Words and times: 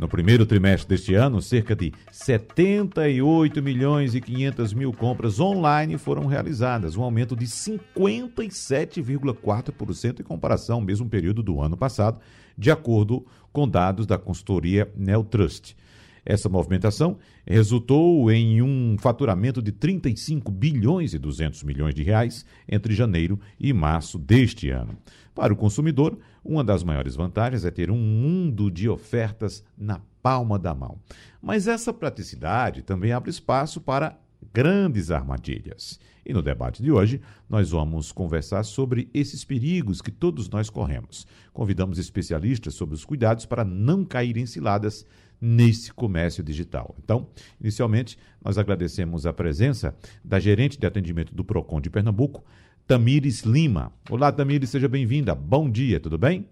No 0.00 0.08
primeiro 0.08 0.44
trimestre 0.46 0.88
deste 0.88 1.14
ano, 1.14 1.42
cerca 1.42 1.76
de 1.76 1.92
78 2.10 3.62
milhões 3.62 4.14
e 4.14 4.20
500 4.22 4.72
mil 4.72 4.94
compras 4.94 5.38
online 5.38 5.98
foram 5.98 6.24
realizadas, 6.24 6.96
um 6.96 7.02
aumento 7.02 7.36
de 7.36 7.44
57,4% 7.44 10.20
em 10.20 10.22
comparação 10.22 10.76
ao 10.76 10.80
mesmo 10.80 11.06
período 11.06 11.42
do 11.42 11.60
ano 11.60 11.76
passado, 11.76 12.18
de 12.56 12.70
acordo 12.70 13.26
com 13.52 13.68
dados 13.68 14.06
da 14.06 14.16
consultoria 14.16 14.90
Neotrust. 14.96 15.76
Essa 16.24 16.48
movimentação 16.48 17.18
resultou 17.46 18.32
em 18.32 18.62
um 18.62 18.96
faturamento 18.98 19.60
de 19.60 19.70
35 19.70 20.50
bilhões 20.50 21.12
e 21.12 21.18
200 21.18 21.62
milhões 21.62 21.94
de 21.94 22.02
reais 22.02 22.46
entre 22.66 22.94
janeiro 22.94 23.38
e 23.58 23.70
março 23.74 24.18
deste 24.18 24.70
ano. 24.70 24.96
Para 25.34 25.52
o 25.52 25.56
consumidor, 25.56 26.18
uma 26.44 26.64
das 26.64 26.82
maiores 26.82 27.14
vantagens 27.14 27.64
é 27.64 27.70
ter 27.70 27.90
um 27.90 27.98
mundo 27.98 28.70
de 28.70 28.88
ofertas 28.88 29.64
na 29.76 30.00
palma 30.22 30.58
da 30.58 30.74
mão. 30.74 30.98
Mas 31.40 31.66
essa 31.66 31.92
praticidade 31.92 32.82
também 32.82 33.12
abre 33.12 33.30
espaço 33.30 33.80
para 33.80 34.18
grandes 34.52 35.10
armadilhas. 35.10 35.98
E 36.24 36.32
no 36.32 36.42
debate 36.42 36.82
de 36.82 36.92
hoje, 36.92 37.20
nós 37.48 37.70
vamos 37.70 38.12
conversar 38.12 38.62
sobre 38.64 39.08
esses 39.14 39.44
perigos 39.44 40.02
que 40.02 40.10
todos 40.10 40.48
nós 40.48 40.68
corremos. 40.68 41.26
Convidamos 41.52 41.98
especialistas 41.98 42.74
sobre 42.74 42.94
os 42.94 43.04
cuidados 43.04 43.46
para 43.46 43.64
não 43.64 44.04
cair 44.04 44.36
em 44.36 44.46
ciladas 44.46 45.06
nesse 45.40 45.92
comércio 45.92 46.44
digital. 46.44 46.94
Então, 47.02 47.28
inicialmente, 47.60 48.18
nós 48.44 48.58
agradecemos 48.58 49.24
a 49.24 49.32
presença 49.32 49.94
da 50.22 50.38
gerente 50.38 50.78
de 50.78 50.86
atendimento 50.86 51.34
do 51.34 51.44
PROCON 51.44 51.80
de 51.80 51.88
Pernambuco, 51.88 52.44
Tamires 52.90 53.42
Lima. 53.42 53.92
Olá, 54.10 54.32
Tamires, 54.32 54.68
seja 54.68 54.88
bem-vinda. 54.88 55.32
Bom 55.32 55.70
dia, 55.70 56.00
tudo 56.00 56.18
bem? 56.18 56.48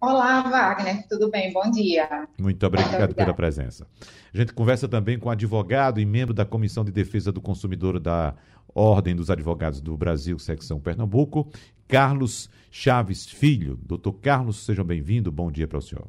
Olá, 0.00 0.42
Wagner, 0.42 1.06
tudo 1.06 1.30
bem? 1.30 1.52
Bom 1.52 1.70
dia. 1.70 2.26
Muito 2.36 2.66
obrigado 2.66 3.14
pela 3.14 3.32
presença. 3.32 3.86
A 4.34 4.36
gente 4.36 4.52
conversa 4.52 4.88
também 4.88 5.16
com 5.16 5.30
advogado 5.30 6.00
e 6.00 6.04
membro 6.04 6.34
da 6.34 6.44
Comissão 6.44 6.84
de 6.84 6.90
Defesa 6.90 7.30
do 7.30 7.40
Consumidor 7.40 8.00
da 8.00 8.34
Ordem 8.74 9.14
dos 9.14 9.30
Advogados 9.30 9.80
do 9.80 9.96
Brasil, 9.96 10.36
secção 10.40 10.80
Pernambuco, 10.80 11.48
Carlos 11.86 12.50
Chaves 12.68 13.26
Filho. 13.26 13.78
Doutor 13.80 14.14
Carlos, 14.14 14.64
seja 14.64 14.82
bem-vindo. 14.82 15.30
Bom 15.30 15.52
dia 15.52 15.68
para 15.68 15.78
o 15.78 15.82
senhor. 15.82 16.08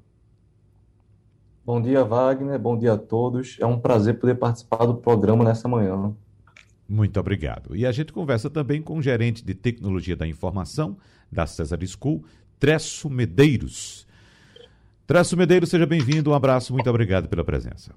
Bom 1.64 1.80
dia, 1.80 2.04
Wagner. 2.04 2.58
Bom 2.58 2.76
dia 2.76 2.94
a 2.94 2.98
todos. 2.98 3.58
É 3.60 3.66
um 3.68 3.80
prazer 3.80 4.18
poder 4.18 4.40
participar 4.40 4.88
do 4.88 4.96
programa 4.96 5.44
nessa 5.44 5.68
manhã. 5.68 6.16
Muito 6.90 7.20
obrigado. 7.20 7.76
E 7.76 7.86
a 7.86 7.92
gente 7.92 8.12
conversa 8.12 8.50
também 8.50 8.82
com 8.82 8.98
o 8.98 9.02
gerente 9.02 9.46
de 9.46 9.54
tecnologia 9.54 10.16
da 10.16 10.28
informação 10.28 10.98
da 11.32 11.46
Cesar 11.46 11.80
School, 11.86 12.26
Tresso 12.60 13.08
Medeiros. 13.12 14.08
Tresso 15.06 15.38
Medeiros, 15.38 15.70
seja 15.70 15.86
bem-vindo. 15.86 16.32
Um 16.32 16.34
abraço, 16.34 16.74
muito 16.74 16.90
obrigado 16.90 17.30
pela 17.30 17.44
presença. 17.44 17.94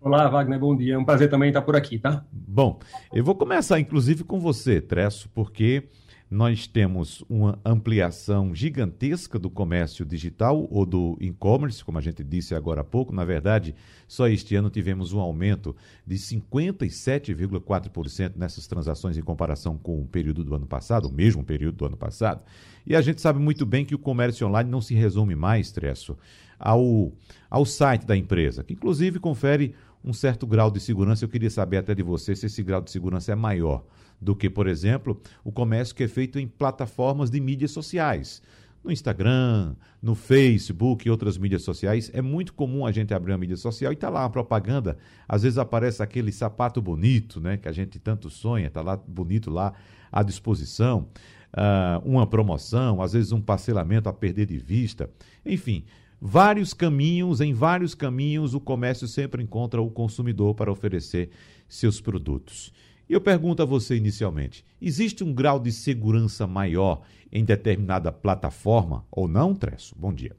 Olá, 0.00 0.26
Wagner, 0.28 0.58
bom 0.58 0.74
dia. 0.74 0.94
É 0.94 0.98
um 0.98 1.04
prazer 1.04 1.28
também 1.28 1.48
estar 1.48 1.60
por 1.60 1.76
aqui, 1.76 1.98
tá? 1.98 2.24
Bom, 2.32 2.78
eu 3.12 3.22
vou 3.22 3.34
começar 3.34 3.78
inclusive 3.78 4.24
com 4.24 4.40
você, 4.40 4.80
Tresso, 4.80 5.28
porque 5.34 5.84
nós 6.30 6.66
temos 6.66 7.24
uma 7.28 7.58
ampliação 7.64 8.54
gigantesca 8.54 9.38
do 9.38 9.48
comércio 9.48 10.04
digital 10.04 10.68
ou 10.70 10.84
do 10.84 11.16
e-commerce, 11.20 11.82
como 11.82 11.96
a 11.96 12.02
gente 12.02 12.22
disse 12.22 12.54
agora 12.54 12.82
há 12.82 12.84
pouco. 12.84 13.14
Na 13.14 13.24
verdade, 13.24 13.74
só 14.06 14.28
este 14.28 14.54
ano 14.54 14.68
tivemos 14.68 15.14
um 15.14 15.20
aumento 15.20 15.74
de 16.06 16.16
57,4% 16.16 18.32
nessas 18.36 18.66
transações 18.66 19.16
em 19.16 19.22
comparação 19.22 19.78
com 19.78 20.02
o 20.02 20.06
período 20.06 20.44
do 20.44 20.54
ano 20.54 20.66
passado, 20.66 21.08
o 21.08 21.12
mesmo 21.12 21.42
período 21.42 21.76
do 21.76 21.86
ano 21.86 21.96
passado. 21.96 22.42
E 22.86 22.94
a 22.94 23.00
gente 23.00 23.22
sabe 23.22 23.38
muito 23.38 23.64
bem 23.64 23.86
que 23.86 23.94
o 23.94 23.98
comércio 23.98 24.46
online 24.46 24.70
não 24.70 24.82
se 24.82 24.94
resume 24.94 25.34
mais, 25.34 25.72
Tresso, 25.72 26.14
ao, 26.58 27.10
ao 27.48 27.64
site 27.64 28.04
da 28.04 28.14
empresa, 28.16 28.62
que 28.62 28.74
inclusive 28.74 29.18
confere 29.18 29.74
um 30.04 30.12
certo 30.12 30.46
grau 30.46 30.70
de 30.70 30.78
segurança. 30.78 31.24
Eu 31.24 31.28
queria 31.28 31.50
saber 31.50 31.78
até 31.78 31.94
de 31.94 32.02
você 32.02 32.36
se 32.36 32.44
esse 32.46 32.62
grau 32.62 32.82
de 32.82 32.90
segurança 32.90 33.32
é 33.32 33.34
maior 33.34 33.82
do 34.20 34.34
que, 34.34 34.50
por 34.50 34.66
exemplo, 34.66 35.20
o 35.44 35.52
comércio 35.52 35.94
que 35.94 36.04
é 36.04 36.08
feito 36.08 36.38
em 36.38 36.46
plataformas 36.46 37.30
de 37.30 37.40
mídias 37.40 37.70
sociais. 37.70 38.42
No 38.82 38.92
Instagram, 38.92 39.74
no 40.00 40.14
Facebook 40.14 41.06
e 41.06 41.10
outras 41.10 41.36
mídias 41.36 41.62
sociais, 41.62 42.10
é 42.14 42.22
muito 42.22 42.54
comum 42.54 42.86
a 42.86 42.92
gente 42.92 43.12
abrir 43.12 43.32
uma 43.32 43.38
mídia 43.38 43.56
social 43.56 43.92
e 43.92 43.96
tá 43.96 44.08
lá 44.08 44.22
uma 44.22 44.30
propaganda. 44.30 44.96
Às 45.28 45.42
vezes 45.42 45.58
aparece 45.58 46.02
aquele 46.02 46.30
sapato 46.32 46.80
bonito, 46.80 47.40
né, 47.40 47.56
que 47.56 47.68
a 47.68 47.72
gente 47.72 47.98
tanto 47.98 48.30
sonha, 48.30 48.70
tá 48.70 48.80
lá 48.80 48.96
bonito 48.96 49.50
lá 49.50 49.72
à 50.10 50.22
disposição, 50.22 51.08
uh, 51.52 52.08
uma 52.08 52.26
promoção, 52.26 53.02
às 53.02 53.12
vezes 53.12 53.32
um 53.32 53.40
parcelamento 53.40 54.08
a 54.08 54.12
perder 54.12 54.46
de 54.46 54.58
vista. 54.58 55.10
Enfim, 55.44 55.84
vários 56.20 56.72
caminhos, 56.72 57.40
em 57.40 57.52
vários 57.52 57.94
caminhos, 57.94 58.54
o 58.54 58.60
comércio 58.60 59.08
sempre 59.08 59.42
encontra 59.42 59.82
o 59.82 59.90
consumidor 59.90 60.54
para 60.54 60.70
oferecer 60.70 61.30
seus 61.68 62.00
produtos. 62.00 62.72
E 63.08 63.12
eu 63.14 63.20
pergunto 63.20 63.62
a 63.62 63.64
você 63.64 63.96
inicialmente: 63.96 64.64
existe 64.80 65.24
um 65.24 65.32
grau 65.32 65.58
de 65.58 65.72
segurança 65.72 66.46
maior 66.46 67.00
em 67.32 67.44
determinada 67.44 68.12
plataforma 68.12 69.04
ou 69.10 69.26
não, 69.26 69.54
Tresso? 69.54 69.94
Bom 69.98 70.12
dia. 70.12 70.36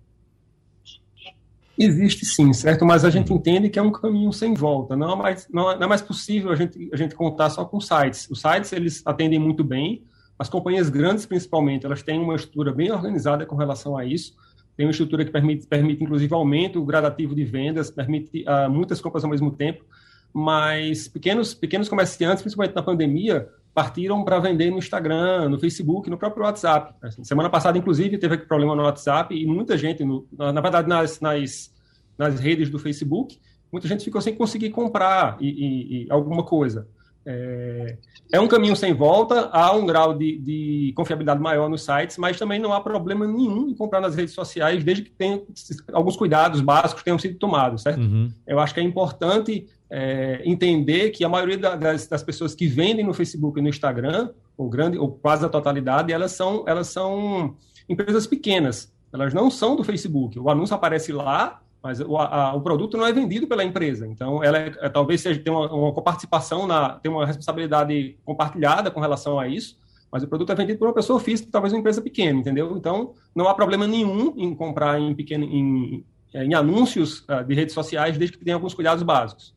Existe 1.78 2.26
sim, 2.26 2.52
certo? 2.52 2.86
Mas 2.86 3.06
a 3.06 3.10
gente 3.10 3.32
entende 3.34 3.70
que 3.70 3.80
é 3.80 3.82
um 3.82 3.92
caminho 3.92 4.34
sem 4.34 4.54
volta. 4.54 4.98
Não 4.98 5.14
é 5.14 5.16
mais, 5.16 5.48
não 5.50 5.72
é, 5.72 5.76
não 5.76 5.84
é 5.84 5.88
mais 5.88 6.02
possível 6.02 6.52
a 6.52 6.56
gente, 6.56 6.90
a 6.92 6.98
gente 6.98 7.16
contar 7.16 7.50
só 7.50 7.64
com 7.64 7.80
sites. 7.80 8.30
Os 8.30 8.42
sites, 8.42 8.74
eles 8.74 9.02
atendem 9.06 9.40
muito 9.40 9.64
bem. 9.64 10.04
As 10.38 10.50
companhias 10.50 10.90
grandes, 10.90 11.26
principalmente, 11.26 11.86
elas 11.86 12.04
têm 12.04 12.20
uma 12.20 12.36
estrutura 12.36 12.74
bem 12.74 12.92
organizada 12.92 13.46
com 13.46 13.56
relação 13.56 13.98
a 13.98 14.06
isso. 14.06 14.36
Tem 14.76 14.86
uma 14.86 14.92
estrutura 14.92 15.24
que 15.24 15.32
permite, 15.32 15.68
permite 15.68 16.04
inclusive, 16.04 16.34
aumento 16.34 16.84
gradativo 16.84 17.34
de 17.34 17.46
vendas, 17.46 17.90
permite 17.90 18.44
uh, 18.44 18.70
muitas 18.70 19.00
compras 19.00 19.24
ao 19.24 19.30
mesmo 19.30 19.52
tempo 19.52 19.86
mas 20.34 21.08
pequenos, 21.08 21.54
pequenos 21.54 21.90
comerciantes, 21.90 22.42
principalmente 22.42 22.76
na 22.76 22.84
pandemia, 22.84 23.50
partiram 23.74 24.24
para 24.24 24.40
vender 24.40 24.72
no 24.72 24.78
Instagram, 24.78 25.50
no 25.50 25.60
Facebook, 25.60 26.10
no 26.10 26.18
próprio 26.18 26.44
WhatsApp. 26.44 26.94
Assim, 27.02 27.24
semana 27.24 27.50
passada, 27.50 27.78
inclusive, 27.78 28.18
teve 28.18 28.34
aquele 28.34 28.48
problema 28.48 28.76
no 28.76 28.84
WhatsApp 28.84 29.34
e 29.36 29.46
muita 29.46 29.78
gente, 29.78 30.04
no, 30.04 30.28
na, 30.32 30.60
verdade, 30.62 30.88
nas, 30.88 31.20
nas, 31.20 31.74
nas 32.18 32.40
redes 32.40 32.70
do 32.70 32.80
Facebook, 32.80 33.40
muita 33.72 33.88
gente 33.88 34.04
ficou 34.04 34.22
sem 34.22 34.36
conseguir 34.36 34.72
comprar 34.72 35.38
e, 35.40 35.48
e, 35.48 36.04
e 36.06 36.12
alguma 36.12 36.44
coisa. 36.44 36.88
É, 37.32 37.98
é, 38.32 38.40
um 38.40 38.48
caminho 38.48 38.76
sem 38.76 38.92
volta, 38.92 39.52
há 39.54 39.72
um 39.72 39.86
grau 39.86 40.18
de, 40.18 40.40
de, 40.40 40.94
confiabilidade 40.96 41.40
maior 41.40 41.70
nos 41.70 41.84
sites, 41.86 42.18
mas 42.18 42.40
também 42.40 42.58
não 42.58 42.74
há 42.74 42.82
problema 42.82 43.28
nenhum 43.28 43.70
em 43.70 43.76
comprar 43.76 44.02
nas 44.02 44.16
redes 44.16 44.34
sociais, 44.34 44.84
desde 44.84 45.04
que 45.04 45.12
tenha, 45.12 45.40
alguns 45.94 46.18
cuidados 46.18 46.60
básicos 46.60 47.04
tenham 47.04 47.20
sido 47.20 47.38
tomados, 47.38 47.84
certo? 47.84 48.00
Uhum. 48.00 48.32
Eu 48.48 48.60
acho 48.60 48.74
que 48.74 48.80
é 48.80 48.84
importante 48.84 49.68
é, 49.92 50.42
entender 50.44 51.12
que 51.12 51.24
a 51.24 51.30
maioria 51.30 51.58
das, 51.60 52.08
das, 52.08 52.24
pessoas 52.24 52.56
que 52.56 52.66
vendem 52.66 53.06
no 53.06 53.14
Facebook 53.14 53.60
e 53.60 53.62
no 53.62 53.70
Instagram, 53.70 54.32
ou 54.58 54.68
grande, 54.68 54.98
ou 54.98 55.12
quase 55.12 55.46
a 55.46 55.50
totalidade, 55.50 56.12
elas 56.12 56.32
são, 56.32 56.64
elas 56.68 56.88
são 56.88 57.56
empresas 57.88 58.26
pequenas. 58.26 58.92
Elas 59.14 59.36
não 59.36 59.52
são 59.52 59.76
do 59.76 59.84
Facebook. 59.84 60.40
O 60.40 60.50
anúncio 60.50 60.76
aparece 60.76 61.12
lá, 61.12 61.62
mas 61.82 62.00
o, 62.02 62.18
a, 62.18 62.54
o 62.54 62.62
produto 62.62 62.98
não 62.98 63.06
é 63.06 63.14
vendido 63.14 63.48
pela 63.48 63.64
empresa. 63.64 64.06
Então, 64.06 64.44
ela 64.44 64.58
é, 64.58 64.74
é, 64.80 64.90
talvez 64.90 65.22
seja 65.22 65.40
tem 65.40 65.52
uma, 65.52 65.72
uma 65.72 66.02
participação 66.02 66.68
na, 66.68 66.92
tem 67.00 67.12
uma 67.12 67.26
responsabilidade 67.26 68.18
compartilhada 68.26 68.92
com 68.92 69.00
relação 69.00 69.40
a 69.40 69.48
isso. 69.48 69.78
Mas 70.12 70.24
o 70.24 70.28
produto 70.28 70.52
é 70.52 70.56
vendido 70.56 70.80
por 70.80 70.88
uma 70.88 70.94
pessoa 70.94 71.20
física, 71.20 71.50
talvez 71.52 71.72
uma 71.72 71.80
empresa 71.80 72.02
pequena, 72.02 72.40
entendeu? 72.40 72.76
Então, 72.76 73.14
não 73.34 73.48
há 73.48 73.54
problema 73.54 73.86
nenhum 73.86 74.34
em 74.38 74.56
comprar 74.56 75.00
em 75.00 75.14
pequeno, 75.14 75.46
em, 75.46 76.04
em 76.34 76.54
anúncios 76.56 77.20
uh, 77.30 77.44
de 77.46 77.54
redes 77.54 77.74
sociais, 77.76 78.18
desde 78.18 78.36
que 78.36 78.44
tenha 78.44 78.56
alguns 78.56 78.74
cuidados 78.74 79.04
básicos. 79.04 79.54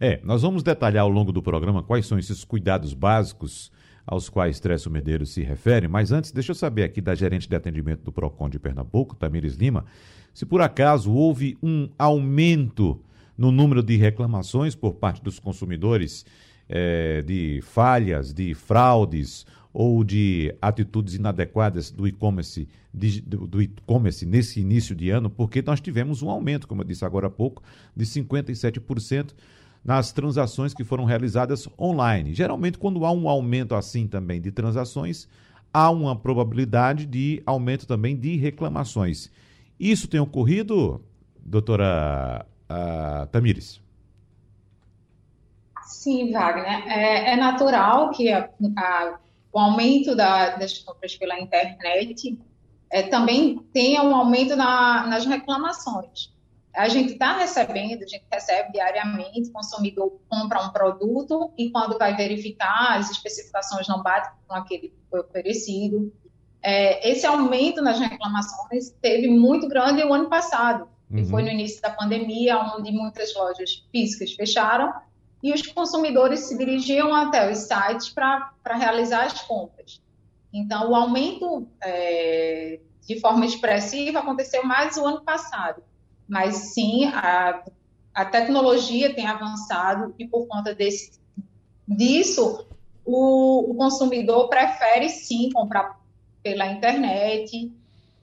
É, 0.00 0.20
nós 0.24 0.42
vamos 0.42 0.62
detalhar 0.62 1.04
ao 1.04 1.08
longo 1.08 1.32
do 1.32 1.40
programa 1.40 1.82
quais 1.82 2.06
são 2.06 2.18
esses 2.18 2.44
cuidados 2.44 2.92
básicos 2.92 3.70
aos 4.10 4.30
quais 4.30 4.58
Tresso 4.58 4.90
Medeiros 4.90 5.28
se 5.28 5.42
refere, 5.42 5.86
mas 5.86 6.10
antes, 6.12 6.32
deixa 6.32 6.52
eu 6.52 6.54
saber 6.54 6.82
aqui 6.82 6.98
da 6.98 7.14
gerente 7.14 7.46
de 7.46 7.54
atendimento 7.54 8.02
do 8.02 8.10
PROCON 8.10 8.48
de 8.48 8.58
Pernambuco, 8.58 9.14
Tamires 9.14 9.54
Lima, 9.54 9.84
se 10.32 10.46
por 10.46 10.62
acaso 10.62 11.12
houve 11.12 11.58
um 11.62 11.90
aumento 11.98 12.98
no 13.36 13.52
número 13.52 13.82
de 13.82 13.96
reclamações 13.96 14.74
por 14.74 14.94
parte 14.94 15.22
dos 15.22 15.38
consumidores 15.38 16.24
é, 16.66 17.20
de 17.20 17.60
falhas, 17.62 18.32
de 18.32 18.54
fraudes 18.54 19.44
ou 19.74 20.02
de 20.02 20.54
atitudes 20.62 21.14
inadequadas 21.14 21.90
do 21.90 22.08
e-commerce 22.08 22.66
do 22.90 23.62
e-commerce 23.62 24.24
nesse 24.24 24.60
início 24.60 24.96
de 24.96 25.10
ano, 25.10 25.28
porque 25.28 25.60
nós 25.60 25.80
tivemos 25.80 26.22
um 26.22 26.30
aumento, 26.30 26.66
como 26.66 26.80
eu 26.80 26.86
disse 26.86 27.04
agora 27.04 27.26
há 27.26 27.30
pouco, 27.30 27.62
de 27.94 28.04
57% 28.04 29.34
nas 29.88 30.12
transações 30.12 30.74
que 30.74 30.84
foram 30.84 31.06
realizadas 31.06 31.66
online. 31.80 32.34
Geralmente, 32.34 32.76
quando 32.76 33.06
há 33.06 33.10
um 33.10 33.26
aumento 33.26 33.74
assim 33.74 34.06
também 34.06 34.38
de 34.38 34.52
transações, 34.52 35.26
há 35.72 35.90
uma 35.90 36.14
probabilidade 36.14 37.06
de 37.06 37.42
aumento 37.46 37.86
também 37.86 38.14
de 38.14 38.36
reclamações. 38.36 39.30
Isso 39.80 40.06
tem 40.06 40.20
ocorrido, 40.20 41.02
doutora 41.40 42.44
uh, 42.68 43.26
Tamires? 43.28 43.80
Sim, 45.84 46.32
Wagner. 46.32 46.86
É, 46.86 47.32
é 47.32 47.36
natural 47.36 48.10
que 48.10 48.30
a, 48.30 48.46
a, 48.76 49.18
o 49.50 49.58
aumento 49.58 50.14
da, 50.14 50.56
das 50.56 50.80
compras 50.80 51.16
pela 51.16 51.40
internet 51.40 52.38
é, 52.90 53.04
também 53.04 53.58
tenha 53.72 54.02
um 54.02 54.14
aumento 54.14 54.54
na, 54.54 55.06
nas 55.06 55.24
reclamações. 55.24 56.30
A 56.78 56.86
gente 56.88 57.14
está 57.14 57.36
recebendo, 57.36 58.04
a 58.04 58.06
gente 58.06 58.24
recebe 58.30 58.70
diariamente, 58.70 59.48
o 59.48 59.52
consumidor 59.52 60.16
compra 60.28 60.62
um 60.62 60.70
produto 60.70 61.52
e 61.58 61.70
quando 61.70 61.98
vai 61.98 62.14
verificar 62.14 62.96
as 62.96 63.10
especificações 63.10 63.88
não 63.88 64.00
batem 64.00 64.30
com 64.46 64.54
aquele 64.54 64.90
que 64.90 64.98
foi 65.10 65.18
oferecido. 65.18 66.12
É, 66.62 67.10
esse 67.10 67.26
aumento 67.26 67.82
nas 67.82 67.98
reclamações 67.98 68.90
teve 69.02 69.26
muito 69.26 69.66
grande 69.66 70.04
o 70.04 70.14
ano 70.14 70.28
passado, 70.28 70.88
que 71.08 71.22
uhum. 71.22 71.28
foi 71.28 71.42
no 71.42 71.48
início 71.48 71.82
da 71.82 71.90
pandemia, 71.90 72.56
onde 72.76 72.92
muitas 72.92 73.34
lojas 73.34 73.84
físicas 73.90 74.32
fecharam 74.34 74.92
e 75.42 75.52
os 75.52 75.62
consumidores 75.66 76.40
se 76.40 76.56
dirigiam 76.56 77.12
até 77.12 77.50
os 77.50 77.58
sites 77.58 78.08
para 78.08 78.52
realizar 78.76 79.24
as 79.24 79.42
compras. 79.42 80.00
Então, 80.52 80.92
o 80.92 80.94
aumento 80.94 81.66
é, 81.82 82.78
de 83.04 83.18
forma 83.18 83.44
expressiva 83.44 84.20
aconteceu 84.20 84.64
mais 84.64 84.96
o 84.96 85.04
ano 85.04 85.22
passado, 85.22 85.82
mas 86.28 86.54
sim, 86.74 87.06
a, 87.06 87.62
a 88.14 88.24
tecnologia 88.24 89.14
tem 89.14 89.26
avançado 89.26 90.14
e 90.18 90.26
por 90.26 90.46
conta 90.46 90.74
desse, 90.74 91.18
disso, 91.86 92.66
o, 93.04 93.70
o 93.70 93.74
consumidor 93.74 94.48
prefere 94.48 95.08
sim 95.08 95.50
comprar 95.50 95.98
pela 96.42 96.66
internet, 96.66 97.72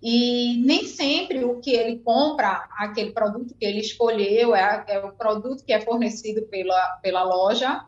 e 0.08 0.62
nem 0.64 0.86
sempre 0.86 1.44
o 1.44 1.60
que 1.60 1.72
ele 1.72 1.98
compra, 1.98 2.68
aquele 2.78 3.12
produto 3.12 3.56
que 3.56 3.66
ele 3.66 3.80
escolheu, 3.80 4.56
é, 4.56 4.86
é, 4.88 5.00
o 5.00 5.12
produto 5.14 5.66
que 5.66 5.74
é 5.74 5.82
fornecido 5.82 6.44
pela, 6.44 7.00
pela 7.02 7.24
loja. 7.24 7.84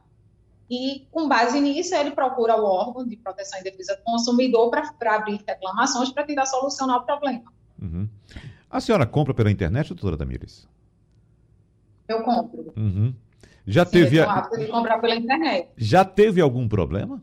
E, 0.68 1.06
com 1.12 1.28
base 1.28 1.62
nisso, 1.62 1.94
ele 1.94 2.10
procura 2.10 2.60
o 2.60 2.66
órgão 2.66 3.08
de 3.08 3.16
proteção 3.18 3.60
e 3.60 3.64
defesa 3.64 3.96
do 3.96 4.02
consumidor 4.02 4.72
para 4.72 5.16
abrir 5.16 5.44
reclamações 5.48 6.10
para 6.10 6.24
tentar 6.24 6.48
solucionar 6.48 6.98
o 6.98 7.06
problema. 7.06 7.54
Uhum. 7.80 8.10
A 8.70 8.82
senhora 8.82 9.06
compra 9.06 9.34
pela 9.34 9.52
internet, 9.52 9.90
doutora 9.90 10.18
Tamires? 10.18 10.68
Eu 12.08 12.24
compro. 12.24 12.74
Uhum. 12.76 13.14
Já 13.66 13.86
Sim, 13.86 13.92
teve. 13.92 14.18
Eu 14.18 14.30
a... 14.30 14.42
de 14.42 14.68
comprar 14.68 15.00
pela 15.00 15.16
internet. 15.16 15.70
Já 15.78 16.06
teve 16.06 16.42
algum 16.42 16.68
problema? 16.68 17.22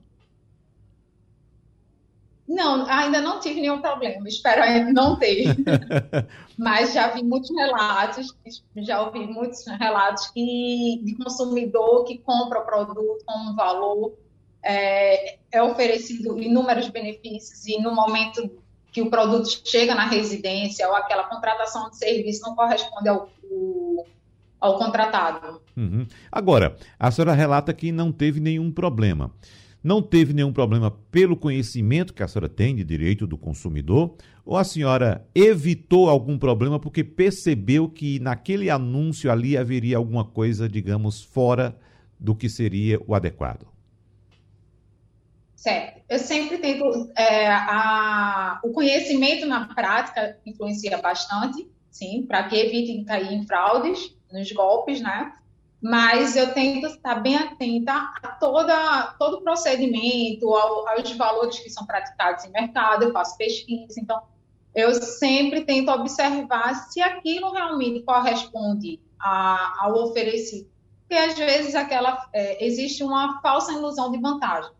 Não, 2.46 2.86
ainda 2.86 3.22
não 3.22 3.40
tive 3.40 3.60
nenhum 3.62 3.80
problema, 3.80 4.28
espero 4.28 4.92
não 4.92 5.18
ter. 5.18 5.56
Mas 6.58 6.92
já 6.92 7.08
vi 7.08 7.22
muitos 7.24 7.50
relatos, 7.50 8.36
já 8.76 9.02
ouvi 9.02 9.26
muitos 9.26 9.66
relatos 9.66 10.28
que, 10.28 11.00
de 11.02 11.16
consumidor 11.16 12.04
que 12.04 12.18
compra 12.18 12.60
o 12.60 12.66
produto 12.66 13.24
com 13.24 13.38
um 13.38 13.56
valor, 13.56 14.14
é, 14.62 15.38
é 15.50 15.62
oferecido 15.62 16.38
inúmeros 16.38 16.88
benefícios 16.88 17.66
e 17.66 17.80
no 17.80 17.94
momento 17.94 18.62
que 18.94 19.02
o 19.02 19.10
produto 19.10 19.48
chega 19.64 19.94
na 19.94 20.06
residência 20.06 20.88
ou 20.88 20.94
aquela 20.94 21.24
contratação 21.24 21.90
de 21.90 21.98
serviço 21.98 22.42
não 22.42 22.54
corresponde 22.54 23.08
ao, 23.08 23.28
ao 24.60 24.78
contratado. 24.78 25.60
Uhum. 25.76 26.06
Agora, 26.30 26.76
a 26.98 27.10
senhora 27.10 27.34
relata 27.34 27.74
que 27.74 27.90
não 27.90 28.10
teve 28.12 28.40
nenhum 28.40 28.70
problema 28.70 29.30
não 29.84 30.00
teve 30.00 30.32
nenhum 30.32 30.50
problema 30.50 30.90
pelo 31.10 31.36
conhecimento 31.36 32.14
que 32.14 32.22
a 32.22 32.26
senhora 32.26 32.48
tem 32.48 32.74
de 32.74 32.82
direito 32.82 33.26
do 33.26 33.36
consumidor, 33.36 34.14
ou 34.42 34.56
a 34.56 34.64
senhora 34.64 35.28
evitou 35.34 36.08
algum 36.08 36.38
problema 36.38 36.80
porque 36.80 37.04
percebeu 37.04 37.86
que 37.86 38.18
naquele 38.18 38.70
anúncio 38.70 39.30
ali 39.30 39.58
haveria 39.58 39.98
alguma 39.98 40.24
coisa, 40.24 40.66
digamos, 40.66 41.22
fora 41.22 41.76
do 42.18 42.34
que 42.34 42.48
seria 42.48 42.98
o 43.06 43.14
adequado? 43.14 43.73
Certo. 45.64 46.02
Eu 46.10 46.18
sempre 46.18 46.58
tento. 46.58 47.10
É, 47.16 47.48
a, 47.50 48.60
o 48.62 48.70
conhecimento 48.70 49.46
na 49.46 49.66
prática 49.66 50.38
influencia 50.44 50.98
bastante, 50.98 51.66
sim, 51.90 52.26
para 52.26 52.42
que 52.46 52.54
evitem 52.54 53.02
cair 53.02 53.32
em 53.32 53.46
fraudes, 53.46 54.14
nos 54.30 54.52
golpes, 54.52 55.00
né? 55.00 55.32
mas 55.80 56.36
eu 56.36 56.52
tento 56.52 56.86
estar 56.86 57.14
bem 57.16 57.36
atenta 57.36 57.92
a 58.22 58.28
toda, 58.40 59.14
todo 59.18 59.38
o 59.38 59.40
procedimento, 59.42 60.54
ao, 60.54 60.86
aos 60.86 61.10
valores 61.12 61.58
que 61.58 61.70
são 61.70 61.86
praticados 61.86 62.44
em 62.44 62.50
mercado, 62.50 63.04
eu 63.04 63.12
faço 63.12 63.36
pesquisa, 63.36 63.98
então 63.98 64.20
eu 64.74 64.92
sempre 64.94 65.62
tento 65.64 65.90
observar 65.90 66.74
se 66.90 67.00
aquilo 67.00 67.52
realmente 67.52 68.02
corresponde 68.02 69.00
a, 69.18 69.84
ao 69.84 69.94
oferecido, 70.04 70.68
porque 71.00 71.14
às 71.14 71.38
vezes 71.38 71.74
aquela 71.74 72.28
é, 72.34 72.64
existe 72.66 73.02
uma 73.02 73.40
falsa 73.40 73.72
ilusão 73.72 74.10
de 74.10 74.18
vantagem. 74.18 74.70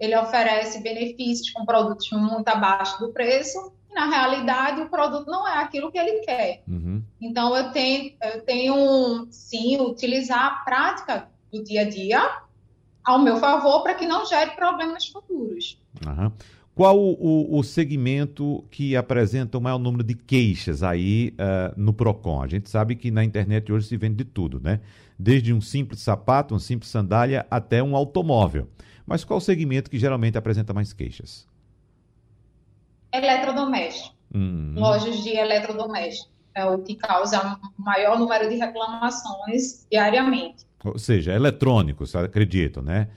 Ele 0.00 0.16
oferece 0.16 0.80
benefícios 0.80 1.50
com 1.50 1.66
produtos 1.66 2.10
muito 2.10 2.48
abaixo 2.48 2.98
do 2.98 3.12
preço, 3.12 3.72
e 3.90 3.94
na 3.94 4.06
realidade 4.06 4.80
o 4.80 4.88
produto 4.88 5.30
não 5.30 5.46
é 5.46 5.58
aquilo 5.58 5.92
que 5.92 5.98
ele 5.98 6.20
quer. 6.20 6.62
Uhum. 6.66 7.02
Então 7.20 7.54
eu 7.54 7.70
tenho, 7.70 8.12
eu 8.22 8.40
tenho 8.42 9.28
sim 9.30 9.78
utilizar 9.78 10.44
a 10.44 10.50
prática 10.64 11.28
do 11.52 11.62
dia 11.62 11.82
a 11.82 11.88
dia 11.88 12.40
ao 13.04 13.18
meu 13.18 13.36
favor 13.36 13.82
para 13.82 13.94
que 13.94 14.06
não 14.06 14.24
gere 14.24 14.52
problemas 14.52 15.06
futuros. 15.06 15.78
Uhum. 16.06 16.30
Qual 16.74 16.98
o, 16.98 17.58
o, 17.58 17.62
segmento 17.62 18.64
que 18.70 18.96
apresenta 18.96 19.58
o 19.58 19.60
maior 19.60 19.78
número 19.78 20.02
de 20.02 20.14
queixas 20.14 20.82
aí 20.82 21.34
uh, 21.34 21.78
no 21.78 21.92
PROCON? 21.92 22.42
A 22.42 22.46
gente 22.46 22.70
sabe 22.70 22.96
que 22.96 23.10
na 23.10 23.22
internet 23.22 23.70
hoje 23.70 23.88
se 23.88 23.96
vende 23.98 24.16
de 24.16 24.24
tudo, 24.24 24.60
né? 24.60 24.80
Desde 25.18 25.52
um 25.52 25.60
simples 25.60 26.00
sapato, 26.00 26.54
uma 26.54 26.60
simples 26.60 26.90
sandália, 26.90 27.46
até 27.50 27.82
um 27.82 27.94
automóvel. 27.94 28.66
Mas 29.10 29.24
qual 29.24 29.38
o 29.38 29.40
segmento 29.40 29.90
que 29.90 29.98
geralmente 29.98 30.38
apresenta 30.38 30.72
mais 30.72 30.92
queixas? 30.92 31.46
eletrodoméstico. 33.12 34.14
Uhum. 34.32 34.74
Lojas 34.76 35.22
de 35.24 35.30
eletrodoméstico. 35.30 36.30
É 36.54 36.64
o 36.64 36.78
que 36.78 36.94
causa 36.94 37.58
maior 37.76 38.18
número 38.18 38.48
de 38.48 38.56
reclamações 38.56 39.84
diariamente. 39.90 40.64
Ou 40.84 40.98
seja, 40.98 41.32
eletrônicos, 41.32 42.14
acredito, 42.14 42.80
né? 42.82 43.08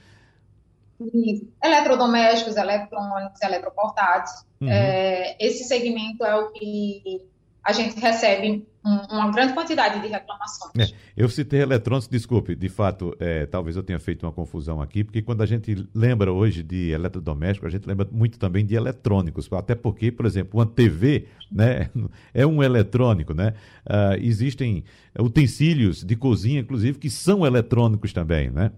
E 0.99 1.47
eletrodomésticos, 1.63 2.55
eletrônicos, 2.55 3.41
eletroportáteis. 3.41 4.45
Uhum. 4.61 4.69
É, 4.69 5.35
esse 5.39 5.63
segmento 5.63 6.23
é 6.25 6.35
o 6.35 6.51
que 6.51 7.21
a 7.63 7.71
gente 7.71 7.97
recebe 7.99 8.67
um, 8.85 9.15
uma 9.15 9.31
grande 9.31 9.53
quantidade 9.53 10.01
de 10.01 10.07
reclamações. 10.07 10.91
É, 10.91 10.93
eu 11.15 11.29
citei 11.29 11.61
eletrônicos, 11.61 12.09
desculpe, 12.09 12.55
de 12.55 12.67
fato, 12.67 13.15
é, 13.19 13.45
talvez 13.45 13.77
eu 13.77 13.83
tenha 13.83 13.99
feito 13.99 14.25
uma 14.25 14.31
confusão 14.33 14.81
aqui, 14.81 15.03
porque 15.03 15.21
quando 15.21 15.41
a 15.41 15.45
gente 15.45 15.87
lembra 15.93 16.33
hoje 16.33 16.61
de 16.61 16.89
eletrodoméstico, 16.89 17.65
a 17.65 17.69
gente 17.69 17.87
lembra 17.87 18.05
muito 18.11 18.37
também 18.37 18.65
de 18.65 18.75
eletrônicos, 18.75 19.51
até 19.53 19.73
porque, 19.75 20.11
por 20.11 20.25
exemplo, 20.25 20.59
uma 20.59 20.65
TV 20.65 21.27
né, 21.49 21.89
é 22.33 22.45
um 22.45 22.61
eletrônico, 22.61 23.33
né? 23.33 23.53
Uh, 23.85 24.19
existem 24.21 24.83
utensílios 25.17 26.03
de 26.03 26.15
cozinha, 26.17 26.59
inclusive, 26.59 26.99
que 26.99 27.09
são 27.09 27.45
eletrônicos 27.45 28.11
também, 28.11 28.49
né? 28.49 28.71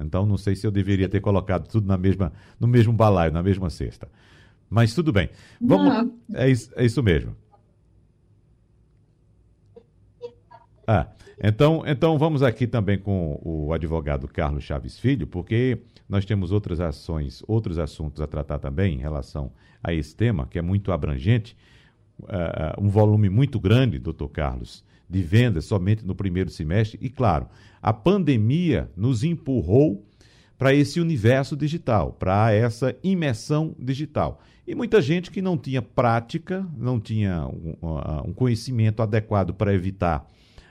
Então, 0.00 0.26
não 0.26 0.36
sei 0.36 0.56
se 0.56 0.66
eu 0.66 0.72
deveria 0.72 1.08
ter 1.08 1.20
colocado 1.20 1.68
tudo 1.68 1.86
na 1.86 1.96
mesma, 1.96 2.32
no 2.58 2.66
mesmo 2.66 2.92
balaio, 2.92 3.32
na 3.32 3.44
mesma 3.44 3.70
cesta. 3.70 4.08
Mas 4.68 4.92
tudo 4.92 5.12
bem. 5.12 5.30
Vamos, 5.60 6.10
é 6.34 6.50
isso, 6.50 6.70
é 6.74 6.84
isso 6.84 7.00
mesmo. 7.00 7.36
Ah, 10.86 11.08
então, 11.42 11.82
então 11.86 12.18
vamos 12.18 12.42
aqui 12.42 12.66
também 12.66 12.98
com 12.98 13.40
o 13.42 13.72
advogado 13.72 14.28
Carlos 14.28 14.64
Chaves 14.64 14.98
Filho, 14.98 15.26
porque 15.26 15.78
nós 16.08 16.24
temos 16.24 16.52
outras 16.52 16.80
ações, 16.80 17.42
outros 17.48 17.78
assuntos 17.78 18.20
a 18.20 18.26
tratar 18.26 18.58
também 18.58 18.94
em 18.94 18.98
relação 18.98 19.50
a 19.82 19.92
esse 19.92 20.14
tema, 20.14 20.46
que 20.46 20.58
é 20.58 20.62
muito 20.62 20.92
abrangente, 20.92 21.56
uh, 22.20 22.80
um 22.80 22.88
volume 22.88 23.28
muito 23.28 23.58
grande, 23.58 23.98
doutor 23.98 24.28
Carlos, 24.28 24.84
de 25.08 25.22
vendas 25.22 25.64
somente 25.64 26.04
no 26.06 26.14
primeiro 26.14 26.50
semestre. 26.50 26.98
E, 27.00 27.08
claro, 27.08 27.48
a 27.82 27.92
pandemia 27.92 28.90
nos 28.96 29.24
empurrou 29.24 30.04
para 30.58 30.74
esse 30.74 31.00
universo 31.00 31.56
digital, 31.56 32.12
para 32.12 32.52
essa 32.52 32.94
imersão 33.02 33.74
digital. 33.78 34.40
E 34.66 34.74
muita 34.74 35.02
gente 35.02 35.30
que 35.30 35.42
não 35.42 35.58
tinha 35.58 35.82
prática, 35.82 36.66
não 36.76 36.98
tinha 36.98 37.46
um, 37.46 37.76
um 38.28 38.32
conhecimento 38.32 39.02
adequado 39.02 39.52
para 39.52 39.74
evitar 39.74 40.26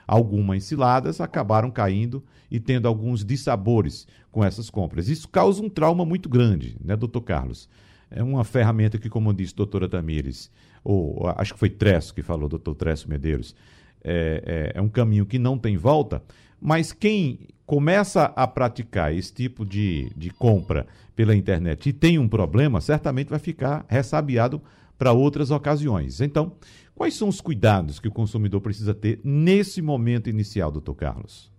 algumas 0.06 0.64
ciladas, 0.64 1.20
acabaram 1.20 1.70
caindo 1.70 2.22
e 2.50 2.60
tendo 2.60 2.86
alguns 2.86 3.24
dissabores 3.24 4.06
com 4.30 4.44
essas 4.44 4.70
compras. 4.70 5.08
Isso 5.08 5.28
causa 5.28 5.62
um 5.62 5.68
trauma 5.68 6.04
muito 6.04 6.28
grande, 6.28 6.76
né, 6.82 6.96
doutor 6.96 7.22
Carlos? 7.22 7.68
É 8.10 8.22
uma 8.22 8.44
ferramenta 8.44 8.98
que, 8.98 9.08
como 9.08 9.32
disse 9.32 9.54
a 9.54 9.56
doutora 9.56 9.88
Tamires, 9.88 10.50
ou 10.84 11.26
acho 11.36 11.54
que 11.54 11.58
foi 11.58 11.70
Tresso 11.70 12.14
que 12.14 12.22
falou, 12.22 12.48
doutor 12.48 12.74
Tresso 12.74 13.08
Medeiros, 13.08 13.54
é, 14.02 14.72
é, 14.74 14.78
é 14.78 14.82
um 14.82 14.88
caminho 14.88 15.24
que 15.24 15.38
não 15.38 15.58
tem 15.58 15.76
volta, 15.76 16.22
mas 16.60 16.92
quem 16.92 17.48
começa 17.66 18.24
a 18.36 18.46
praticar 18.46 19.12
esse 19.14 19.32
tipo 19.32 19.64
de, 19.64 20.12
de 20.16 20.30
compra 20.30 20.86
pela 21.16 21.34
internet 21.34 21.88
e 21.88 21.92
tem 21.92 22.18
um 22.18 22.28
problema, 22.28 22.80
certamente 22.80 23.30
vai 23.30 23.38
ficar 23.38 23.84
ressabiado 23.88 24.60
para 24.98 25.12
outras 25.12 25.50
ocasiões. 25.50 26.20
Então, 26.20 26.52
quais 26.94 27.14
são 27.14 27.28
os 27.28 27.40
cuidados 27.40 27.98
que 27.98 28.08
o 28.08 28.12
consumidor 28.12 28.60
precisa 28.60 28.94
ter 28.94 29.20
nesse 29.24 29.82
momento 29.82 30.28
inicial, 30.28 30.70
doutor 30.70 30.94
Carlos? 30.94 31.52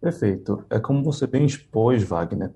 Perfeito. 0.00 0.64
É 0.68 0.80
como 0.80 1.02
você 1.02 1.26
bem 1.26 1.44
expôs, 1.44 2.02
Wagner. 2.02 2.52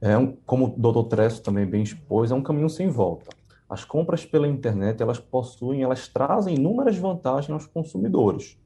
É 0.00 0.16
um, 0.16 0.36
como 0.46 0.66
o 0.66 0.78
doutor 0.78 1.04
Tresso 1.04 1.42
também 1.42 1.66
bem 1.66 1.82
expôs, 1.82 2.30
é 2.30 2.34
um 2.34 2.42
caminho 2.42 2.70
sem 2.70 2.88
volta. 2.88 3.36
As 3.68 3.84
compras 3.84 4.24
pela 4.24 4.48
internet, 4.48 5.02
elas 5.02 5.18
possuem, 5.18 5.82
elas 5.82 6.08
trazem 6.08 6.54
inúmeras 6.54 6.96
vantagens 6.96 7.50
aos 7.50 7.66
consumidores. 7.66 8.56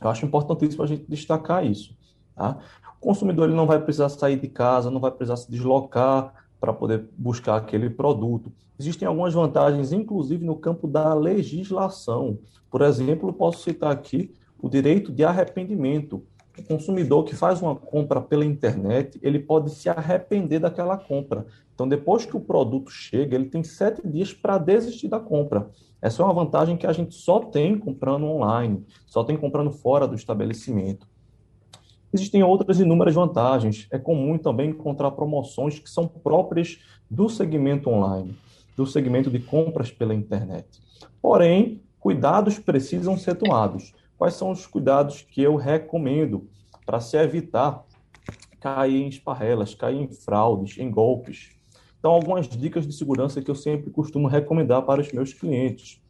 Eu 0.00 0.08
acho 0.08 0.24
importantíssimo 0.26 0.82
a 0.82 0.86
gente 0.86 1.04
destacar 1.06 1.64
isso. 1.64 1.96
Tá? 2.34 2.58
O 2.96 3.00
consumidor 3.00 3.48
ele 3.48 3.56
não 3.56 3.66
vai 3.66 3.80
precisar 3.80 4.08
sair 4.08 4.40
de 4.40 4.48
casa, 4.48 4.90
não 4.90 5.00
vai 5.00 5.10
precisar 5.10 5.36
se 5.36 5.50
deslocar 5.50 6.39
para 6.60 6.72
poder 6.72 7.08
buscar 7.16 7.56
aquele 7.56 7.88
produto. 7.88 8.52
Existem 8.78 9.08
algumas 9.08 9.32
vantagens, 9.32 9.92
inclusive 9.92 10.44
no 10.44 10.56
campo 10.56 10.86
da 10.86 11.14
legislação. 11.14 12.38
Por 12.70 12.82
exemplo, 12.82 13.32
posso 13.32 13.62
citar 13.62 13.90
aqui 13.90 14.34
o 14.60 14.68
direito 14.68 15.10
de 15.10 15.24
arrependimento. 15.24 16.22
O 16.58 16.62
consumidor 16.64 17.24
que 17.24 17.34
faz 17.34 17.62
uma 17.62 17.74
compra 17.74 18.20
pela 18.20 18.44
internet, 18.44 19.18
ele 19.22 19.38
pode 19.38 19.70
se 19.70 19.88
arrepender 19.88 20.58
daquela 20.58 20.98
compra. 20.98 21.46
Então, 21.74 21.88
depois 21.88 22.26
que 22.26 22.36
o 22.36 22.40
produto 22.40 22.90
chega, 22.90 23.34
ele 23.34 23.46
tem 23.46 23.62
sete 23.62 24.06
dias 24.06 24.34
para 24.34 24.58
desistir 24.58 25.08
da 25.08 25.18
compra. 25.18 25.70
Essa 26.02 26.22
é 26.22 26.24
uma 26.24 26.34
vantagem 26.34 26.76
que 26.76 26.86
a 26.86 26.92
gente 26.92 27.14
só 27.14 27.40
tem 27.40 27.78
comprando 27.78 28.26
online, 28.26 28.84
só 29.06 29.24
tem 29.24 29.36
comprando 29.36 29.70
fora 29.70 30.06
do 30.06 30.14
estabelecimento. 30.14 31.06
Existem 32.12 32.42
outras 32.42 32.80
inúmeras 32.80 33.14
vantagens. 33.14 33.86
É 33.90 33.98
comum 33.98 34.36
também 34.36 34.70
encontrar 34.70 35.12
promoções 35.12 35.78
que 35.78 35.88
são 35.88 36.08
próprias 36.08 36.78
do 37.08 37.28
segmento 37.28 37.88
online, 37.88 38.36
do 38.76 38.86
segmento 38.86 39.30
de 39.30 39.38
compras 39.38 39.90
pela 39.90 40.14
internet. 40.14 40.66
Porém, 41.22 41.80
cuidados 41.98 42.58
precisam 42.58 43.16
ser 43.16 43.36
tomados. 43.36 43.94
Quais 44.18 44.34
são 44.34 44.50
os 44.50 44.66
cuidados 44.66 45.22
que 45.22 45.40
eu 45.40 45.56
recomendo 45.56 46.48
para 46.84 47.00
se 47.00 47.16
evitar 47.16 47.84
cair 48.60 49.02
em 49.02 49.08
esparrelas, 49.08 49.74
cair 49.74 50.00
em 50.00 50.08
fraudes, 50.08 50.78
em 50.78 50.90
golpes? 50.90 51.50
Então, 51.98 52.10
algumas 52.12 52.48
dicas 52.48 52.86
de 52.86 52.92
segurança 52.92 53.42
que 53.42 53.50
eu 53.50 53.54
sempre 53.54 53.90
costumo 53.90 54.26
recomendar 54.26 54.82
para 54.82 55.00
os 55.00 55.12
meus 55.12 55.32
clientes. 55.32 56.00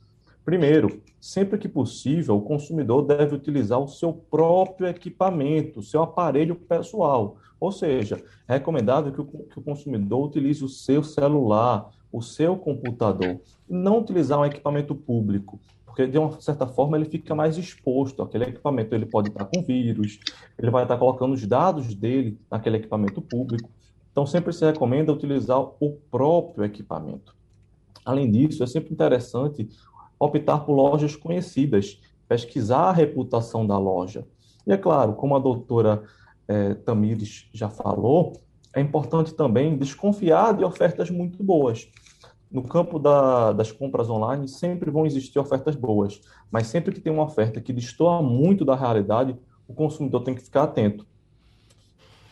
Primeiro, 0.50 1.00
sempre 1.20 1.56
que 1.56 1.68
possível, 1.68 2.36
o 2.36 2.42
consumidor 2.42 3.02
deve 3.02 3.36
utilizar 3.36 3.78
o 3.78 3.86
seu 3.86 4.12
próprio 4.12 4.88
equipamento, 4.88 5.80
seu 5.80 6.02
aparelho 6.02 6.56
pessoal. 6.56 7.36
Ou 7.60 7.70
seja, 7.70 8.20
é 8.48 8.54
recomendável 8.54 9.12
que 9.12 9.20
o, 9.20 9.24
que 9.24 9.58
o 9.60 9.62
consumidor 9.62 10.26
utilize 10.26 10.64
o 10.64 10.68
seu 10.68 11.04
celular, 11.04 11.90
o 12.10 12.20
seu 12.20 12.56
computador, 12.56 13.40
não 13.68 14.00
utilizar 14.00 14.40
um 14.40 14.44
equipamento 14.44 14.92
público, 14.92 15.60
porque 15.86 16.08
de 16.08 16.18
uma 16.18 16.40
certa 16.40 16.66
forma 16.66 16.96
ele 16.96 17.08
fica 17.08 17.32
mais 17.32 17.56
exposto. 17.56 18.20
Aquele 18.20 18.46
equipamento 18.46 18.92
ele 18.92 19.06
pode 19.06 19.28
estar 19.28 19.44
com 19.44 19.62
vírus, 19.62 20.18
ele 20.58 20.72
vai 20.72 20.82
estar 20.82 20.98
colocando 20.98 21.32
os 21.32 21.46
dados 21.46 21.94
dele 21.94 22.36
naquele 22.50 22.78
equipamento 22.78 23.22
público. 23.22 23.70
Então 24.10 24.26
sempre 24.26 24.52
se 24.52 24.64
recomenda 24.64 25.12
utilizar 25.12 25.60
o 25.60 25.92
próprio 26.10 26.64
equipamento. 26.64 27.38
Além 28.04 28.30
disso, 28.30 28.62
é 28.64 28.66
sempre 28.66 28.92
interessante 28.92 29.68
optar 30.20 30.58
por 30.58 30.74
lojas 30.74 31.16
conhecidas, 31.16 31.98
pesquisar 32.28 32.90
a 32.90 32.92
reputação 32.92 33.66
da 33.66 33.78
loja. 33.78 34.26
E 34.66 34.72
é 34.72 34.76
claro, 34.76 35.14
como 35.14 35.34
a 35.34 35.38
doutora 35.38 36.02
é, 36.46 36.74
Tamires 36.74 37.48
já 37.52 37.70
falou, 37.70 38.34
é 38.74 38.80
importante 38.80 39.34
também 39.34 39.76
desconfiar 39.76 40.54
de 40.54 40.62
ofertas 40.62 41.10
muito 41.10 41.42
boas. 41.42 41.88
No 42.50 42.62
campo 42.62 42.98
da, 42.98 43.52
das 43.52 43.72
compras 43.72 44.10
online, 44.10 44.46
sempre 44.46 44.90
vão 44.90 45.06
existir 45.06 45.38
ofertas 45.38 45.74
boas, 45.74 46.20
mas 46.50 46.66
sempre 46.66 46.92
que 46.92 47.00
tem 47.00 47.12
uma 47.12 47.24
oferta 47.24 47.60
que 47.60 47.72
destoa 47.72 48.20
muito 48.20 48.64
da 48.64 48.74
realidade, 48.74 49.36
o 49.66 49.72
consumidor 49.72 50.22
tem 50.22 50.34
que 50.34 50.42
ficar 50.42 50.64
atento. 50.64 51.06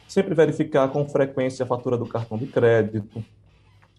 Sempre 0.08 0.34
verificar 0.34 0.88
com 0.88 1.08
frequência 1.08 1.62
a 1.62 1.66
fatura 1.66 1.96
do 1.96 2.06
cartão 2.06 2.36
de 2.36 2.46
crédito, 2.46 3.24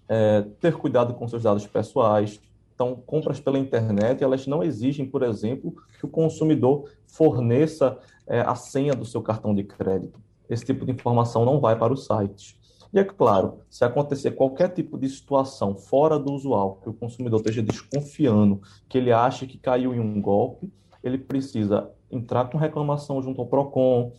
é, 0.09 0.41
ter 0.59 0.75
cuidado 0.75 1.13
com 1.13 1.27
seus 1.27 1.43
dados 1.43 1.65
pessoais, 1.65 2.41
então, 2.79 2.95
compras 3.05 3.41
pela 3.41 3.59
internet, 3.59 4.23
elas 4.23 4.47
não 4.47 4.63
exigem, 4.63 5.05
por 5.05 5.21
exemplo, 5.21 5.75
que 5.99 6.05
o 6.05 6.09
consumidor 6.09 6.89
forneça 7.05 7.99
é, 8.25 8.39
a 8.39 8.55
senha 8.55 8.93
do 8.93 9.03
seu 9.03 9.21
cartão 9.21 9.53
de 9.53 9.65
crédito. 9.65 10.17
Esse 10.49 10.63
tipo 10.63 10.85
de 10.85 10.93
informação 10.93 11.43
não 11.43 11.59
vai 11.59 11.77
para 11.77 11.91
o 11.91 11.97
site. 11.97 12.57
E 12.93 12.97
é 12.97 13.03
claro, 13.03 13.59
se 13.69 13.83
acontecer 13.83 14.31
qualquer 14.31 14.69
tipo 14.69 14.97
de 14.97 15.09
situação 15.09 15.75
fora 15.75 16.17
do 16.17 16.31
usual, 16.31 16.79
que 16.81 16.87
o 16.87 16.93
consumidor 16.93 17.41
esteja 17.41 17.61
desconfiando, 17.61 18.61
que 18.87 18.97
ele 18.97 19.11
ache 19.11 19.45
que 19.45 19.57
caiu 19.57 19.93
em 19.93 19.99
um 19.99 20.21
golpe, 20.21 20.71
ele 21.03 21.17
precisa 21.17 21.91
entrar 22.09 22.49
com 22.49 22.57
reclamação 22.57 23.21
junto 23.21 23.41
ao 23.41 23.47
PROCON, 23.47 24.13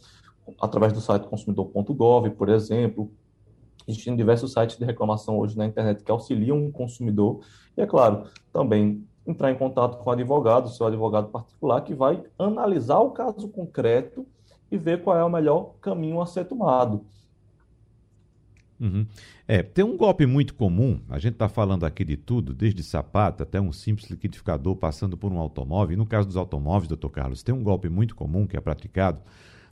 através 0.60 0.92
do 0.92 1.00
site 1.00 1.26
consumidor.gov, 1.26 2.28
por 2.32 2.50
exemplo, 2.50 3.10
Existem 3.90 4.16
diversos 4.16 4.52
sites 4.52 4.76
de 4.76 4.84
reclamação 4.84 5.38
hoje 5.38 5.56
na 5.56 5.66
internet 5.66 6.02
que 6.02 6.10
auxiliam 6.10 6.66
o 6.66 6.72
consumidor. 6.72 7.40
E, 7.76 7.80
é 7.80 7.86
claro, 7.86 8.24
também 8.52 9.04
entrar 9.26 9.50
em 9.50 9.56
contato 9.56 9.98
com 9.98 10.10
o 10.10 10.12
advogado, 10.12 10.68
seu 10.70 10.86
advogado 10.86 11.28
particular, 11.28 11.82
que 11.82 11.94
vai 11.94 12.22
analisar 12.38 12.98
o 13.00 13.10
caso 13.10 13.48
concreto 13.48 14.26
e 14.70 14.78
ver 14.78 15.02
qual 15.02 15.16
é 15.16 15.24
o 15.24 15.28
melhor 15.28 15.74
caminho 15.80 16.20
a 16.20 16.26
ser 16.26 16.44
tomado. 16.44 17.04
Uhum. 18.80 19.06
É, 19.46 19.62
tem 19.62 19.84
um 19.84 19.96
golpe 19.96 20.24
muito 20.24 20.54
comum, 20.54 21.00
a 21.10 21.18
gente 21.18 21.34
está 21.34 21.50
falando 21.50 21.84
aqui 21.84 22.02
de 22.02 22.16
tudo, 22.16 22.54
desde 22.54 22.82
sapato 22.82 23.42
até 23.42 23.60
um 23.60 23.72
simples 23.72 24.08
liquidificador 24.08 24.74
passando 24.74 25.18
por 25.18 25.30
um 25.30 25.38
automóvel. 25.38 25.98
No 25.98 26.06
caso 26.06 26.26
dos 26.26 26.36
automóveis, 26.36 26.88
doutor 26.88 27.10
Carlos, 27.10 27.42
tem 27.42 27.54
um 27.54 27.62
golpe 27.62 27.90
muito 27.90 28.16
comum 28.16 28.46
que 28.46 28.56
é 28.56 28.60
praticado 28.60 29.20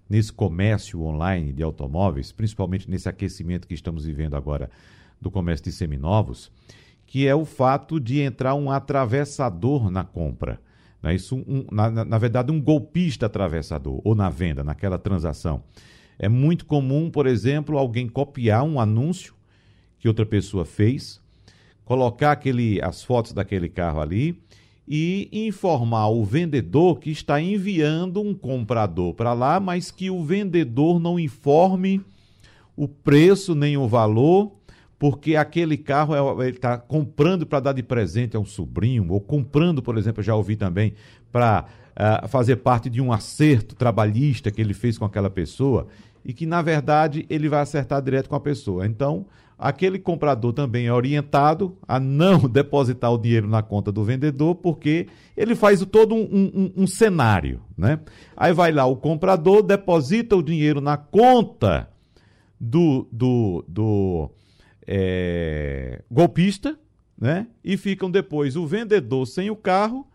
nesse 0.09 0.33
comércio 0.33 1.03
online 1.03 1.53
de 1.53 1.63
automóveis, 1.63 2.33
principalmente 2.33 2.91
nesse 2.91 3.09
aquecimento 3.09 3.69
que 3.69 3.75
estamos 3.75 4.05
vivendo 4.05 4.35
agora 4.35 4.71
do 5.21 5.31
comércio 5.31 5.65
de 5.65 5.73
seminovos, 5.73 6.51
que 7.07 7.27
é 7.27 7.35
o 7.35 7.45
fato 7.45 8.01
de 8.01 8.21
entrar 8.21 8.55
um 8.55 8.71
atravessador 8.71 9.91
na 9.91 10.05
compra. 10.05 10.61
Né? 11.03 11.15
Isso, 11.15 11.37
um, 11.37 11.67
na, 11.71 12.05
na 12.05 12.19
verdade, 12.19 12.53
um 12.53 12.61
golpista 12.61 13.27
atravessador, 13.27 14.01
ou 14.05 14.15
na 14.15 14.31
venda, 14.31 14.65
naquela 14.65 14.99
transação. 14.99 15.63
É 16.19 16.29
muito 16.29 16.67
comum, 16.67 17.11
por 17.11 17.27
exemplo, 17.27 17.79
alguém 17.79 18.09
copiar 18.09 18.65
um 18.65 18.81
anúncio 18.81 19.35
que 19.99 20.09
outra 20.09 20.27
pessoa 20.27 20.65
fez, 20.65 21.21
colocar 21.85 22.33
aquele, 22.33 22.81
as 22.83 23.03
fotos 23.03 23.33
daquele 23.33 23.69
carro 23.69 24.01
ali 24.01 24.41
e 24.89 25.29
informar 25.31 26.09
o 26.09 26.25
vendedor 26.25 26.99
que 26.99 27.11
está 27.11 27.41
enviando 27.41 28.23
um 28.23 28.35
comprador 28.35 29.13
para 29.13 29.35
lá, 29.35 29.61
mas 29.61 29.91
que 29.91 30.09
o 30.11 30.25
vendedor 30.25 30.99
não 30.99 31.21
informe 31.21 32.01
o 32.75 32.89
preço 32.89 33.55
nem 33.55 33.77
o 33.77 33.87
valor, 33.87 34.53
porque 34.99 35.37
aquele 35.37 35.77
carro 35.77 36.15
é, 36.15 36.47
ele 36.47 36.57
está 36.57 36.79
comprando 36.79 37.45
para 37.45 37.61
dar 37.61 37.73
de 37.73 37.83
presente 37.83 38.37
a 38.37 38.41
um 38.41 38.45
sobrinho, 38.45 39.07
ou 39.11 39.21
comprando, 39.21 39.83
por 39.83 39.99
exemplo, 39.99 40.23
já 40.23 40.35
ouvi 40.35 40.57
também, 40.57 40.95
para 41.31 41.67
fazer 42.29 42.57
parte 42.57 42.89
de 42.89 43.01
um 43.01 43.13
acerto 43.13 43.75
trabalhista 43.75 44.51
que 44.51 44.61
ele 44.61 44.73
fez 44.73 44.97
com 44.97 45.05
aquela 45.05 45.29
pessoa, 45.29 45.89
e 46.25 46.33
que, 46.33 46.47
na 46.47 46.63
verdade, 46.63 47.27
ele 47.29 47.49
vai 47.49 47.61
acertar 47.61 48.03
direto 48.03 48.29
com 48.29 48.37
a 48.37 48.41
pessoa. 48.41 48.87
Então, 48.87 49.27
aquele 49.59 49.99
comprador 49.99 50.53
também 50.53 50.87
é 50.87 50.93
orientado 50.93 51.77
a 51.89 51.99
não 51.99 52.41
depositar 52.49 53.13
o 53.13 53.19
dinheiro 53.19 53.49
na 53.49 53.63
conta 53.63 53.91
do 53.91 54.05
vendedor, 54.05 54.55
porque 54.55 55.09
ele 55.37 55.55
faz 55.55 55.85
todo 55.87 56.15
um, 56.15 56.23
um, 56.55 56.73
um, 56.83 56.87
cenário, 56.87 57.61
né? 57.77 57.99
Aí 58.37 58.53
vai 58.53 58.71
lá 58.71 58.87
o 58.87 58.97
comprador, 58.97 59.63
deposita 59.63 60.37
o 60.37 60.43
dinheiro 60.43 60.81
na 60.81 60.97
conta 60.97 61.89
do, 62.61 63.09
do, 63.11 63.65
do 63.67 64.31
é, 64.87 66.03
golpista, 66.11 66.79
né? 67.19 67.47
E 67.65 67.77
ficam 67.77 68.11
depois 68.11 68.55
o 68.55 68.67
vendedor 68.67 69.27
sem 69.27 69.51
o 69.51 69.57
carro 69.57 70.07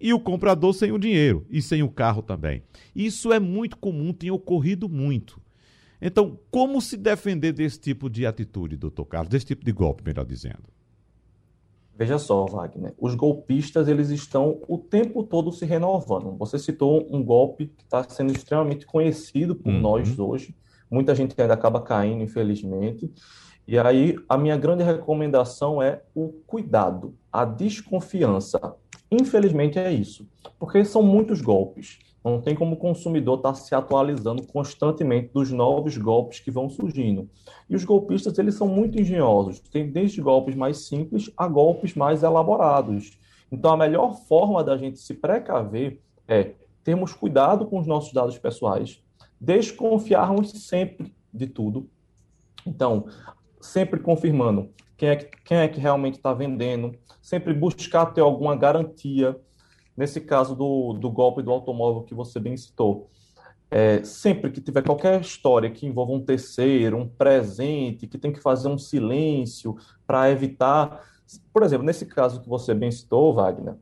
e 0.00 0.14
o 0.14 0.20
comprador 0.20 0.72
sem 0.72 0.90
o 0.90 0.98
dinheiro 0.98 1.44
e 1.50 1.60
sem 1.60 1.82
o 1.82 1.90
carro 1.90 2.22
também. 2.22 2.62
Isso 2.96 3.32
é 3.32 3.38
muito 3.38 3.76
comum, 3.76 4.12
tem 4.12 4.30
ocorrido 4.30 4.88
muito. 4.88 5.40
Então, 6.00 6.38
como 6.50 6.80
se 6.80 6.96
defender 6.96 7.52
desse 7.52 7.78
tipo 7.78 8.08
de 8.08 8.24
atitude, 8.24 8.76
doutor 8.76 9.04
Carlos, 9.04 9.28
desse 9.28 9.46
tipo 9.46 9.64
de 9.64 9.72
golpe, 9.72 10.02
melhor 10.04 10.24
dizendo? 10.24 10.64
Veja 11.94 12.18
só, 12.18 12.46
Wagner, 12.46 12.94
os 12.98 13.14
golpistas 13.14 13.86
eles 13.86 14.08
estão 14.08 14.62
o 14.66 14.78
tempo 14.78 15.22
todo 15.22 15.52
se 15.52 15.66
renovando. 15.66 16.34
Você 16.38 16.58
citou 16.58 17.06
um 17.14 17.22
golpe 17.22 17.66
que 17.66 17.84
está 17.84 18.02
sendo 18.08 18.32
extremamente 18.32 18.86
conhecido 18.86 19.54
por 19.54 19.70
uhum. 19.70 19.80
nós 19.80 20.18
hoje. 20.18 20.56
Muita 20.90 21.14
gente 21.14 21.38
ainda 21.38 21.52
acaba 21.52 21.82
caindo, 21.82 22.22
infelizmente. 22.22 23.12
E 23.70 23.78
aí 23.78 24.16
a 24.28 24.36
minha 24.36 24.56
grande 24.56 24.82
recomendação 24.82 25.80
é 25.80 26.02
o 26.12 26.32
cuidado, 26.44 27.14
a 27.32 27.44
desconfiança. 27.44 28.58
Infelizmente 29.08 29.78
é 29.78 29.92
isso, 29.92 30.28
porque 30.58 30.84
são 30.84 31.04
muitos 31.04 31.40
golpes. 31.40 32.00
Não 32.24 32.40
tem 32.40 32.56
como 32.56 32.74
o 32.74 32.76
consumidor 32.76 33.36
estar 33.36 33.50
tá 33.50 33.54
se 33.54 33.72
atualizando 33.72 34.44
constantemente 34.44 35.30
dos 35.32 35.52
novos 35.52 35.96
golpes 35.96 36.40
que 36.40 36.50
vão 36.50 36.68
surgindo. 36.68 37.30
E 37.68 37.76
os 37.76 37.84
golpistas, 37.84 38.36
eles 38.40 38.56
são 38.56 38.66
muito 38.66 39.00
engenhosos. 39.00 39.60
Tem 39.60 39.88
desde 39.88 40.20
golpes 40.20 40.56
mais 40.56 40.88
simples 40.88 41.30
a 41.36 41.46
golpes 41.46 41.94
mais 41.94 42.24
elaborados. 42.24 43.20
Então, 43.52 43.70
a 43.70 43.76
melhor 43.76 44.16
forma 44.26 44.64
da 44.64 44.76
gente 44.76 44.98
se 44.98 45.14
precaver 45.14 46.00
é 46.26 46.54
termos 46.82 47.12
cuidado 47.12 47.66
com 47.66 47.78
os 47.78 47.86
nossos 47.86 48.12
dados 48.12 48.36
pessoais, 48.36 49.00
desconfiarmos 49.40 50.50
sempre 50.50 51.14
de 51.32 51.46
tudo. 51.46 51.88
Então, 52.66 53.06
sempre 53.60 54.00
confirmando 54.00 54.70
quem 54.96 55.08
é 55.08 55.16
que, 55.16 55.30
quem 55.44 55.58
é 55.58 55.68
que 55.68 55.80
realmente 55.80 56.16
está 56.16 56.34
vendendo, 56.34 56.94
sempre 57.22 57.54
buscar 57.54 58.06
ter 58.06 58.20
alguma 58.20 58.56
garantia 58.56 59.38
nesse 59.96 60.20
caso 60.20 60.54
do, 60.54 60.94
do 60.94 61.10
golpe 61.10 61.42
do 61.42 61.50
automóvel 61.50 62.02
que 62.02 62.14
você 62.14 62.38
bem 62.38 62.56
citou, 62.56 63.10
é, 63.70 64.02
sempre 64.02 64.50
que 64.50 64.60
tiver 64.60 64.82
qualquer 64.82 65.20
história 65.20 65.70
que 65.70 65.86
envolva 65.86 66.12
um 66.12 66.24
terceiro, 66.24 66.96
um 66.96 67.08
presente, 67.08 68.06
que 68.06 68.18
tem 68.18 68.32
que 68.32 68.40
fazer 68.40 68.68
um 68.68 68.78
silêncio 68.78 69.76
para 70.06 70.30
evitar. 70.30 71.02
Por 71.52 71.62
exemplo, 71.62 71.86
nesse 71.86 72.04
caso 72.06 72.40
que 72.40 72.48
você 72.48 72.74
bem 72.74 72.90
citou, 72.90 73.32
Wagner, 73.32 73.76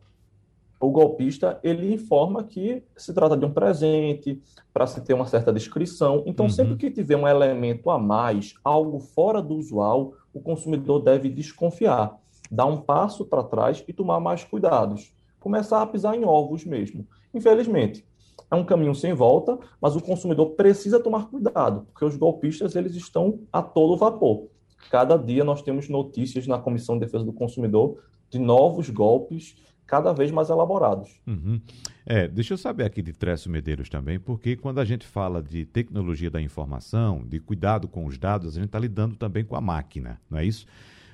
o 0.81 0.91
golpista 0.91 1.59
ele 1.63 1.93
informa 1.93 2.45
que 2.45 2.83
se 2.97 3.13
trata 3.13 3.37
de 3.37 3.45
um 3.45 3.53
presente 3.53 4.41
para 4.73 4.87
se 4.87 5.01
ter 5.01 5.15
uma 5.15 5.27
certa 5.27 5.53
descrição. 5.53 6.23
Então, 6.27 6.47
uhum. 6.47 6.51
sempre 6.51 6.77
que 6.77 6.91
tiver 6.91 7.17
um 7.17 7.27
elemento 7.27 7.91
a 7.91 7.99
mais, 7.99 8.55
algo 8.63 9.01
fora 9.01 9.43
do 9.43 9.55
usual, 9.55 10.13
o 10.33 10.41
consumidor 10.41 11.01
deve 11.03 11.29
desconfiar, 11.29 12.17
dar 12.51 12.67
um 12.67 12.81
passo 12.81 13.25
para 13.25 13.43
trás 13.43 13.85
e 13.89 13.93
tomar 13.93 14.21
mais 14.21 14.45
cuidados 14.45 15.13
começar 15.41 15.81
a 15.83 15.87
pisar 15.87 16.15
em 16.15 16.25
ovos 16.25 16.65
mesmo. 16.65 17.07
Infelizmente, 17.33 18.05
é 18.51 18.55
um 18.55 18.65
caminho 18.65 18.95
sem 18.95 19.13
volta, 19.15 19.59
mas 19.81 19.95
o 19.97 20.01
consumidor 20.01 20.51
precisa 20.51 21.01
tomar 21.01 21.29
cuidado, 21.29 21.87
porque 21.93 22.05
os 22.05 22.17
golpistas 22.17 22.75
eles 22.75 22.95
estão 22.95 23.41
a 23.53 23.63
todo 23.63 23.97
vapor. 23.97 24.49
Cada 24.91 25.17
dia 25.17 25.45
nós 25.45 25.63
temos 25.63 25.89
notícias 25.89 26.47
na 26.47 26.59
Comissão 26.59 26.97
de 26.97 27.05
Defesa 27.05 27.25
do 27.25 27.33
Consumidor 27.33 27.99
de 28.31 28.39
novos 28.39 28.89
golpes 28.91 29.57
cada 29.89 30.13
vez 30.13 30.31
mais 30.31 30.51
elaborados. 30.51 31.19
Uhum. 31.27 31.61
É, 32.05 32.29
deixa 32.29 32.53
eu 32.53 32.59
saber 32.59 32.85
aqui 32.85 33.01
de 33.01 33.15
Trécio 33.15 33.51
Medeiros 33.51 33.89
também, 33.89 34.21
porque 34.21 34.55
quando 34.55 34.79
a 34.79 34.85
gente 34.85 35.07
fala 35.07 35.43
de 35.43 35.65
tecnologia 35.65 36.31
da 36.31 36.41
informação, 36.41 37.25
de 37.27 37.41
cuidado 37.41 37.89
com 37.89 38.05
os 38.05 38.19
dados, 38.19 38.49
a 38.49 38.61
gente 38.61 38.67
está 38.67 38.79
lidando 38.79 39.17
também 39.17 39.45
com 39.45 39.57
a 39.57 39.61
máquina, 39.61 40.21
não 40.31 40.39
é 40.39 40.45
isso? 40.45 40.67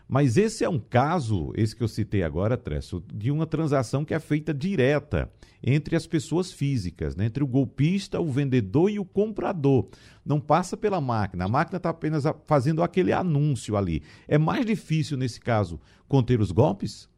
Mas 0.09 0.37
esse 0.37 0.65
é 0.65 0.69
um 0.69 0.79
caso, 0.79 1.53
esse 1.57 1.75
que 1.75 1.83
eu 1.83 1.89
citei 1.89 2.23
agora, 2.23 2.57
Tresso, 2.57 3.03
de 3.13 3.31
uma 3.31 3.47
transação 3.47 4.05
que 4.05 4.13
é 4.13 4.19
feita 4.19 4.53
direta 4.53 5.31
entre 5.63 5.97
as 5.97 6.07
pessoas 6.07 6.53
físicas, 6.53 7.17
né? 7.17 7.25
entre 7.25 7.43
o 7.43 7.47
golpista, 7.47 8.21
o 8.21 8.31
vendedor 8.31 8.91
e 8.91 8.99
o 8.99 9.05
comprador. 9.05 9.89
Não 10.25 10.39
passa 10.39 10.77
pela 10.77 11.01
máquina. 11.01 11.47
A 11.47 11.49
máquina 11.49 11.79
está 11.79 11.89
apenas 11.89 12.25
fazendo 12.45 12.83
aquele 12.83 13.13
anúncio 13.13 13.77
ali. 13.77 14.03
É 14.29 14.37
mais 14.37 14.67
difícil, 14.67 15.17
nesse 15.17 15.41
caso, 15.41 15.81
conter 16.07 16.39
os 16.39 16.51
golpes? 16.51 17.09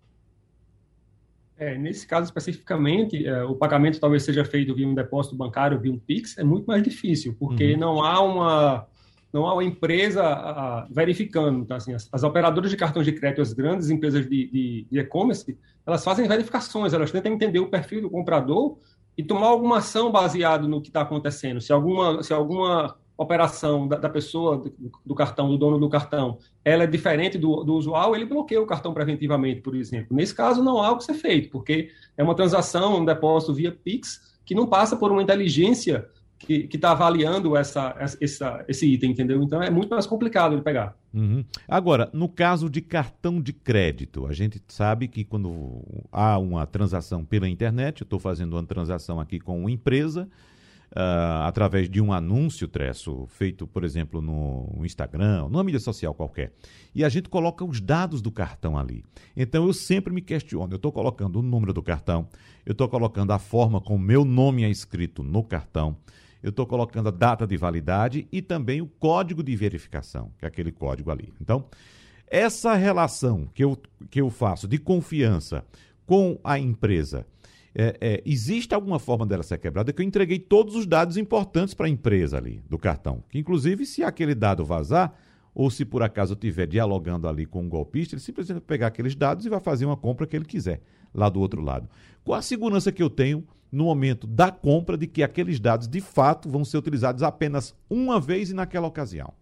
É, 1.58 1.76
nesse 1.76 2.06
caso 2.06 2.26
especificamente, 2.26 3.26
é, 3.26 3.42
o 3.44 3.54
pagamento 3.54 3.98
talvez 3.98 4.22
seja 4.22 4.44
feito 4.44 4.74
via 4.74 4.86
um 4.86 4.94
depósito 4.94 5.34
bancário, 5.34 5.80
via 5.80 5.90
um 5.92 5.98
PIX, 5.98 6.36
é 6.36 6.44
muito 6.44 6.66
mais 6.66 6.82
difícil, 6.82 7.34
porque 7.38 7.72
uhum. 7.72 7.80
não 7.80 8.04
há 8.04 8.20
uma 8.20 8.86
não 9.32 9.46
há 9.46 9.52
uma 9.52 9.64
empresa 9.64 10.22
a, 10.22 10.86
verificando. 10.90 11.60
Então, 11.60 11.76
assim, 11.76 11.92
as, 11.92 12.08
as, 12.10 12.22
operadoras 12.22 12.70
de 12.70 12.76
cartões 12.76 13.04
de 13.04 13.12
crédito, 13.12 13.42
as 13.42 13.52
grandes 13.52 13.90
empresas 13.90 14.26
de 14.26 14.86
e-commerce, 14.90 15.58
elas 15.86 16.02
fazem 16.02 16.26
verificações, 16.26 16.94
elas 16.94 17.10
tentam 17.10 17.32
entender 17.32 17.58
o 17.58 17.68
perfil 17.68 18.02
do 18.02 18.10
comprador 18.10 18.78
e 19.16 19.22
tomar 19.22 19.48
alguma 19.48 19.78
ação 19.78 20.10
baseado 20.10 20.68
no 20.68 20.80
que 20.80 20.88
está 20.88 21.02
acontecendo. 21.02 21.60
Se 21.60 21.72
alguma, 21.72 22.22
se 22.22 22.32
alguma 22.32 22.96
operação 23.16 23.88
da, 23.88 23.96
da 23.96 24.08
pessoa, 24.08 24.58
do, 24.58 24.74
do, 25.04 25.14
cartão, 25.14 25.48
do 25.48 25.56
dono 25.56 25.78
do 25.78 25.88
cartão, 25.88 26.38
ela 26.64 26.84
é 26.84 26.86
diferente 26.86 27.38
do, 27.38 27.64
do 27.64 27.74
usual, 27.74 28.14
ele 28.14 28.26
bloqueia 28.26 28.60
o 28.60 28.66
cartão 28.66 28.92
preventivamente, 28.92 29.60
por 29.60 29.74
exemplo. 29.74 30.14
Nesse 30.14 30.34
caso, 30.34 30.62
não 30.62 30.82
há 30.82 30.92
o 30.92 30.98
que 30.98 31.04
ser 31.04 31.14
feito, 31.14 31.50
porque 31.50 31.90
é 32.16 32.22
uma 32.22 32.34
transação, 32.34 33.00
um 33.00 33.04
depósito 33.04 33.54
via 33.54 33.72
Pix, 33.72 34.36
que 34.44 34.54
não 34.54 34.66
passa 34.66 34.96
por 34.96 35.10
uma 35.10 35.22
inteligência 35.22 36.06
que 36.38 36.68
está 36.72 36.92
avaliando 36.92 37.56
essa, 37.56 37.96
essa, 38.20 38.64
esse 38.68 38.86
item, 38.86 39.10
entendeu? 39.10 39.42
Então 39.42 39.62
é 39.62 39.70
muito 39.70 39.90
mais 39.90 40.06
complicado 40.06 40.54
de 40.54 40.62
pegar. 40.62 40.94
Uhum. 41.12 41.44
Agora, 41.66 42.10
no 42.12 42.28
caso 42.28 42.68
de 42.68 42.82
cartão 42.82 43.40
de 43.40 43.52
crédito, 43.52 44.26
a 44.26 44.32
gente 44.32 44.62
sabe 44.68 45.08
que 45.08 45.24
quando 45.24 45.82
há 46.12 46.38
uma 46.38 46.66
transação 46.66 47.24
pela 47.24 47.48
internet, 47.48 48.02
eu 48.02 48.04
estou 48.04 48.18
fazendo 48.18 48.52
uma 48.52 48.64
transação 48.64 49.18
aqui 49.18 49.40
com 49.40 49.58
uma 49.58 49.70
empresa, 49.70 50.28
uh, 50.92 51.42
através 51.44 51.88
de 51.88 52.00
um 52.00 52.12
anúncio, 52.12 52.68
Tresso, 52.68 53.26
feito, 53.28 53.66
por 53.66 53.84
exemplo, 53.84 54.20
no 54.20 54.84
Instagram, 54.84 55.48
numa 55.48 55.64
mídia 55.64 55.80
social 55.80 56.14
qualquer, 56.14 56.52
e 56.94 57.04
a 57.04 57.08
gente 57.08 57.28
coloca 57.28 57.64
os 57.64 57.80
dados 57.80 58.20
do 58.22 58.30
cartão 58.30 58.78
ali. 58.78 59.04
Então 59.36 59.66
eu 59.66 59.72
sempre 59.72 60.12
me 60.12 60.20
questiono, 60.20 60.72
eu 60.72 60.76
estou 60.76 60.92
colocando 60.92 61.38
o 61.38 61.42
número 61.42 61.72
do 61.72 61.82
cartão, 61.82 62.28
eu 62.64 62.72
estou 62.72 62.88
colocando 62.88 63.32
a 63.32 63.38
forma 63.38 63.80
como 63.80 63.98
meu 63.98 64.24
nome 64.24 64.64
é 64.64 64.70
escrito 64.70 65.22
no 65.22 65.42
cartão, 65.42 65.96
eu 66.42 66.50
estou 66.50 66.66
colocando 66.66 67.08
a 67.08 67.12
data 67.12 67.46
de 67.46 67.56
validade 67.56 68.28
e 68.30 68.40
também 68.40 68.80
o 68.80 68.86
código 68.86 69.42
de 69.42 69.56
verificação, 69.56 70.30
que 70.38 70.44
é 70.44 70.48
aquele 70.48 70.70
código 70.70 71.10
ali. 71.10 71.32
Então, 71.40 71.64
essa 72.28 72.74
relação 72.74 73.48
que 73.54 73.64
eu, 73.64 73.76
que 74.10 74.20
eu 74.20 74.30
faço 74.30 74.66
de 74.68 74.78
confiança 74.78 75.64
com 76.06 76.38
a 76.44 76.58
empresa, 76.58 77.26
é, 77.78 77.96
é, 78.00 78.22
existe 78.24 78.74
alguma 78.74 78.98
forma 78.98 79.26
dela 79.26 79.42
ser 79.42 79.58
quebrada? 79.58 79.92
Que 79.92 80.00
eu 80.00 80.06
entreguei 80.06 80.38
todos 80.38 80.74
os 80.74 80.86
dados 80.86 81.18
importantes 81.18 81.74
para 81.74 81.86
a 81.86 81.90
empresa 81.90 82.38
ali, 82.38 82.62
do 82.68 82.78
cartão. 82.78 83.22
Que, 83.28 83.38
inclusive, 83.38 83.84
se 83.84 84.02
aquele 84.02 84.34
dado 84.34 84.64
vazar, 84.64 85.14
ou 85.54 85.70
se 85.70 85.84
por 85.84 86.02
acaso 86.02 86.32
eu 86.32 86.36
estiver 86.36 86.66
dialogando 86.66 87.28
ali 87.28 87.44
com 87.44 87.62
um 87.62 87.68
golpista, 87.68 88.14
ele 88.14 88.22
simplesmente 88.22 88.56
vai 88.56 88.66
pegar 88.66 88.86
aqueles 88.86 89.14
dados 89.14 89.44
e 89.44 89.50
vai 89.50 89.60
fazer 89.60 89.84
uma 89.84 89.96
compra 89.96 90.26
que 90.26 90.34
ele 90.34 90.46
quiser 90.46 90.80
lá 91.14 91.28
do 91.28 91.38
outro 91.38 91.60
lado. 91.60 91.88
Qual 92.24 92.38
a 92.38 92.42
segurança 92.42 92.90
que 92.90 93.02
eu 93.02 93.10
tenho 93.10 93.46
no 93.70 93.84
momento 93.84 94.26
da 94.26 94.50
compra 94.50 94.96
de 94.96 95.06
que 95.06 95.22
aqueles 95.22 95.60
dados 95.60 95.88
de 95.88 96.00
fato 96.00 96.48
vão 96.48 96.64
ser 96.64 96.78
utilizados 96.78 97.22
apenas 97.22 97.74
uma 97.90 98.20
vez 98.20 98.50
e 98.50 98.54
naquela 98.54 98.86
ocasião. 98.86 99.32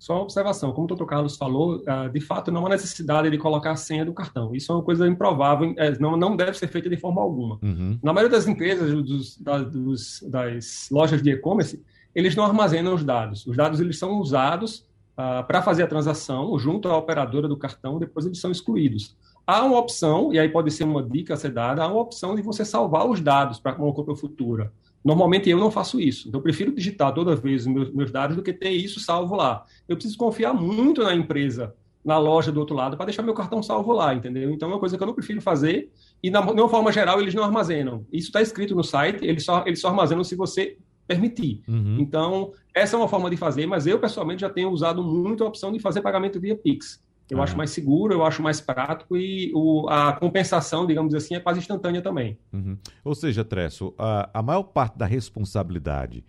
Só 0.00 0.14
uma 0.14 0.22
observação, 0.22 0.72
como 0.72 0.86
o 0.86 0.88
doutor 0.88 1.04
Carlos 1.04 1.36
falou, 1.36 1.82
ah, 1.86 2.08
de 2.08 2.20
fato 2.22 2.50
não 2.50 2.64
há 2.64 2.70
necessidade 2.70 3.28
de 3.28 3.36
colocar 3.36 3.72
a 3.72 3.76
senha 3.76 4.02
do 4.02 4.14
cartão. 4.14 4.54
Isso 4.54 4.72
é 4.72 4.74
uma 4.74 4.82
coisa 4.82 5.06
improvável, 5.06 5.74
é, 5.76 5.90
não, 5.98 6.16
não 6.16 6.34
deve 6.34 6.54
ser 6.54 6.68
feita 6.68 6.88
de 6.88 6.96
forma 6.96 7.20
alguma. 7.20 7.58
Uhum. 7.62 7.98
Na 8.02 8.10
maioria 8.10 8.34
das 8.34 8.48
empresas, 8.48 8.94
dos, 8.94 9.36
dos, 9.36 10.22
das 10.26 10.88
lojas 10.90 11.22
de 11.22 11.30
e-commerce, 11.32 11.84
eles 12.14 12.34
não 12.34 12.46
armazenam 12.46 12.94
os 12.94 13.04
dados. 13.04 13.46
Os 13.46 13.54
dados 13.54 13.78
eles 13.78 13.98
são 13.98 14.18
usados 14.18 14.86
uh, 15.18 15.46
para 15.46 15.60
fazer 15.60 15.82
a 15.82 15.86
transação 15.86 16.58
junto 16.58 16.88
à 16.88 16.96
operadora 16.96 17.46
do 17.46 17.56
cartão, 17.58 17.98
depois 17.98 18.24
eles 18.24 18.40
são 18.40 18.50
excluídos. 18.50 19.14
Há 19.46 19.62
uma 19.62 19.78
opção, 19.78 20.32
e 20.32 20.38
aí 20.38 20.48
pode 20.48 20.70
ser 20.70 20.84
uma 20.84 21.02
dica 21.02 21.34
a 21.34 21.36
ser 21.36 21.50
dada, 21.50 21.84
há 21.84 21.86
uma 21.86 22.00
opção 22.00 22.34
de 22.34 22.40
você 22.40 22.64
salvar 22.64 23.06
os 23.06 23.20
dados 23.20 23.60
para 23.60 23.76
uma 23.76 23.92
compra 23.92 24.16
futura. 24.16 24.72
Normalmente 25.04 25.48
eu 25.48 25.58
não 25.58 25.70
faço 25.70 26.00
isso. 26.00 26.28
Então, 26.28 26.38
eu 26.38 26.42
prefiro 26.42 26.74
digitar 26.74 27.12
toda 27.14 27.34
vez 27.34 27.62
os 27.62 27.66
meus, 27.66 27.92
meus, 27.92 28.10
dados 28.10 28.36
do 28.36 28.42
que 28.42 28.52
ter 28.52 28.70
isso 28.70 29.00
salvo 29.00 29.34
lá. 29.34 29.64
Eu 29.88 29.96
preciso 29.96 30.18
confiar 30.18 30.52
muito 30.52 31.02
na 31.02 31.14
empresa, 31.14 31.74
na 32.04 32.18
loja 32.18 32.52
do 32.52 32.60
outro 32.60 32.76
lado, 32.76 32.96
para 32.96 33.06
deixar 33.06 33.22
meu 33.22 33.34
cartão 33.34 33.62
salvo 33.62 33.92
lá, 33.92 34.14
entendeu? 34.14 34.50
Então 34.50 34.68
é 34.68 34.72
uma 34.72 34.78
coisa 34.78 34.96
que 34.96 35.02
eu 35.02 35.06
não 35.06 35.14
prefiro 35.14 35.40
fazer. 35.40 35.90
E, 36.22 36.30
na, 36.30 36.40
de 36.40 36.60
uma 36.60 36.68
forma 36.68 36.92
geral, 36.92 37.20
eles 37.20 37.34
não 37.34 37.42
armazenam. 37.42 38.06
Isso 38.12 38.28
está 38.28 38.42
escrito 38.42 38.74
no 38.74 38.84
site, 38.84 39.24
eles 39.24 39.44
só, 39.44 39.64
eles 39.66 39.80
só 39.80 39.88
armazenam 39.88 40.22
se 40.22 40.36
você 40.36 40.76
permitir. 41.06 41.62
Uhum. 41.66 41.96
Então, 41.98 42.52
essa 42.74 42.94
é 42.94 42.98
uma 42.98 43.08
forma 43.08 43.28
de 43.28 43.36
fazer, 43.36 43.66
mas 43.66 43.86
eu, 43.86 43.98
pessoalmente, 43.98 44.42
já 44.42 44.50
tenho 44.50 44.70
usado 44.70 45.02
muito 45.02 45.42
a 45.42 45.48
opção 45.48 45.72
de 45.72 45.80
fazer 45.80 46.02
pagamento 46.02 46.38
via 46.38 46.56
Pix. 46.56 47.02
Eu 47.30 47.42
acho 47.42 47.56
mais 47.56 47.70
seguro, 47.70 48.12
eu 48.14 48.24
acho 48.24 48.42
mais 48.42 48.60
prático 48.60 49.16
e 49.16 49.52
o, 49.54 49.88
a 49.88 50.12
compensação, 50.12 50.86
digamos 50.86 51.14
assim, 51.14 51.34
é 51.34 51.40
quase 51.40 51.60
instantânea 51.60 52.02
também. 52.02 52.38
Uhum. 52.52 52.76
Ou 53.04 53.14
seja, 53.14 53.44
Tresso, 53.44 53.94
a, 53.98 54.30
a 54.34 54.42
maior 54.42 54.64
parte 54.64 54.98
da 54.98 55.06
responsabilidade 55.06 56.24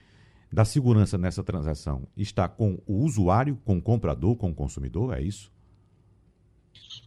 da 0.52 0.66
segurança 0.66 1.18
nessa 1.18 1.44
transação 1.44 2.04
está 2.16 2.48
com 2.48 2.80
o 2.86 3.04
usuário, 3.04 3.58
com 3.64 3.78
o 3.78 3.82
comprador, 3.82 4.36
com 4.36 4.50
o 4.50 4.54
consumidor, 4.54 5.18
é 5.18 5.22
isso? 5.22 5.52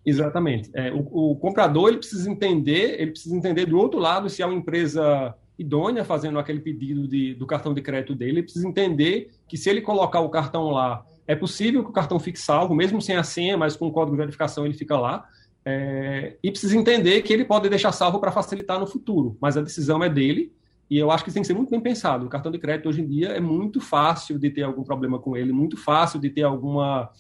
Exatamente. 0.04 0.70
É, 0.74 0.92
o, 0.92 1.32
o, 1.32 1.36
comprador 1.36 1.88
ele 1.88 1.98
precisa 1.98 2.30
entender, 2.30 3.00
ele 3.00 3.10
precisa 3.10 3.36
entender 3.36 3.66
do 3.66 3.78
outro 3.78 3.98
lado 3.98 4.30
se 4.30 4.42
é 4.42 4.46
uma 4.46 4.54
empresa 4.54 5.34
idônea 5.58 6.04
fazendo 6.04 6.38
aquele 6.38 6.60
pedido 6.60 7.06
de, 7.06 7.34
do 7.34 7.46
cartão 7.46 7.72
de 7.72 7.80
crédito 7.80 8.14
dele, 8.14 8.32
ele 8.32 8.42
precisa 8.42 8.66
entender 8.66 9.30
que 9.46 9.56
se 9.56 9.70
ele 9.70 9.80
colocar 9.80 10.20
o 10.20 10.28
cartão 10.28 10.70
lá 10.70 11.04
é 11.26 11.34
possível 11.34 11.82
que 11.82 11.90
o 11.90 11.92
cartão 11.92 12.18
fique 12.18 12.38
salvo, 12.38 12.74
mesmo 12.74 13.00
sem 13.00 13.16
a 13.16 13.22
senha, 13.22 13.56
mas 13.56 13.76
com 13.76 13.86
o 13.86 13.92
código 13.92 14.16
de 14.16 14.22
verificação 14.22 14.64
ele 14.64 14.74
fica 14.74 14.98
lá. 14.98 15.26
é, 15.64 16.36
e 16.42 16.50
precisa 16.50 16.76
entender 16.76 17.22
que 17.22 17.32
ele 17.32 17.44
pode 17.44 17.68
deixar 17.68 17.90
salvo 17.92 18.18
para 18.18 18.30
facilitar 18.30 18.78
no 18.78 18.86
futuro, 18.86 19.36
mas 19.40 19.56
a 19.56 19.62
decisão 19.62 20.04
é 20.04 20.10
dele 20.10 20.52
e 20.90 20.98
eu 20.98 21.10
acho 21.10 21.24
que 21.24 21.30
isso 21.30 21.34
tem 21.34 21.42
que 21.42 21.46
ser 21.46 21.54
muito 21.54 21.70
bem 21.70 21.80
pensado. 21.80 22.26
O 22.26 22.28
cartão 22.28 22.52
de 22.52 22.58
crédito 22.58 22.88
hoje 22.88 23.00
em 23.00 23.06
dia 23.06 23.28
é 23.28 23.40
muito 23.40 23.80
fácil 23.80 24.38
de 24.38 24.50
ter 24.50 24.62
algum 24.62 24.84
problema 24.84 25.18
com 25.18 25.36
ele, 25.36 25.52
muito 25.52 25.76
fácil 25.76 26.20
de 26.20 26.30
ter 26.30 26.42
alguma 26.42 27.10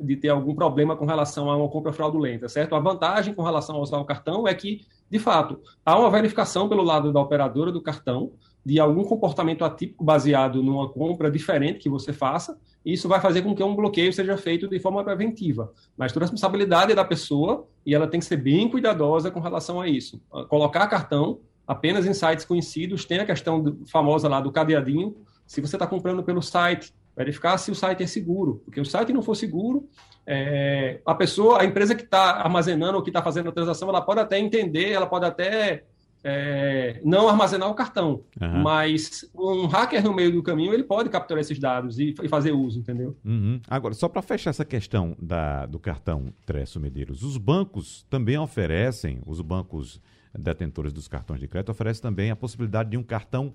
de 0.00 0.14
ter 0.14 0.28
algum 0.28 0.54
problema 0.54 0.94
com 0.96 1.04
relação 1.04 1.50
a 1.50 1.56
uma 1.56 1.68
compra 1.68 1.92
fraudulenta, 1.92 2.48
certo? 2.48 2.76
A 2.76 2.78
vantagem 2.78 3.34
com 3.34 3.42
relação 3.42 3.74
a 3.74 3.80
usar 3.80 3.98
o 3.98 4.04
cartão 4.04 4.46
é 4.46 4.54
que, 4.54 4.82
de 5.10 5.18
fato, 5.18 5.60
há 5.84 5.98
uma 5.98 6.08
verificação 6.08 6.68
pelo 6.68 6.84
lado 6.84 7.12
da 7.12 7.20
operadora 7.20 7.72
do 7.72 7.82
cartão 7.82 8.30
de 8.64 8.78
algum 8.78 9.04
comportamento 9.04 9.64
atípico 9.64 10.04
baseado 10.04 10.62
numa 10.62 10.88
compra 10.88 11.30
diferente 11.30 11.78
que 11.78 11.88
você 11.88 12.12
faça, 12.12 12.58
isso 12.84 13.08
vai 13.08 13.20
fazer 13.20 13.42
com 13.42 13.54
que 13.54 13.62
um 13.62 13.74
bloqueio 13.74 14.12
seja 14.12 14.36
feito 14.36 14.68
de 14.68 14.78
forma 14.78 15.02
preventiva. 15.04 15.72
Mas 15.96 16.12
toda 16.12 16.24
a 16.24 16.26
responsabilidade 16.26 16.92
é 16.92 16.94
da 16.94 17.04
pessoa 17.04 17.66
e 17.84 17.94
ela 17.94 18.06
tem 18.06 18.20
que 18.20 18.26
ser 18.26 18.36
bem 18.36 18.68
cuidadosa 18.68 19.30
com 19.30 19.40
relação 19.40 19.80
a 19.80 19.88
isso. 19.88 20.20
Colocar 20.48 20.86
cartão 20.86 21.40
apenas 21.66 22.06
em 22.06 22.14
sites 22.14 22.46
conhecidos, 22.46 23.04
tem 23.04 23.18
a 23.20 23.26
questão 23.26 23.78
famosa 23.86 24.26
lá 24.26 24.40
do 24.40 24.50
cadeadinho. 24.50 25.14
Se 25.46 25.60
você 25.60 25.76
está 25.76 25.86
comprando 25.86 26.22
pelo 26.22 26.40
site, 26.40 26.94
verificar 27.14 27.58
se 27.58 27.70
o 27.70 27.74
site 27.74 28.02
é 28.02 28.06
seguro, 28.06 28.62
porque 28.64 28.80
o 28.80 28.84
site 28.86 29.12
não 29.12 29.20
for 29.20 29.34
seguro, 29.34 29.86
é, 30.26 31.00
a 31.04 31.14
pessoa, 31.14 31.60
a 31.60 31.64
empresa 31.66 31.94
que 31.94 32.04
está 32.04 32.36
armazenando 32.36 32.96
ou 32.96 33.02
que 33.02 33.10
está 33.10 33.22
fazendo 33.22 33.50
a 33.50 33.52
transação, 33.52 33.88
ela 33.88 34.00
pode 34.00 34.20
até 34.20 34.38
entender, 34.38 34.92
ela 34.92 35.06
pode 35.06 35.26
até 35.26 35.84
é, 36.22 37.00
não 37.04 37.28
armazenar 37.28 37.70
o 37.70 37.74
cartão, 37.74 38.22
uhum. 38.40 38.62
mas 38.62 39.28
um 39.34 39.66
hacker 39.66 40.02
no 40.02 40.12
meio 40.12 40.32
do 40.32 40.42
caminho 40.42 40.72
ele 40.74 40.82
pode 40.82 41.08
capturar 41.08 41.40
esses 41.40 41.58
dados 41.58 41.98
e, 41.98 42.14
e 42.22 42.28
fazer 42.28 42.52
uso, 42.52 42.80
entendeu? 42.80 43.16
Uhum. 43.24 43.60
Agora, 43.68 43.94
só 43.94 44.08
para 44.08 44.22
fechar 44.22 44.50
essa 44.50 44.64
questão 44.64 45.16
da, 45.20 45.66
do 45.66 45.78
cartão 45.78 46.32
Tresso 46.44 46.80
Medeiros, 46.80 47.22
os 47.22 47.36
bancos 47.36 48.04
também 48.10 48.36
oferecem, 48.36 49.20
os 49.26 49.40
bancos 49.40 50.00
detentores 50.36 50.92
dos 50.92 51.08
cartões 51.08 51.40
de 51.40 51.48
crédito, 51.48 51.70
oferece 51.70 52.02
também 52.02 52.30
a 52.30 52.36
possibilidade 52.36 52.90
de 52.90 52.96
um 52.96 53.02
cartão 53.02 53.54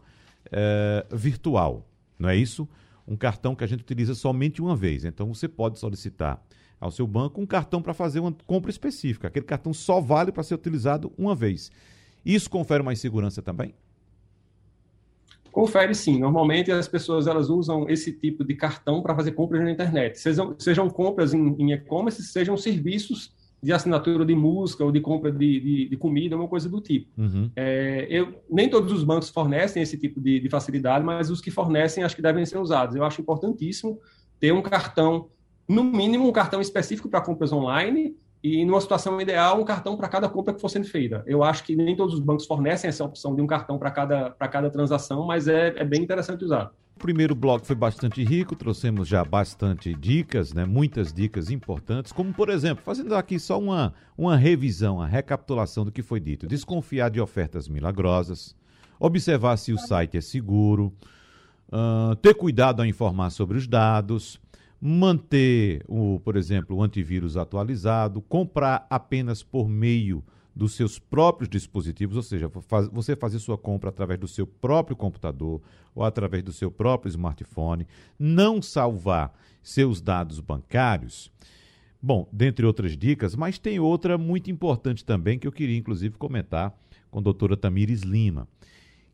é, 0.52 1.06
virtual, 1.12 1.88
não 2.18 2.30
é 2.30 2.36
isso? 2.36 2.68
Um 3.06 3.18
cartão 3.18 3.56
que 3.56 3.64
a 3.64 3.68
gente 3.68 3.82
utiliza 3.82 4.16
somente 4.16 4.62
uma 4.62 4.76
vez. 4.76 5.04
Então 5.04 5.34
você 5.34 5.48
pode 5.48 5.78
solicitar 5.78 6.42
ao 6.80 6.92
seu 6.92 7.06
banco 7.06 7.42
um 7.42 7.46
cartão 7.46 7.82
para 7.82 7.94
fazer 7.94 8.20
uma 8.20 8.34
compra 8.46 8.72
específica. 8.72 9.28
Aquele 9.28 9.46
cartão 9.46 9.74
só 9.74 10.00
vale 10.00 10.32
para 10.32 10.44
ser 10.44 10.56
utilizado 10.56 11.12
uma 11.18 11.36
vez. 11.36 11.72
Isso 12.26 12.50
confere 12.50 12.84
mais 12.84 13.00
segurança 13.00 13.42
também? 13.42 13.74
Confere 15.52 15.94
sim. 15.94 16.20
Normalmente 16.20 16.72
as 16.72 16.88
pessoas 16.88 17.28
elas 17.28 17.50
usam 17.50 17.88
esse 17.88 18.12
tipo 18.12 18.44
de 18.44 18.56
cartão 18.56 19.02
para 19.04 19.16
fazer 19.16 19.34
compras 19.34 19.64
na 19.64 19.72
internet. 19.72 20.20
Sejam, 20.20 20.56
sejam 20.58 20.90
compras 20.90 21.34
em, 21.34 21.56
em 21.60 21.74
e-commerce, 21.74 22.24
sejam 22.24 22.58
serviços 22.58 23.32
de 23.62 23.72
assinatura 23.72 24.26
de 24.26 24.36
música 24.36 24.84
ou 24.84 24.92
de 24.92 25.00
compra 25.00 25.32
de, 25.32 25.60
de, 25.60 25.90
de 25.90 25.96
comida, 25.96 26.36
uma 26.36 26.50
coisa 26.50 26.68
do 26.68 26.82
tipo. 26.82 27.10
Uhum. 27.18 27.50
É, 27.56 28.08
eu, 28.10 28.44
nem 28.50 28.70
todos 28.70 28.92
os 28.92 29.04
bancos 29.06 29.30
fornecem 29.30 29.82
esse 29.82 29.98
tipo 29.98 30.20
de, 30.20 30.40
de, 30.40 30.50
facilidade, 30.50 31.06
mas 31.06 31.30
os 31.30 31.40
que 31.40 31.50
fornecem 31.50 32.04
acho 32.04 32.16
que 32.16 32.22
devem 32.22 32.46
ser 32.46 32.58
usados. 32.58 32.96
Eu 32.96 33.06
acho 33.06 33.22
importantíssimo 33.22 34.00
ter 34.38 34.52
um 34.52 34.62
cartão, 34.62 35.30
no 35.66 35.82
mínimo 35.82 36.28
um 36.28 36.32
cartão 36.34 36.60
específico 36.60 37.08
para 37.08 37.22
compras 37.22 37.54
online 37.54 38.18
e, 38.44 38.66
numa 38.66 38.82
situação 38.82 39.20
ideal, 39.22 39.62
um 39.62 39.64
cartão 39.64 39.96
para 39.96 40.10
cada 40.10 40.28
compra 40.28 40.54
que 40.54 40.60
for 40.60 40.68
sendo 40.68 40.86
feita. 40.86 41.24
Eu 41.26 41.44
acho 41.44 41.64
que 41.64 41.78
nem 41.78 41.96
todos 41.96 42.14
os 42.16 42.20
bancos 42.20 42.46
fornecem 42.46 42.90
essa 42.90 43.06
opção 43.06 43.34
de 43.34 43.42
um 43.42 43.48
cartão 43.48 43.80
para 43.80 43.90
cada, 43.90 44.32
cada 44.32 44.70
transação, 44.70 45.26
mas 45.26 45.48
é, 45.48 45.74
é 45.78 45.86
bem 45.86 46.04
interessante 46.04 46.44
usar. 46.44 46.74
O 46.94 47.00
primeiro 47.00 47.34
bloco 47.34 47.66
foi 47.66 47.76
bastante 47.76 48.22
rico, 48.22 48.54
trouxemos 48.56 49.08
já 49.08 49.24
bastante 49.24 49.94
dicas, 49.94 50.54
né? 50.54 50.66
muitas 50.66 51.14
dicas 51.14 51.50
importantes, 51.50 52.12
como 52.12 52.34
por 52.34 52.50
exemplo, 52.50 52.84
fazendo 52.84 53.16
aqui 53.16 53.40
só 53.40 53.58
uma, 53.58 53.94
uma 54.18 54.36
revisão, 54.36 55.02
a 55.02 55.08
recapitulação 55.08 55.86
do 55.86 55.92
que 55.92 56.02
foi 56.02 56.20
dito. 56.20 56.46
Desconfiar 56.46 57.10
de 57.10 57.22
ofertas 57.22 57.70
milagrosas, 57.70 58.56
observar 59.00 59.56
se 59.56 59.72
o 59.72 59.78
site 59.78 60.18
é 60.18 60.22
seguro, 60.22 60.94
uh, 61.70 62.16
ter 62.18 62.36
cuidado 62.36 62.82
ao 62.82 62.86
informar 62.86 63.30
sobre 63.30 63.58
os 63.58 63.68
dados, 63.68 64.40
manter, 64.86 65.82
o, 65.88 66.20
por 66.26 66.36
exemplo, 66.36 66.76
o 66.76 66.84
antivírus 66.84 67.38
atualizado, 67.38 68.22
comprar 68.22 68.86
apenas 68.90 69.42
por 69.42 69.70
meio 69.70 70.22
dos 70.54 70.74
seus 70.74 71.00
próprios 71.00 71.48
dispositivos, 71.48 72.18
ou 72.18 72.22
seja, 72.22 72.52
você 72.92 73.16
fazer 73.16 73.40
sua 73.40 73.58
compra 73.58 73.90
através 73.90 74.20
do 74.20 74.28
seu 74.28 74.46
próprio 74.46 74.94
computador 74.94 75.62
ou 75.96 76.04
através 76.04 76.44
do 76.44 76.52
seu 76.52 76.70
próprio 76.70 77.10
smartphone, 77.10 77.88
não 78.20 78.62
salvar 78.62 79.34
seus 79.62 80.02
dados 80.02 80.42
bancários. 80.42 81.32
Bom, 82.02 82.28
dentre 82.30 82.66
outras 82.66 82.98
dicas, 82.98 83.38
mas 83.38 83.58
tem 83.58 83.80
outra 83.80 84.18
muito 84.18 84.52
importante 84.52 85.06
também 85.06 85.40
que 85.40 85.48
eu 85.48 85.52
queria 85.54 85.78
inclusive 85.78 86.18
comentar 86.18 86.78
com 87.10 87.20
a 87.20 87.22
doutora 87.22 87.56
Tamires 87.56 88.02
Lima, 88.02 88.50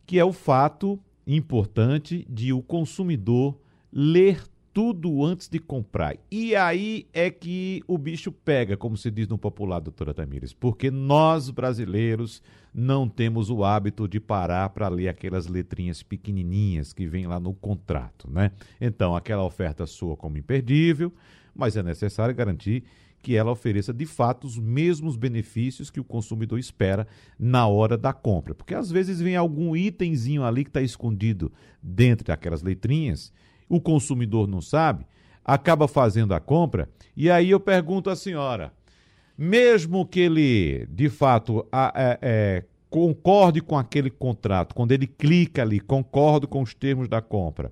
que 0.03 0.17
é 0.17 0.25
o 0.25 0.33
fato 0.33 0.99
importante 1.27 2.25
de 2.27 2.51
o 2.51 2.63
consumidor 2.63 3.55
ler 3.93 4.41
tudo 4.79 5.25
antes 5.25 5.49
de 5.49 5.59
comprar. 5.59 6.15
E 6.31 6.55
aí 6.55 7.05
é 7.11 7.29
que 7.29 7.83
o 7.85 7.97
bicho 7.97 8.31
pega, 8.31 8.77
como 8.77 8.95
se 8.95 9.11
diz 9.11 9.27
no 9.27 9.37
popular, 9.37 9.81
doutora 9.81 10.13
Tamires, 10.13 10.53
porque 10.53 10.89
nós 10.89 11.49
brasileiros 11.49 12.41
não 12.73 13.09
temos 13.09 13.49
o 13.49 13.65
hábito 13.65 14.07
de 14.07 14.21
parar 14.21 14.69
para 14.69 14.87
ler 14.87 15.09
aquelas 15.09 15.47
letrinhas 15.47 16.01
pequenininhas 16.01 16.93
que 16.93 17.05
vem 17.05 17.27
lá 17.27 17.41
no 17.41 17.53
contrato, 17.53 18.31
né? 18.31 18.53
Então, 18.79 19.17
aquela 19.17 19.43
oferta 19.43 19.85
soa 19.85 20.15
como 20.15 20.37
imperdível, 20.37 21.11
mas 21.53 21.75
é 21.75 21.83
necessário 21.83 22.33
garantir 22.33 22.85
que 23.21 23.35
ela 23.35 23.51
ofereça 23.51 23.93
de 23.93 24.05
fato 24.05 24.47
os 24.47 24.57
mesmos 24.57 25.17
benefícios 25.17 25.91
que 25.91 25.99
o 25.99 26.05
consumidor 26.05 26.57
espera 26.57 27.05
na 27.37 27.67
hora 27.67 27.97
da 27.97 28.13
compra. 28.13 28.55
Porque 28.55 28.73
às 28.73 28.89
vezes 28.89 29.19
vem 29.19 29.35
algum 29.35 29.75
itemzinho 29.75 30.45
ali 30.45 30.63
que 30.63 30.69
está 30.69 30.81
escondido 30.81 31.51
dentro 31.83 32.25
daquelas 32.25 32.63
letrinhas 32.63 33.33
o 33.69 33.79
consumidor 33.79 34.47
não 34.47 34.59
sabe, 34.59 35.05
acaba 35.45 35.87
fazendo 35.87 36.33
a 36.33 36.39
compra, 36.39 36.89
e 37.15 37.29
aí 37.29 37.51
eu 37.51 37.59
pergunto 37.59 38.09
à 38.09 38.15
senhora, 38.15 38.73
mesmo 39.37 40.05
que 40.05 40.19
ele, 40.19 40.87
de 40.89 41.07
fato, 41.07 41.65
a, 41.71 41.93
é, 41.95 42.19
é, 42.21 42.63
concorde 42.89 43.61
com 43.61 43.77
aquele 43.77 44.09
contrato, 44.09 44.75
quando 44.75 44.91
ele 44.91 45.07
clica 45.07 45.61
ali, 45.61 45.79
concordo 45.79 46.47
com 46.47 46.61
os 46.61 46.73
termos 46.73 47.07
da 47.07 47.21
compra, 47.21 47.71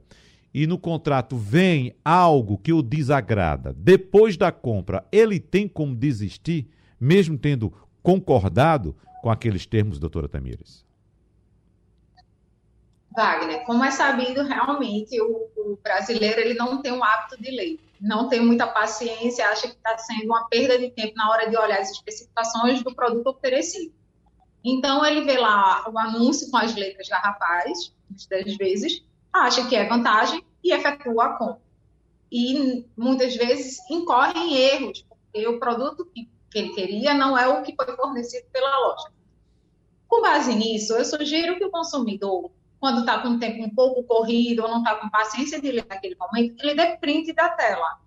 e 0.54 0.66
no 0.66 0.78
contrato 0.78 1.36
vem 1.36 1.94
algo 2.06 2.58
que 2.58 2.72
o 2.72 2.82
desagrada, 2.82 3.76
depois 3.78 4.38
da 4.38 4.52
compra, 4.52 5.06
ele 5.12 5.40
tem 5.40 5.68
como 5.68 5.96
desistir, 5.96 6.68
mesmo 7.00 7.38
tendo 7.38 7.72
concordado 8.02 8.96
com 9.22 9.30
aqueles 9.30 9.66
termos, 9.66 10.00
doutora 10.00 10.30
Tamires? 10.30 10.87
Wagner, 13.18 13.66
como 13.66 13.84
é 13.84 13.90
sabido, 13.90 14.44
realmente 14.44 15.20
o, 15.20 15.50
o, 15.58 15.80
brasileiro 15.82 16.40
ele 16.40 16.54
não 16.54 16.84
tem 16.84 16.92
o 16.92 17.04
hábito 17.04 17.42
de 17.42 17.50
ler, 17.50 17.80
não 18.00 18.30
tem 18.30 18.40
muita 18.40 18.68
paciência, 18.68 19.50
acha 19.50 19.68
que 19.68 19.76
está 19.76 19.98
sendo 19.98 20.26
uma 20.26 20.48
perda 20.48 20.78
de 20.78 20.92
tempo 20.92 21.16
na 21.16 21.32
hora 21.32 21.50
de 21.50 21.58
olhar 21.58 21.80
as 21.80 21.90
especificações 21.90 22.84
do 22.84 22.94
produto 22.94 23.26
oferecido. 23.26 23.92
Então 24.64 25.04
ele 25.04 25.22
vê 25.22 25.36
lá 25.36 25.90
o 25.90 25.98
anúncio 25.98 26.52
com 26.52 26.58
as 26.58 26.76
letras 26.76 27.10
garrafais, 27.10 27.92
muitas 28.08 28.56
vezes, 28.56 29.04
acha 29.34 29.68
que 29.68 29.76
é 29.76 29.90
vantagem 29.90 30.46
e 30.64 30.72
efetua 30.72 31.26
a 31.26 31.34
compra. 31.38 31.62
E 32.32 32.86
muitas 32.96 33.36
vezes 33.36 33.80
incorre 33.90 34.40
em 34.40 34.54
erros, 34.58 35.04
porque 35.10 35.48
o 35.48 35.60
produto 35.60 36.06
que, 36.06 36.30
que 36.52 36.60
ele 36.60 36.70
queria 36.70 37.16
não 37.16 37.36
é 37.36 37.48
o 37.48 37.64
que 37.64 37.76
foi 37.76 37.96
fornecido 37.96 38.46
pela 38.54 38.78
loja. 38.78 39.10
Com 40.08 40.22
base 40.22 40.54
nisso, 40.54 40.94
eu 40.94 41.04
sugiro 41.04 41.58
que 41.58 41.66
o 41.66 41.72
consumidor 41.72 42.52
quando 42.80 43.02
está 43.02 43.20
com 43.20 43.30
o 43.30 43.40
tempo 43.40 43.64
um 43.64 43.70
pouco 43.70 44.04
corrido 44.04 44.64
ou 44.64 44.70
não 44.70 44.80
está 44.80 44.96
com 44.96 45.10
paciência 45.10 45.60
de 45.60 45.72
ler 45.72 45.86
naquele 45.88 46.16
momento, 46.16 46.62
ele 46.62 46.76
dê 46.76 46.98
print 46.98 47.34
da 47.34 47.50
tela. 47.50 48.00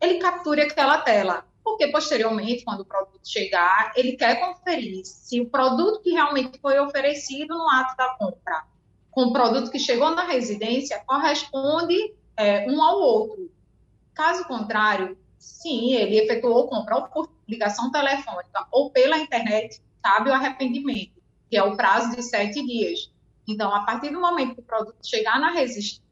Ele 0.00 0.18
capture 0.18 0.60
aquela 0.60 0.98
tela, 0.98 1.46
porque 1.62 1.88
posteriormente, 1.88 2.64
quando 2.64 2.80
o 2.80 2.84
produto 2.84 3.20
chegar, 3.22 3.92
ele 3.94 4.16
quer 4.16 4.40
conferir 4.40 5.04
se 5.04 5.40
o 5.40 5.48
produto 5.48 6.02
que 6.02 6.10
realmente 6.10 6.58
foi 6.60 6.78
oferecido 6.78 7.56
no 7.56 7.68
ato 7.70 7.96
da 7.96 8.08
compra 8.16 8.64
com 9.14 9.26
o 9.26 9.32
produto 9.32 9.70
que 9.70 9.78
chegou 9.78 10.10
na 10.10 10.24
residência 10.24 11.00
corresponde 11.06 12.12
é, 12.36 12.68
um 12.68 12.82
ao 12.82 12.98
outro. 12.98 13.50
Caso 14.12 14.44
contrário, 14.46 15.16
sim, 15.38 15.94
ele 15.94 16.18
efetuou 16.18 16.68
compra 16.68 16.96
ou 16.96 17.02
por 17.04 17.30
ligação 17.48 17.92
telefônica 17.92 18.66
ou 18.72 18.90
pela 18.90 19.18
internet, 19.18 19.80
cabe 20.02 20.30
o 20.30 20.34
arrependimento, 20.34 21.22
que 21.48 21.56
é 21.56 21.62
o 21.62 21.76
prazo 21.76 22.16
de 22.16 22.22
sete 22.22 22.64
dias. 22.66 23.12
Então, 23.46 23.74
a 23.74 23.80
partir 23.80 24.10
do 24.10 24.20
momento 24.20 24.54
que 24.54 24.60
o 24.60 24.64
produto 24.64 24.96
chegar 25.02 25.38
na, 25.38 25.52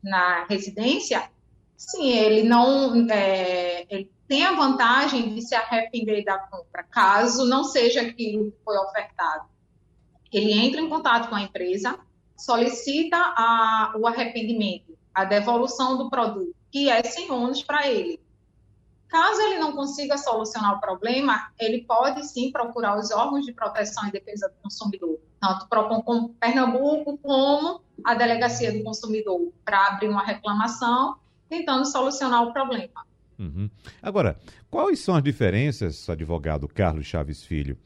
na 0.02 0.44
residência, 0.44 1.30
sim, 1.76 2.10
ele 2.10 2.42
não 2.42 3.06
é, 3.10 3.86
ele 3.88 4.10
tem 4.28 4.44
a 4.44 4.52
vantagem 4.52 5.34
de 5.34 5.42
se 5.42 5.54
arrepender 5.54 6.24
da 6.24 6.38
compra, 6.38 6.82
caso 6.82 7.44
não 7.46 7.64
seja 7.64 8.02
aquilo 8.02 8.50
que 8.50 8.58
foi 8.64 8.76
ofertado. 8.78 9.44
Ele 10.32 10.52
entra 10.52 10.80
em 10.80 10.88
contato 10.88 11.28
com 11.28 11.34
a 11.34 11.42
empresa, 11.42 11.98
solicita 12.36 13.16
a, 13.16 13.92
o 13.96 14.06
arrependimento, 14.06 14.96
a 15.14 15.24
devolução 15.24 15.98
do 15.98 16.08
produto, 16.08 16.54
que 16.70 16.88
é 16.88 17.02
sem 17.02 17.30
ônus 17.30 17.62
para 17.62 17.88
ele. 17.88 18.18
Caso 19.12 19.42
ele 19.42 19.58
não 19.58 19.72
consiga 19.72 20.16
solucionar 20.16 20.78
o 20.78 20.80
problema, 20.80 21.52
ele 21.60 21.82
pode 21.82 22.26
sim 22.26 22.50
procurar 22.50 22.98
os 22.98 23.10
órgãos 23.10 23.44
de 23.44 23.52
proteção 23.52 24.08
e 24.08 24.10
defesa 24.10 24.48
do 24.48 24.54
consumidor, 24.62 25.20
tanto 25.38 25.66
o 25.70 26.28
Pernambuco 26.30 27.18
como 27.18 27.82
a 28.02 28.14
Delegacia 28.14 28.72
do 28.72 28.82
Consumidor, 28.82 29.52
para 29.66 29.88
abrir 29.88 30.08
uma 30.08 30.24
reclamação, 30.24 31.16
tentando 31.46 31.84
solucionar 31.84 32.42
o 32.42 32.54
problema. 32.54 33.06
Uhum. 33.38 33.68
Agora, 34.00 34.40
quais 34.70 35.00
são 35.00 35.14
as 35.14 35.22
diferenças, 35.22 36.08
advogado 36.08 36.66
Carlos 36.66 37.04
Chaves 37.04 37.44
Filho, 37.44 37.76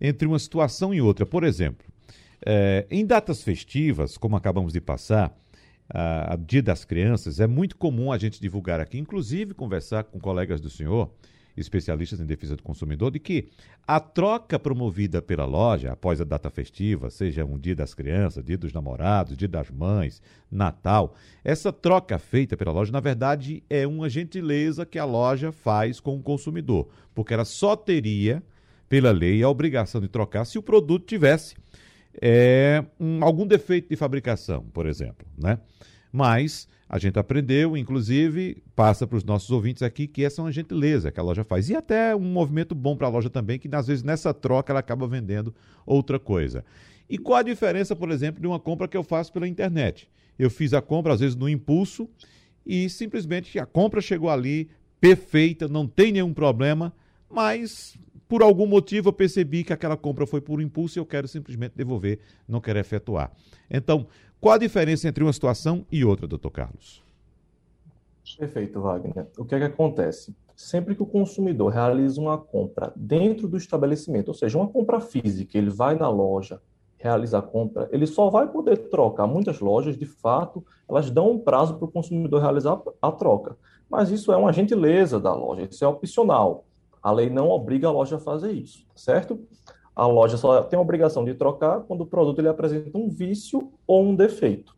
entre 0.00 0.26
uma 0.26 0.38
situação 0.40 0.92
e 0.92 1.00
outra? 1.00 1.24
Por 1.24 1.44
exemplo, 1.44 1.86
é, 2.44 2.88
em 2.90 3.06
datas 3.06 3.44
festivas, 3.44 4.18
como 4.18 4.34
acabamos 4.34 4.72
de 4.72 4.80
passar, 4.80 5.32
a, 5.88 6.36
Dia 6.36 6.62
das 6.62 6.84
Crianças, 6.84 7.40
é 7.40 7.46
muito 7.46 7.76
comum 7.76 8.12
a 8.12 8.18
gente 8.18 8.40
divulgar 8.40 8.80
aqui, 8.80 8.98
inclusive 8.98 9.54
conversar 9.54 10.04
com 10.04 10.18
colegas 10.18 10.60
do 10.60 10.70
senhor, 10.70 11.10
especialistas 11.56 12.18
em 12.20 12.24
defesa 12.24 12.56
do 12.56 12.62
consumidor, 12.62 13.10
de 13.10 13.18
que 13.18 13.48
a 13.86 14.00
troca 14.00 14.58
promovida 14.58 15.20
pela 15.20 15.44
loja 15.44 15.92
após 15.92 16.20
a 16.20 16.24
data 16.24 16.48
festiva, 16.48 17.10
seja 17.10 17.44
um 17.44 17.58
dia 17.58 17.74
das 17.74 17.92
crianças, 17.92 18.44
dia 18.44 18.56
dos 18.56 18.72
namorados, 18.72 19.36
dia 19.36 19.48
das 19.48 19.70
mães, 19.70 20.22
Natal, 20.50 21.14
essa 21.44 21.72
troca 21.72 22.18
feita 22.18 22.56
pela 22.56 22.72
loja, 22.72 22.90
na 22.90 23.00
verdade, 23.00 23.62
é 23.68 23.86
uma 23.86 24.08
gentileza 24.08 24.86
que 24.86 24.98
a 24.98 25.04
loja 25.04 25.52
faz 25.52 26.00
com 26.00 26.16
o 26.16 26.22
consumidor, 26.22 26.88
porque 27.14 27.34
ela 27.34 27.44
só 27.44 27.76
teria, 27.76 28.42
pela 28.88 29.10
lei, 29.10 29.42
a 29.42 29.48
obrigação 29.48 30.00
de 30.00 30.08
trocar 30.08 30.44
se 30.44 30.58
o 30.58 30.62
produto 30.62 31.06
tivesse 31.06 31.54
é, 32.20 32.84
um, 32.98 33.24
algum 33.24 33.46
defeito 33.46 33.88
de 33.88 33.96
fabricação, 33.96 34.64
por 34.72 34.86
exemplo, 34.86 35.26
né? 35.36 35.58
Mas 36.12 36.68
a 36.88 36.98
gente 36.98 37.18
aprendeu, 37.18 37.74
inclusive, 37.74 38.62
passa 38.76 39.06
para 39.06 39.16
os 39.16 39.24
nossos 39.24 39.50
ouvintes 39.50 39.82
aqui 39.82 40.06
que 40.06 40.22
essa 40.22 40.42
é 40.42 40.44
uma 40.44 40.52
gentileza 40.52 41.10
que 41.10 41.18
a 41.18 41.22
loja 41.22 41.42
faz. 41.42 41.70
E 41.70 41.74
até 41.74 42.14
um 42.14 42.20
movimento 42.20 42.74
bom 42.74 42.94
para 42.94 43.06
a 43.06 43.10
loja 43.10 43.30
também, 43.30 43.58
que 43.58 43.68
às 43.74 43.86
vezes 43.86 44.04
nessa 44.04 44.34
troca 44.34 44.72
ela 44.72 44.80
acaba 44.80 45.08
vendendo 45.08 45.54
outra 45.86 46.18
coisa. 46.18 46.62
E 47.08 47.16
qual 47.16 47.38
a 47.38 47.42
diferença, 47.42 47.96
por 47.96 48.10
exemplo, 48.10 48.42
de 48.42 48.46
uma 48.46 48.60
compra 48.60 48.86
que 48.86 48.96
eu 48.96 49.02
faço 49.02 49.32
pela 49.32 49.48
internet? 49.48 50.08
Eu 50.38 50.50
fiz 50.50 50.74
a 50.74 50.82
compra, 50.82 51.14
às 51.14 51.20
vezes, 51.20 51.34
no 51.34 51.48
impulso, 51.48 52.08
e 52.64 52.88
simplesmente 52.90 53.58
a 53.58 53.64
compra 53.64 54.02
chegou 54.02 54.28
ali 54.28 54.68
perfeita, 55.00 55.66
não 55.66 55.86
tem 55.86 56.12
nenhum 56.12 56.32
problema, 56.34 56.92
mas 57.28 57.96
por 58.32 58.42
algum 58.42 58.66
motivo 58.66 59.10
eu 59.10 59.12
percebi 59.12 59.62
que 59.62 59.74
aquela 59.74 59.94
compra 59.94 60.26
foi 60.26 60.40
por 60.40 60.62
impulso 60.62 60.98
e 60.98 61.00
eu 61.00 61.04
quero 61.04 61.28
simplesmente 61.28 61.74
devolver, 61.76 62.18
não 62.48 62.62
quero 62.62 62.78
efetuar. 62.78 63.30
Então, 63.70 64.06
qual 64.40 64.54
a 64.54 64.58
diferença 64.58 65.06
entre 65.06 65.22
uma 65.22 65.34
situação 65.34 65.84
e 65.92 66.02
outra, 66.02 66.26
doutor 66.26 66.50
Carlos? 66.50 67.04
Perfeito, 68.38 68.80
Wagner. 68.80 69.26
O 69.36 69.44
que 69.44 69.54
é 69.54 69.58
que 69.58 69.64
acontece? 69.66 70.34
Sempre 70.56 70.94
que 70.94 71.02
o 71.02 71.06
consumidor 71.06 71.70
realiza 71.74 72.18
uma 72.18 72.38
compra 72.38 72.90
dentro 72.96 73.46
do 73.46 73.58
estabelecimento, 73.58 74.28
ou 74.28 74.34
seja, 74.34 74.56
uma 74.56 74.68
compra 74.68 74.98
física, 74.98 75.58
ele 75.58 75.68
vai 75.68 75.94
na 75.94 76.08
loja, 76.08 76.58
realiza 76.96 77.36
a 77.36 77.42
compra, 77.42 77.86
ele 77.92 78.06
só 78.06 78.30
vai 78.30 78.50
poder 78.50 78.78
trocar. 78.88 79.26
Muitas 79.26 79.60
lojas, 79.60 79.94
de 79.94 80.06
fato, 80.06 80.64
elas 80.88 81.10
dão 81.10 81.32
um 81.32 81.38
prazo 81.38 81.74
para 81.74 81.84
o 81.84 81.92
consumidor 81.92 82.40
realizar 82.40 82.80
a 83.02 83.12
troca. 83.12 83.58
Mas 83.90 84.10
isso 84.10 84.32
é 84.32 84.36
uma 84.38 84.54
gentileza 84.54 85.20
da 85.20 85.34
loja, 85.34 85.68
isso 85.70 85.84
é 85.84 85.86
opcional. 85.86 86.64
A 87.02 87.10
lei 87.10 87.28
não 87.28 87.48
obriga 87.48 87.88
a 87.88 87.90
loja 87.90 88.16
a 88.16 88.20
fazer 88.20 88.52
isso, 88.52 88.86
certo? 88.94 89.40
A 89.94 90.06
loja 90.06 90.36
só 90.36 90.62
tem 90.62 90.78
a 90.78 90.82
obrigação 90.82 91.24
de 91.24 91.34
trocar 91.34 91.80
quando 91.80 92.02
o 92.02 92.06
produto 92.06 92.38
ele 92.38 92.48
apresenta 92.48 92.96
um 92.96 93.10
vício 93.10 93.72
ou 93.86 94.02
um 94.02 94.14
defeito. 94.14 94.74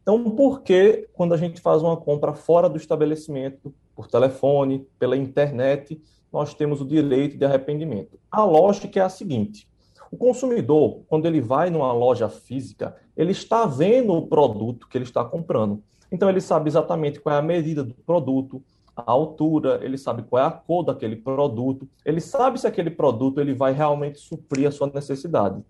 Então, 0.00 0.30
por 0.30 0.62
que 0.62 1.06
quando 1.12 1.34
a 1.34 1.36
gente 1.36 1.60
faz 1.60 1.82
uma 1.82 1.96
compra 1.96 2.32
fora 2.32 2.68
do 2.68 2.78
estabelecimento, 2.78 3.74
por 3.94 4.06
telefone, 4.06 4.86
pela 4.98 5.16
internet, 5.16 6.00
nós 6.32 6.54
temos 6.54 6.80
o 6.80 6.86
direito 6.86 7.36
de 7.36 7.44
arrependimento? 7.44 8.18
A 8.30 8.42
lógica 8.42 9.00
é 9.00 9.02
a 9.02 9.10
seguinte: 9.10 9.68
o 10.10 10.16
consumidor, 10.16 11.02
quando 11.06 11.26
ele 11.26 11.42
vai 11.42 11.68
numa 11.68 11.92
loja 11.92 12.30
física, 12.30 12.96
ele 13.14 13.32
está 13.32 13.66
vendo 13.66 14.14
o 14.14 14.26
produto 14.26 14.88
que 14.88 14.96
ele 14.96 15.04
está 15.04 15.22
comprando. 15.22 15.82
Então, 16.10 16.30
ele 16.30 16.40
sabe 16.40 16.70
exatamente 16.70 17.20
qual 17.20 17.34
é 17.34 17.38
a 17.38 17.42
medida 17.42 17.84
do 17.84 17.92
produto, 17.92 18.64
a 19.06 19.12
altura, 19.12 19.78
ele 19.82 19.96
sabe 19.96 20.22
qual 20.22 20.42
é 20.42 20.46
a 20.46 20.50
cor 20.50 20.82
daquele 20.84 21.14
produto, 21.14 21.88
ele 22.04 22.20
sabe 22.20 22.58
se 22.58 22.66
aquele 22.66 22.90
produto 22.90 23.40
ele 23.40 23.54
vai 23.54 23.72
realmente 23.72 24.18
suprir 24.18 24.66
a 24.66 24.72
sua 24.72 24.90
necessidade. 24.92 25.62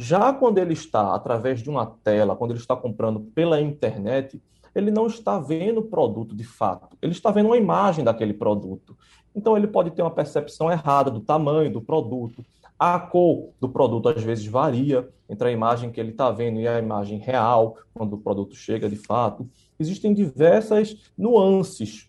Já 0.00 0.32
quando 0.32 0.58
ele 0.58 0.74
está 0.74 1.14
através 1.14 1.62
de 1.62 1.70
uma 1.70 1.86
tela, 1.86 2.36
quando 2.36 2.52
ele 2.52 2.60
está 2.60 2.76
comprando 2.76 3.20
pela 3.20 3.60
internet, 3.60 4.40
ele 4.74 4.90
não 4.90 5.06
está 5.06 5.38
vendo 5.38 5.78
o 5.78 5.84
produto 5.84 6.36
de 6.36 6.44
fato, 6.44 6.96
ele 7.00 7.12
está 7.12 7.30
vendo 7.30 7.46
uma 7.46 7.56
imagem 7.56 8.04
daquele 8.04 8.34
produto. 8.34 8.96
Então 9.34 9.56
ele 9.56 9.66
pode 9.66 9.90
ter 9.90 10.02
uma 10.02 10.10
percepção 10.10 10.70
errada 10.70 11.10
do 11.10 11.20
tamanho 11.20 11.72
do 11.72 11.80
produto. 11.80 12.44
A 12.78 12.98
cor 13.00 13.50
do 13.60 13.68
produto 13.68 14.08
às 14.08 14.22
vezes 14.22 14.46
varia 14.46 15.08
entre 15.28 15.48
a 15.48 15.52
imagem 15.52 15.90
que 15.90 15.98
ele 15.98 16.10
está 16.10 16.30
vendo 16.30 16.60
e 16.60 16.68
a 16.68 16.78
imagem 16.78 17.18
real, 17.18 17.76
quando 17.92 18.12
o 18.14 18.18
produto 18.18 18.54
chega 18.54 18.88
de 18.88 18.96
fato. 18.96 19.48
Existem 19.80 20.14
diversas 20.14 20.96
nuances 21.16 22.07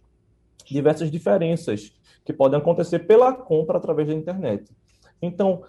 diversas 0.74 1.12
diferenças 1.12 1.92
que 2.24 2.34
podem 2.34 2.60
acontecer 2.60 3.00
pela 3.00 3.34
compra 3.34 3.78
através 3.78 4.08
da 4.08 4.14
internet. 4.14 4.72
Então, 5.22 5.64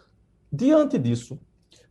diante 0.52 0.98
disso, 0.98 1.38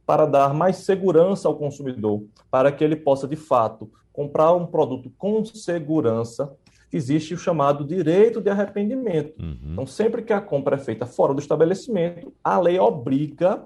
para 0.06 0.26
dar 0.26 0.54
mais 0.54 0.78
segurança 0.78 1.48
ao 1.48 1.56
consumidor, 1.56 2.24
para 2.50 2.72
que 2.72 2.84
ele 2.84 2.96
possa 2.96 3.28
de 3.28 3.36
fato 3.36 3.92
comprar 4.12 4.54
um 4.54 4.66
produto 4.66 5.12
com 5.18 5.44
segurança, 5.46 6.56
existe 6.92 7.34
o 7.34 7.38
chamado 7.38 7.86
direito 7.86 8.42
de 8.42 8.50
arrependimento. 8.50 9.40
Uhum. 9.42 9.74
Então, 9.74 9.86
sempre 9.86 10.24
que 10.24 10.34
a 10.34 10.42
compra 10.42 10.76
é 10.76 10.80
feita 10.80 11.06
fora 11.06 11.34
do 11.34 11.40
estabelecimento, 11.40 12.34
a 12.44 12.60
lei 12.60 12.80
obriga 12.80 13.64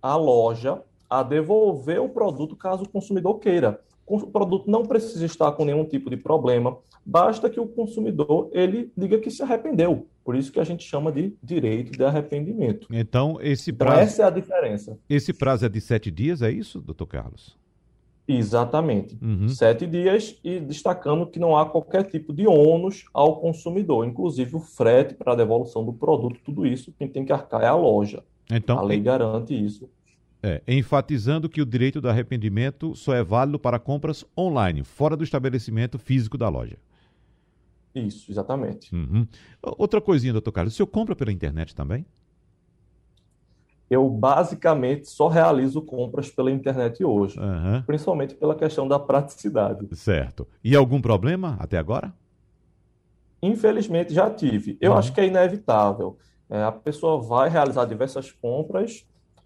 a 0.00 0.16
loja 0.16 0.82
a 1.08 1.22
devolver 1.22 2.00
o 2.00 2.08
produto 2.08 2.56
caso 2.56 2.84
o 2.84 2.88
consumidor 2.88 3.38
queira 3.38 3.80
o 4.06 4.26
produto 4.26 4.70
não 4.70 4.84
precisa 4.84 5.24
estar 5.24 5.52
com 5.52 5.64
nenhum 5.64 5.84
tipo 5.84 6.10
de 6.10 6.16
problema, 6.16 6.76
basta 7.04 7.48
que 7.50 7.60
o 7.60 7.66
consumidor 7.66 8.50
ele 8.52 8.90
diga 8.96 9.18
que 9.18 9.30
se 9.30 9.42
arrependeu. 9.42 10.06
Por 10.24 10.36
isso 10.36 10.52
que 10.52 10.60
a 10.60 10.64
gente 10.64 10.84
chama 10.84 11.10
de 11.10 11.34
direito 11.42 11.92
de 11.92 12.04
arrependimento. 12.04 12.86
Então, 12.90 13.38
esse 13.40 13.70
então, 13.70 13.86
prazo. 13.86 14.00
Então, 14.00 14.06
essa 14.08 14.22
é 14.22 14.26
a 14.26 14.30
diferença. 14.30 14.98
Esse 15.08 15.32
prazo 15.32 15.66
é 15.66 15.68
de 15.68 15.80
sete 15.80 16.10
dias, 16.10 16.42
é 16.42 16.50
isso, 16.50 16.80
doutor 16.80 17.06
Carlos? 17.06 17.56
Exatamente. 18.26 19.18
Uhum. 19.20 19.48
Sete 19.48 19.86
dias 19.86 20.38
e 20.44 20.60
destacando 20.60 21.26
que 21.26 21.40
não 21.40 21.56
há 21.56 21.66
qualquer 21.66 22.04
tipo 22.04 22.32
de 22.32 22.46
ônus 22.46 23.04
ao 23.12 23.40
consumidor, 23.40 24.06
inclusive 24.06 24.54
o 24.56 24.60
frete 24.60 25.14
para 25.14 25.32
a 25.32 25.36
devolução 25.36 25.84
do 25.84 25.92
produto, 25.92 26.40
tudo 26.44 26.66
isso 26.66 26.94
quem 26.96 27.08
tem 27.08 27.24
que 27.24 27.32
arcar 27.32 27.62
é 27.62 27.66
a 27.66 27.74
loja. 27.74 28.22
Então, 28.50 28.78
a 28.78 28.82
lei 28.82 29.00
garante 29.00 29.54
isso. 29.54 29.88
É, 30.42 30.60
enfatizando 30.66 31.48
que 31.48 31.62
o 31.62 31.66
direito 31.66 32.00
do 32.00 32.08
arrependimento 32.08 32.96
só 32.96 33.14
é 33.14 33.22
válido 33.22 33.58
para 33.58 33.78
compras 33.78 34.24
online, 34.36 34.82
fora 34.82 35.16
do 35.16 35.22
estabelecimento 35.22 35.98
físico 35.98 36.36
da 36.36 36.48
loja. 36.48 36.76
Isso, 37.94 38.30
exatamente. 38.30 38.94
Uhum. 38.94 39.26
Outra 39.62 40.00
coisinha, 40.00 40.32
doutor 40.32 40.52
Carlos, 40.52 40.74
o 40.74 40.76
senhor 40.76 40.86
compra 40.86 41.14
pela 41.14 41.32
internet 41.32 41.74
também? 41.74 42.06
Eu 43.90 44.08
basicamente 44.08 45.08
só 45.08 45.28
realizo 45.28 45.82
compras 45.82 46.30
pela 46.30 46.50
internet 46.50 47.04
hoje, 47.04 47.38
uhum. 47.38 47.82
principalmente 47.82 48.34
pela 48.34 48.54
questão 48.54 48.88
da 48.88 48.98
praticidade. 48.98 49.86
Certo. 49.94 50.48
E 50.64 50.74
algum 50.74 51.00
problema 51.00 51.56
até 51.60 51.76
agora? 51.76 52.12
Infelizmente 53.42 54.14
já 54.14 54.30
tive. 54.30 54.78
Eu 54.80 54.92
uhum. 54.92 54.98
acho 54.98 55.12
que 55.12 55.20
é 55.20 55.26
inevitável. 55.26 56.16
É, 56.48 56.62
a 56.62 56.72
pessoa 56.72 57.20
vai 57.20 57.50
realizar 57.50 57.84
diversas 57.84 58.32
compras 58.32 59.04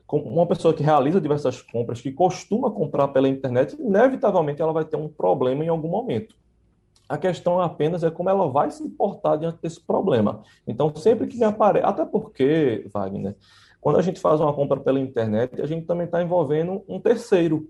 uma 0.09 0.47
pessoa 0.47 0.73
que 0.73 0.83
realiza 0.83 1.21
diversas 1.21 1.61
compras, 1.61 2.01
que 2.01 2.13
costuma 2.13 2.71
comprar 2.71 3.09
pela 3.09 3.29
internet, 3.29 3.77
inevitavelmente 3.79 4.63
ela 4.63 4.73
vai 4.73 4.85
ter 4.85 4.97
um 4.97 5.09
problema 5.09 5.65
em 5.65 5.69
algum 5.69 5.89
momento. 5.89 6.37
A 7.09 7.17
questão 7.17 7.61
apenas 7.61 8.03
é 8.03 8.11
como 8.11 8.29
ela 8.29 8.49
vai 8.49 8.71
se 8.71 8.83
importar 8.83 9.37
diante 9.37 9.59
desse 9.63 9.81
problema. 9.81 10.43
Então, 10.67 10.95
sempre 10.97 11.27
que 11.27 11.37
me 11.37 11.45
aparece, 11.45 11.87
até 11.87 12.05
porque, 12.05 12.89
Wagner, 12.93 13.37
quando 13.81 13.99
a 13.99 14.03
gente 14.03 14.19
faz 14.19 14.41
uma 14.41 14.53
compra 14.53 14.81
pela 14.81 14.99
internet, 14.99 15.63
a 15.63 15.67
gente 15.67 15.87
também 15.87 16.07
está 16.07 16.21
envolvendo 16.23 16.83
um 16.89 16.99
terceiro, 16.99 17.69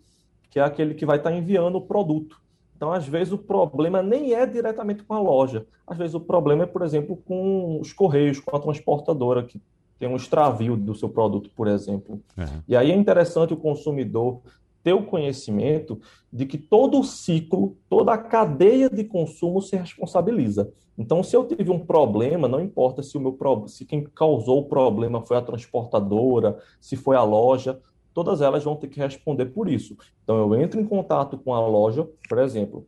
que 0.51 0.59
é 0.59 0.63
aquele 0.63 0.95
que 0.95 1.05
vai 1.05 1.19
estar 1.19 1.31
tá 1.31 1.37
enviando 1.37 1.77
o 1.77 1.83
produto. 1.83 2.41
Então, 2.75 2.93
às 2.93 3.07
vezes, 3.07 3.33
o 3.33 3.39
problema 3.39 4.03
nem 4.03 4.35
é 4.35 4.47
diretamente 4.47 5.03
com 5.03 5.15
a 5.15 5.21
loja. 5.21 5.67
Às 5.87 5.97
vezes, 5.97 6.15
o 6.15 6.21
problema 6.21 6.65
é, 6.65 6.67
por 6.67 6.83
exemplo, 6.83 7.17
com 7.17 7.81
os 7.81 7.93
correios, 7.93 8.41
com 8.41 8.57
a 8.57 8.61
transportadora, 8.61 9.43
que 9.43 9.61
tem 9.99 10.09
um 10.09 10.17
extravio 10.17 10.77
do 10.77 10.95
seu 10.95 11.09
produto, 11.09 11.51
por 11.55 11.69
exemplo. 11.69 12.21
Uhum. 12.37 12.63
E 12.69 12.77
aí 12.77 12.91
é 12.91 12.95
interessante 12.95 13.55
o 13.55 13.57
consumidor 13.57 14.41
ter 14.87 14.93
o 14.93 15.03
conhecimento 15.03 16.01
de 16.33 16.47
que 16.47 16.57
todo 16.57 17.01
o 17.01 17.03
ciclo, 17.03 17.77
toda 17.89 18.13
a 18.13 18.19
cadeia 18.19 18.89
de 18.89 19.03
consumo 19.03 19.61
se 19.61 19.75
responsabiliza. 19.75 20.73
Então, 20.97 21.25
se 21.25 21.35
eu 21.35 21.45
tive 21.45 21.73
um 21.73 21.85
problema, 21.85 22.47
não 22.47 22.61
importa 22.61 23.03
se 23.03 23.19
o 23.19 23.21
meu 23.21 23.37
se 23.67 23.85
quem 23.85 24.05
causou 24.05 24.61
o 24.61 24.69
problema 24.69 25.21
foi 25.27 25.39
a 25.39 25.43
transportadora, 25.43 26.57
se 26.81 26.95
foi 26.95 27.17
a 27.17 27.23
loja, 27.25 27.81
todas 28.15 28.41
elas 28.41 28.63
vão 28.63 28.77
ter 28.77 28.87
que 28.87 29.01
responder 29.01 29.47
por 29.47 29.69
isso. 29.69 29.97
Então, 30.23 30.39
eu 30.39 30.55
entro 30.55 30.81
em 30.81 30.87
contato 30.87 31.37
com 31.37 31.53
a 31.53 31.67
loja, 31.67 32.09
por 32.29 32.39
exemplo, 32.39 32.87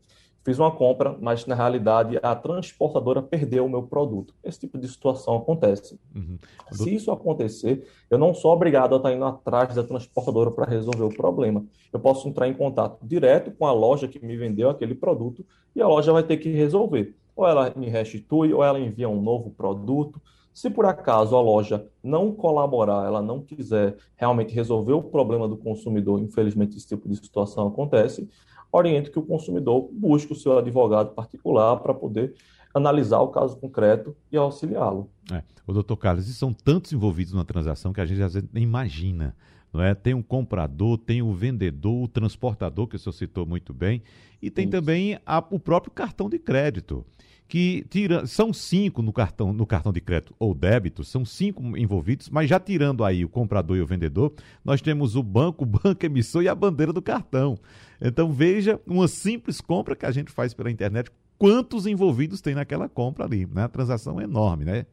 fiz 0.49 0.59
uma 0.59 0.71
compra, 0.71 1.15
mas 1.21 1.45
na 1.45 1.55
realidade 1.55 2.19
a 2.23 2.35
transportadora 2.35 3.21
perdeu 3.21 3.67
o 3.67 3.69
meu 3.69 3.83
produto. 3.83 4.33
Esse 4.43 4.61
tipo 4.61 4.79
de 4.79 4.89
situação 4.89 5.37
acontece. 5.37 6.01
Uhum. 6.17 6.39
Se 6.73 6.95
isso 6.95 7.11
acontecer, 7.11 7.87
eu 8.09 8.17
não 8.17 8.33
sou 8.33 8.51
obrigado 8.51 8.95
a 8.95 8.97
estar 8.97 9.13
indo 9.13 9.27
atrás 9.27 9.75
da 9.75 9.83
transportadora 9.83 10.51
para 10.51 10.65
resolver 10.65 11.03
o 11.03 11.15
problema. 11.15 11.63
Eu 11.93 12.01
posso 12.01 12.27
entrar 12.27 12.49
em 12.49 12.55
contato 12.55 12.97
direto 13.03 13.51
com 13.51 13.67
a 13.67 13.73
loja 13.73 14.09
que 14.09 14.25
me 14.25 14.39
vendeu 14.39 14.71
aquele 14.71 14.95
produto 14.95 15.45
e 15.77 15.83
a 15.83 15.87
loja 15.87 16.15
vai 16.15 16.23
ter 16.23 16.39
que 16.39 16.49
resolver. 16.49 17.15
Ou 17.37 17.47
ela 17.47 17.71
me 17.77 17.91
restitui, 17.91 18.51
ou 18.55 18.65
ela 18.65 18.81
envia 18.81 19.07
um 19.09 19.21
novo 19.21 19.51
produto. 19.51 20.19
Se 20.55 20.71
por 20.71 20.87
acaso 20.87 21.37
a 21.37 21.43
loja 21.43 21.87
não 22.03 22.33
colaborar, 22.33 23.07
ela 23.07 23.21
não 23.21 23.43
quiser 23.43 23.97
realmente 24.17 24.55
resolver 24.55 24.95
o 24.95 25.03
problema 25.03 25.47
do 25.47 25.59
consumidor, 25.59 26.19
infelizmente 26.21 26.79
esse 26.79 26.89
tipo 26.89 27.07
de 27.07 27.17
situação 27.17 27.69
acontece, 27.69 28.27
oriento 28.73 29.11
que 29.11 29.19
o 29.19 29.23
consumidor 29.23 29.89
busque 29.93 30.33
o 30.33 30.37
seu 30.37 30.59
advogado 30.59 31.15
particular 31.15 31.77
para 31.79 31.95
poder 31.95 32.35
analisar 32.75 33.21
o 33.21 33.29
caso 33.29 33.57
concreto 33.57 34.17
e 34.31 34.37
auxiliá-lo. 34.37 35.11
É. 35.33 35.43
O 35.67 35.73
doutor 35.73 35.97
Carlos, 35.97 36.29
e 36.29 36.35
são 36.35 36.53
tantos 36.53 36.93
envolvidos 36.93 37.33
na 37.33 37.45
transação 37.45 37.93
que 37.93 38.01
a 38.01 38.07
gente 38.07 38.23
às 38.23 38.35
vezes 38.35 38.49
nem 38.53 38.63
imagina. 38.63 39.35
Não 39.73 39.83
é? 39.83 39.95
Tem 39.95 40.15
um 40.15 40.23
comprador, 40.23 40.97
tem 40.97 41.21
o 41.21 41.33
vendedor, 41.33 42.05
o 42.05 42.09
transportador, 42.09 42.87
que 42.87 42.97
o 42.97 42.99
senhor 42.99 43.13
citou 43.13 43.45
muito 43.45 43.75
bem, 43.75 44.03
e 44.41 44.51
tem 44.51 44.65
Isso. 44.65 44.73
também 44.73 45.19
a, 45.27 45.45
o 45.51 45.59
próprio 45.59 45.93
cartão 45.93 46.29
de 46.29 46.39
crédito 46.39 47.05
que 47.49 47.87
tira, 47.89 48.27
são 48.27 48.53
cinco 48.53 49.01
no 49.01 49.11
cartão, 49.11 49.55
no 49.55 49.67
cartão 49.67 49.91
de 49.91 50.03
crédito 50.03 50.35
ou 50.39 50.55
débito, 50.55 51.03
são 51.03 51.25
cinco 51.25 51.63
envolvidos, 51.79 52.29
mas 52.29 52.49
já 52.49 52.61
tirando 52.61 53.03
aí 53.03 53.25
o 53.25 53.29
comprador 53.29 53.79
e 53.79 53.81
o 53.81 53.87
vendedor, 53.87 54.35
nós 54.63 54.83
temos 54.83 55.17
o 55.17 55.23
banco, 55.23 55.65
o 55.65 55.67
banco 55.67 56.05
emissor 56.05 56.43
e 56.43 56.49
a 56.49 56.55
bandeira 56.55 56.93
do 56.93 57.01
cartão. 57.01 57.59
Então 58.01 58.31
veja 58.31 58.79
uma 58.87 59.09
simples 59.09 59.63
compra 59.63 59.97
que 59.97 60.05
a 60.05 60.11
gente 60.11 60.31
faz 60.31 60.53
pela 60.53 60.71
internet, 60.71 61.11
quantos 61.39 61.87
envolvidos 61.87 62.43
tem 62.43 62.55
naquela 62.55 62.87
compra 62.87 63.25
ali, 63.25 63.47
né? 63.47 63.63
A 63.63 63.69
transação 63.69 64.21
é 64.21 64.25
enorme, 64.25 64.67
né? 64.67 64.85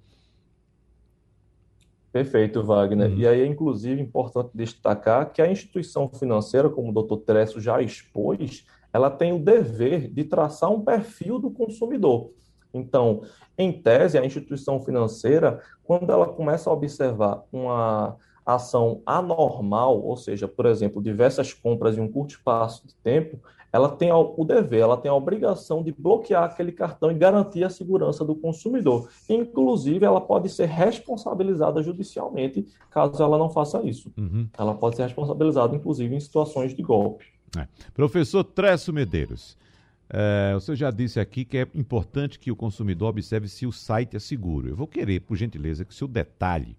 Perfeito, 2.13 2.63
Wagner. 2.63 3.11
Uhum. 3.11 3.17
E 3.17 3.27
aí 3.27 3.41
é 3.41 3.45
inclusive 3.45 4.01
importante 4.01 4.51
destacar 4.53 5.33
que 5.33 5.41
a 5.41 5.51
instituição 5.51 6.07
financeira, 6.07 6.69
como 6.69 6.89
o 6.89 6.93
doutor 6.93 7.17
Tresso 7.17 7.59
já 7.59 7.81
expôs, 7.81 8.65
ela 8.93 9.11
tem 9.11 9.33
o 9.33 9.39
dever 9.39 10.07
de 10.07 10.23
traçar 10.23 10.71
um 10.71 10.79
perfil 10.79 11.37
do 11.37 11.51
consumidor. 11.51 12.31
Então, 12.77 13.21
em 13.57 13.71
tese, 13.71 14.17
a 14.17 14.25
instituição 14.25 14.79
financeira, 14.79 15.61
quando 15.83 16.11
ela 16.11 16.27
começa 16.27 16.69
a 16.69 16.73
observar 16.73 17.43
uma 17.51 18.17
ação 18.45 19.01
anormal, 19.05 20.01
ou 20.01 20.15
seja, 20.15 20.47
por 20.47 20.65
exemplo, 20.65 21.01
diversas 21.01 21.53
compras 21.53 21.97
em 21.97 22.01
um 22.01 22.11
curto 22.11 22.31
espaço 22.31 22.85
de 22.85 22.93
tempo, 22.95 23.39
ela 23.75 23.89
tem 23.89 24.09
o 24.09 24.45
dever, 24.45 24.79
ela 24.79 24.95
tem 24.95 25.11
a 25.11 25.13
obrigação 25.13 25.83
de 25.83 25.91
bloquear 25.91 26.45
aquele 26.45 26.71
cartão 26.71 27.11
e 27.11 27.13
garantir 27.13 27.61
a 27.61 27.69
segurança 27.69 28.23
do 28.23 28.33
consumidor. 28.33 29.09
Inclusive, 29.27 30.05
ela 30.05 30.21
pode 30.21 30.47
ser 30.47 30.67
responsabilizada 30.67 31.83
judicialmente 31.83 32.65
caso 32.89 33.21
ela 33.21 33.37
não 33.37 33.49
faça 33.49 33.81
isso. 33.83 34.13
Uhum. 34.17 34.47
Ela 34.57 34.73
pode 34.73 34.95
ser 34.95 35.03
responsabilizada, 35.03 35.75
inclusive, 35.75 36.15
em 36.15 36.19
situações 36.21 36.73
de 36.73 36.81
golpe. 36.81 37.25
É. 37.57 37.67
Professor 37.93 38.45
Tresso 38.45 38.93
Medeiros, 38.93 39.57
é, 40.09 40.57
senhor 40.59 40.75
já 40.75 40.91
disse 40.91 41.19
aqui 41.19 41.43
que 41.43 41.57
é 41.57 41.67
importante 41.73 42.39
que 42.39 42.51
o 42.51 42.55
consumidor 42.55 43.09
observe 43.09 43.47
se 43.47 43.65
o 43.65 43.71
site 43.71 44.15
é 44.15 44.19
seguro. 44.19 44.69
Eu 44.69 44.75
vou 44.75 44.87
querer, 44.87 45.21
por 45.21 45.35
gentileza, 45.35 45.83
que 45.83 45.91
o 45.91 45.95
senhor 45.95 46.09
detalhe 46.09 46.77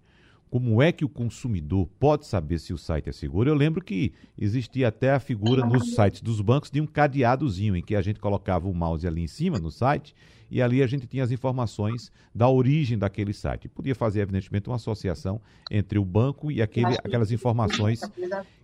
como 0.49 0.81
é 0.81 0.91
que 0.91 1.03
o 1.03 1.09
consumidor 1.09 1.87
pode 1.99 2.25
saber 2.25 2.59
se 2.59 2.73
o 2.73 2.77
site 2.77 3.09
é 3.09 3.11
seguro. 3.11 3.49
Eu 3.49 3.55
lembro 3.55 3.83
que 3.83 4.13
existia 4.37 4.87
até 4.87 5.11
a 5.11 5.19
figura 5.19 5.65
nos 5.65 5.93
sites 5.93 6.21
dos 6.21 6.39
bancos 6.39 6.71
de 6.71 6.79
um 6.79 6.87
cadeadozinho 6.87 7.75
em 7.75 7.81
que 7.81 7.95
a 7.95 8.01
gente 8.01 8.19
colocava 8.19 8.67
o 8.67 8.73
mouse 8.73 9.05
ali 9.05 9.23
em 9.23 9.27
cima 9.27 9.59
no 9.59 9.69
site 9.69 10.15
e 10.49 10.61
ali 10.61 10.81
a 10.81 10.87
gente 10.87 11.05
tinha 11.05 11.23
as 11.23 11.31
informações 11.31 12.11
da 12.33 12.47
origem 12.47 12.97
daquele 12.97 13.33
site. 13.33 13.67
Podia 13.67 13.93
fazer, 13.93 14.21
evidentemente, 14.21 14.69
uma 14.69 14.77
associação 14.77 15.41
entre 15.69 15.99
o 15.99 16.05
banco 16.05 16.49
e 16.49 16.61
aquele, 16.61 16.95
aquelas 17.03 17.31
informações 17.31 18.01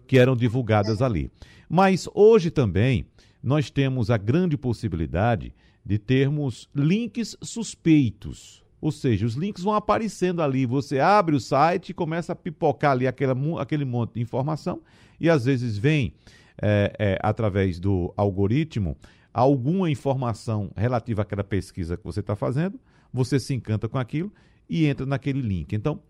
que 0.08 0.17
eram 0.17 0.38
divulgadas 0.38 1.02
ali. 1.02 1.30
Mas 1.67 2.08
hoje 2.13 2.49
também 2.49 3.06
nós 3.43 3.69
temos 3.69 4.10
a 4.10 4.17
grande 4.17 4.58
possibilidade 4.58 5.53
de 5.86 5.97
termos 5.99 6.69
links 6.73 7.36
suspeitos. 7.41 8.63
Ou 8.79 8.91
seja, 8.91 9.25
os 9.25 9.36
links 9.36 9.63
vão 9.63 9.73
aparecendo 9.73 10.41
ali. 10.41 10.65
Você 10.65 10.99
abre 10.99 11.36
o 11.36 11.39
site 11.39 11.93
começa 11.93 12.32
a 12.32 12.36
pipocar 12.36 12.91
ali 12.91 13.06
aquela, 13.06 13.36
aquele 13.62 13.86
monte 13.86 14.13
de 14.13 14.21
informação, 14.21 14.82
e 15.19 15.29
às 15.29 15.45
vezes 15.45 15.77
vem, 15.77 16.13
é, 16.62 16.93
é, 16.97 17.19
através 17.21 17.79
do 17.79 18.13
algoritmo, 18.15 18.97
alguma 19.34 19.89
informação 19.89 20.71
relativa 20.75 21.23
àquela 21.23 21.43
pesquisa 21.43 21.97
que 21.97 22.03
você 22.03 22.19
está 22.21 22.36
fazendo, 22.36 22.79
você 23.12 23.39
se 23.39 23.53
encanta 23.53 23.89
com 23.89 23.97
aquilo 23.97 24.32
e 24.69 24.86
entra 24.86 25.06
naquele 25.06 25.41
link. 25.41 25.73
Então, 25.73 26.01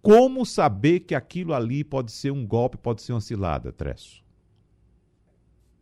como 0.00 0.44
saber 0.46 1.00
que 1.00 1.14
aquilo 1.14 1.52
ali 1.52 1.82
pode 1.82 2.12
ser 2.12 2.30
um 2.30 2.46
golpe, 2.46 2.76
pode 2.76 3.02
ser 3.02 3.12
uma 3.12 3.20
cilada, 3.20 3.72
Tresso? 3.72 4.27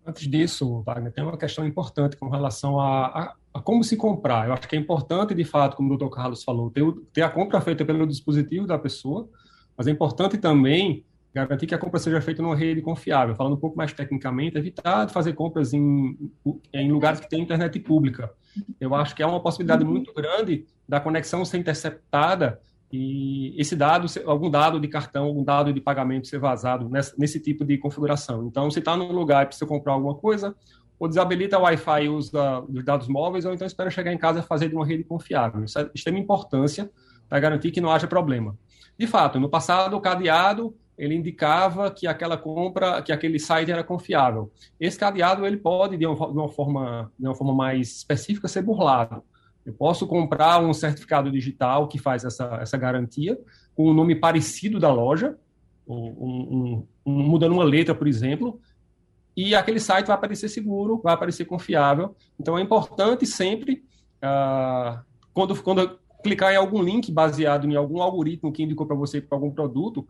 Antes 0.07 0.29
disso, 0.29 0.83
Wagner, 0.87 1.11
tem 1.11 1.25
uma 1.25 1.37
questão 1.37 1.67
importante 1.67 2.17
com 2.17 2.29
relação 2.29 2.79
a, 2.79 3.07
a, 3.07 3.35
a, 3.55 3.61
como 3.61 3.83
se 3.83 3.97
comprar. 3.97 4.47
Eu 4.47 4.53
acho 4.53 4.69
que 4.69 4.77
é 4.77 4.79
importante, 4.79 5.35
de 5.35 5.45
fato, 5.45 5.77
como 5.77 5.93
o 5.93 5.99
doutor 5.99 6.15
Carlos 6.15 6.45
falou, 6.45 6.71
ter, 6.71 6.85
ter 7.13 7.23
a 7.23 7.29
compra 7.29 7.61
feita 7.61 7.85
pelo 7.85 8.07
dispositivo 8.07 8.69
da 8.69 8.79
pessoa, 8.79 9.29
mas 9.77 9.89
é 9.89 9.91
importante 9.91 10.39
também 10.39 11.05
garantir 11.35 11.67
que 11.67 11.75
a 11.75 11.79
compra 11.79 11.99
seja 11.99 12.21
feita 12.21 12.41
numa 12.41 12.55
rede 12.55 12.81
confiável. 12.81 13.35
Falando 13.35 13.55
um 13.55 13.61
pouco 13.61 13.77
mais 13.77 13.93
tecnicamente, 13.93 14.57
evitar 14.57 15.07
de 15.07 15.13
fazer 15.13 15.33
compras 15.33 15.75
em, 15.75 16.17
em 16.73 16.93
lugares 16.93 17.19
que 17.19 17.29
têm 17.29 17.43
internet 17.43 17.79
pública. 17.81 18.31
Eu 18.81 18.95
acho 18.95 19.15
que 19.15 19.23
é 19.25 19.27
uma 19.27 19.43
possibilidade 19.43 19.85
muito 19.85 20.15
grande 20.15 20.67
da 20.89 21.01
conexão 21.01 21.45
ser 21.45 21.59
interceptada 21.59 22.61
e 22.93 23.55
esse 23.61 23.75
dado, 23.75 24.07
algum 24.25 24.49
dado 24.49 24.79
de 24.79 24.89
cartão, 24.89 25.25
algum 25.25 25.43
dado 25.43 25.73
de 25.73 25.81
pagamento 25.81 26.29
ser 26.29 26.39
vazado 26.39 26.89
nesse, 26.89 27.19
nesse 27.19 27.41
tipo 27.41 27.65
de 27.65 27.77
configuração. 27.79 28.47
Então, 28.47 28.71
se 28.71 28.79
está 28.79 28.97
num 28.97 29.13
lugar 29.13 29.43
e 29.43 29.47
precisa 29.47 29.67
comprar 29.67 29.95
alguma 29.95 30.15
coisa, 30.15 30.55
ou 30.99 31.09
desabilita 31.09 31.59
o 31.59 31.63
Wi-Fi 31.63 32.05
e 32.05 32.09
usa 32.09 32.61
os 32.61 32.85
dados 32.85 33.09
móveis, 33.09 33.45
ou 33.45 33.53
então 33.53 33.67
espera 33.67 33.91
chegar 33.91 34.13
em 34.13 34.19
casa 34.19 34.39
e 34.39 34.43
fazer 34.43 34.69
de 34.69 34.75
uma 34.75 34.87
rede 34.87 35.05
confiável. 35.05 35.65
Isso 35.65 35.79
é 35.79 35.85
de 35.85 35.91
extrema 35.95 36.19
importância 36.19 36.91
para 37.29 37.41
garantir 37.41 37.71
que 37.71 37.81
não 37.81 37.91
haja 37.91 38.07
problema. 38.07 38.57
De 38.99 39.07
fato, 39.07 39.39
no 39.39 39.49
passado, 39.49 39.97
o 39.97 40.01
cadeado 40.01 40.75
ele 40.97 41.15
indicava 41.15 41.91
que 41.91 42.07
aquela 42.07 42.39
compra, 42.39 43.03
que 43.03 43.13
aquele 43.13 43.39
site 43.39 43.71
era 43.71 43.85
confiável. 43.85 44.51
Esse 44.81 44.99
cadeado 44.99 45.47
ele 45.47 45.59
pode, 45.59 45.97
de 45.97 46.07
uma, 46.07 46.15
de 46.15 46.39
uma 46.39 46.49
forma, 46.49 47.13
de 47.19 47.27
uma 47.27 47.35
forma 47.35 47.55
mais 47.55 47.97
específica, 47.99 48.49
ser 48.49 48.63
burlado. 48.63 49.23
Eu 49.67 49.73
posso 49.73 50.07
comprar 50.07 50.61
um 50.63 50.73
certificado 50.73 51.31
digital 51.31 51.89
que 51.89 51.99
faz 51.99 52.25
essa, 52.25 52.59
essa 52.63 52.79
garantia, 52.79 53.37
com 53.75 53.87
o 53.87 53.91
um 53.91 53.95
nome 53.95 54.15
parecido 54.15 54.79
da 54.79 54.93
loja, 54.93 55.37
um, 55.87 56.87
um, 57.05 57.13
mudando 57.13 57.53
uma 57.53 57.65
letra, 57.65 57.95
por 57.95 58.07
exemplo, 58.07 58.61
e 59.37 59.55
aquele 59.55 59.81
site 59.81 60.07
vai 60.07 60.17
aparecer 60.17 60.49
seguro, 60.49 61.01
vai 61.03 61.13
aparecer 61.13 61.45
confiável. 61.45 62.15
Então 62.41 62.57
é 62.57 62.63
importante 62.63 63.27
sempre, 63.27 63.85
uh, 64.23 64.99
quando, 65.35 65.61
quando 65.63 65.99
clicar 66.23 66.53
em 66.53 66.57
algum 66.57 66.83
link 66.83 67.13
baseado 67.13 67.67
em 67.67 67.77
algum 67.77 68.01
algoritmo 68.01 68.53
que 68.53 68.63
indicou 68.63 68.87
para 68.87 68.97
você 68.97 69.21
para 69.21 69.37
algum 69.37 69.51
produto, 69.51 70.07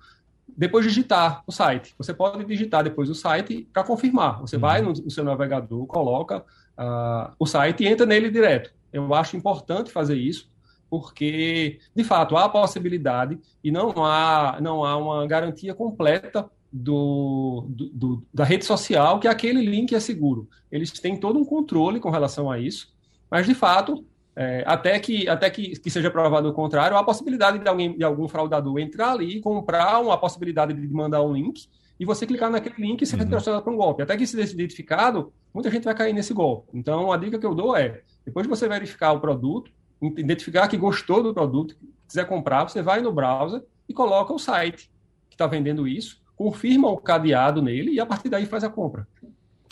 depois 0.57 0.85
digitar 0.85 1.43
o 1.47 1.53
site. 1.53 1.95
Você 1.99 2.15
pode 2.15 2.45
digitar 2.45 2.85
depois 2.85 3.11
o 3.11 3.15
site 3.15 3.69
para 3.73 3.83
confirmar. 3.83 4.41
Você 4.41 4.57
uhum. 4.57 4.63
vai 4.63 4.81
no, 4.81 4.93
no, 4.93 5.11
seu 5.11 5.25
navegador, 5.25 5.87
coloca 5.87 6.39
uh, 6.39 7.33
o 7.39 7.47
site 7.47 7.85
e 7.85 7.87
entra 7.87 8.07
nele 8.07 8.31
direto. 8.31 8.73
Eu 8.97 9.13
acho 9.15 9.37
importante 9.37 9.91
fazer 9.91 10.17
isso, 10.17 10.51
porque, 10.89 11.79
de 11.95 12.03
fato, 12.03 12.37
há 12.37 12.45
a 12.45 12.49
possibilidade 12.49 13.39
e 13.63 13.71
não 13.71 13.93
há, 14.05 14.59
não 14.61 14.85
há 14.85 14.97
uma 14.97 15.27
garantia 15.27 15.75
completa 15.75 16.49
do, 16.73 17.67
do, 17.69 18.23
da 18.33 18.45
rede 18.45 18.65
social 18.65 19.21
que 19.21 19.29
aquele 19.29 19.65
link 19.65 19.95
é 19.95 20.01
seguro. 20.01 20.49
Eles 20.71 20.91
têm 20.93 21.17
todo 21.17 21.39
um 21.39 21.45
controle 21.45 22.01
com 22.01 22.11
relação 22.11 22.51
a 22.51 22.59
isso, 22.59 22.95
mas, 23.31 23.47
de 23.47 23.55
fato, 23.55 24.05
é, 24.35 24.65
até 24.67 24.99
que, 24.99 25.29
até 25.29 25.51
que, 25.51 25.79
que, 25.79 25.91
seja 25.91 26.11
provado 26.11 26.49
o 26.49 26.55
contrário, 26.55 26.97
há 26.97 27.01
a 27.01 27.05
possibilidade 27.05 27.59
de, 27.59 27.69
alguém, 27.69 27.97
de 27.97 28.05
algum 28.05 28.29
fraudador 28.29 28.79
entrar 28.79 29.13
ali, 29.13 29.41
comprar 29.41 30.01
uma 30.01 30.17
possibilidade 30.17 30.73
de 30.73 30.89
mandar 30.89 31.23
um 31.23 31.35
link 31.35 31.69
e 31.99 32.05
você 32.05 32.27
clicar 32.27 32.51
naquele 32.51 32.77
link 32.79 33.03
e 33.03 33.07
ser 33.07 33.21
uhum. 33.21 33.29
para 33.29 33.73
um 33.73 33.77
golpe. 33.77 34.03
Até 34.03 34.17
que 34.17 34.27
se 34.27 34.39
identificado, 34.39 35.33
muita 35.53 35.71
gente 35.71 35.85
vai 35.85 35.95
cair 35.95 36.13
nesse 36.13 36.33
golpe. 36.33 36.71
Então, 36.75 37.13
a 37.13 37.17
dica 37.17 37.39
que 37.39 37.47
eu 37.47 37.55
dou 37.55 37.77
é 37.77 38.03
depois 38.27 38.45
de 38.45 38.51
você 38.51 38.69
verificar 38.69 39.13
o 39.13 39.21
produto, 39.21 39.71
identificar 40.03 40.67
que 40.67 40.77
gostou 40.77 41.23
do 41.23 41.33
produto, 41.33 41.77
quiser 42.07 42.27
comprar, 42.27 42.65
você 42.65 42.83
vai 42.83 43.01
no 43.01 43.13
browser 43.13 43.63
e 43.89 43.95
coloca 43.95 44.33
o 44.33 44.39
site 44.39 44.91
que 45.31 45.35
está 45.35 45.47
vendendo 45.47 45.87
isso, 45.87 46.21
confirma 46.35 46.89
o 46.89 46.97
cadeado 46.99 47.63
nele 47.63 47.93
e 47.93 48.01
a 48.01 48.05
partir 48.05 48.29
daí 48.29 48.45
faz 48.45 48.65
a 48.65 48.69
compra. 48.69 49.07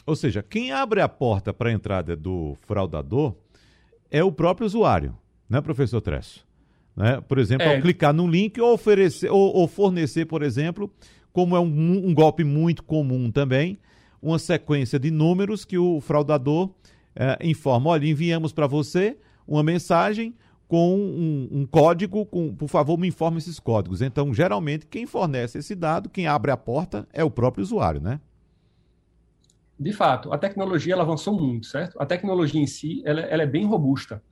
Ou 0.07 0.15
seja, 0.15 0.43
quem 0.43 0.71
abre 0.71 1.01
a 1.01 1.09
porta 1.09 1.53
para 1.53 1.69
a 1.69 1.73
entrada 1.73 2.15
do 2.15 2.57
fraudador 2.61 3.35
é 4.11 4.23
o 4.23 4.31
próprio 4.31 4.67
usuário, 4.67 5.17
né, 5.49 5.61
professor 5.61 6.01
Tresso? 6.01 6.47
Né? 6.97 7.21
Por 7.23 7.39
exemplo, 7.39 7.67
é. 7.67 7.75
ao 7.75 7.83
clicar 7.83 8.15
num 8.15 8.29
link 8.29 8.61
ou 8.61 8.73
oferecer 8.73 9.31
ou, 9.31 9.53
ou 9.55 9.67
fornecer, 9.67 10.27
por 10.27 10.43
exemplo, 10.43 10.91
como 11.33 11.57
é 11.57 11.61
um, 11.61 12.09
um 12.09 12.15
golpe 12.15 12.45
muito 12.45 12.85
comum 12.85 13.31
também, 13.31 13.81
uma 14.23 14.39
sequência 14.39 14.99
de 14.99 15.11
números 15.11 15.65
que 15.65 15.77
o 15.77 16.01
fraudador 16.01 16.71
é, 17.17 17.39
informa: 17.43 17.91
olha, 17.91 18.07
enviamos 18.07 18.53
para 18.53 18.67
você 18.67 19.17
uma 19.47 19.63
mensagem 19.63 20.35
com 20.67 20.97
um, 20.97 21.49
um, 21.53 21.67
código, 21.67 22.25
com, 22.27 22.55
por 22.55 22.69
favor, 22.69 22.99
me 22.99 23.09
informe 23.09 23.39
esses 23.39 23.61
códigos. 23.61 24.03
Então, 24.03 24.33
geralmente, 24.33 24.87
quem 24.87 25.07
fornece 25.07 25.59
esse 25.59 25.75
dado, 25.75 26.09
quem 26.09 26.27
abre 26.27 26.51
a 26.51 26.57
porta, 26.57 27.07
é 27.13 27.23
o 27.23 27.31
próprio 27.31 27.63
usuário, 27.63 28.01
né? 28.01 28.21
De 29.79 29.93
fato, 29.93 30.33
a 30.33 30.39
tecnologia 30.39 30.95
ela 30.95 31.03
avançou 31.03 31.39
muito, 31.39 31.67
certo? 31.67 32.01
A 32.01 32.07
tecnologia 32.07 32.61
em 32.61 32.67
si, 32.67 33.03
ela, 33.05 33.21
ela 33.21 33.43
é 33.43 33.47
bem 33.47 33.67
robusta, 33.67 34.23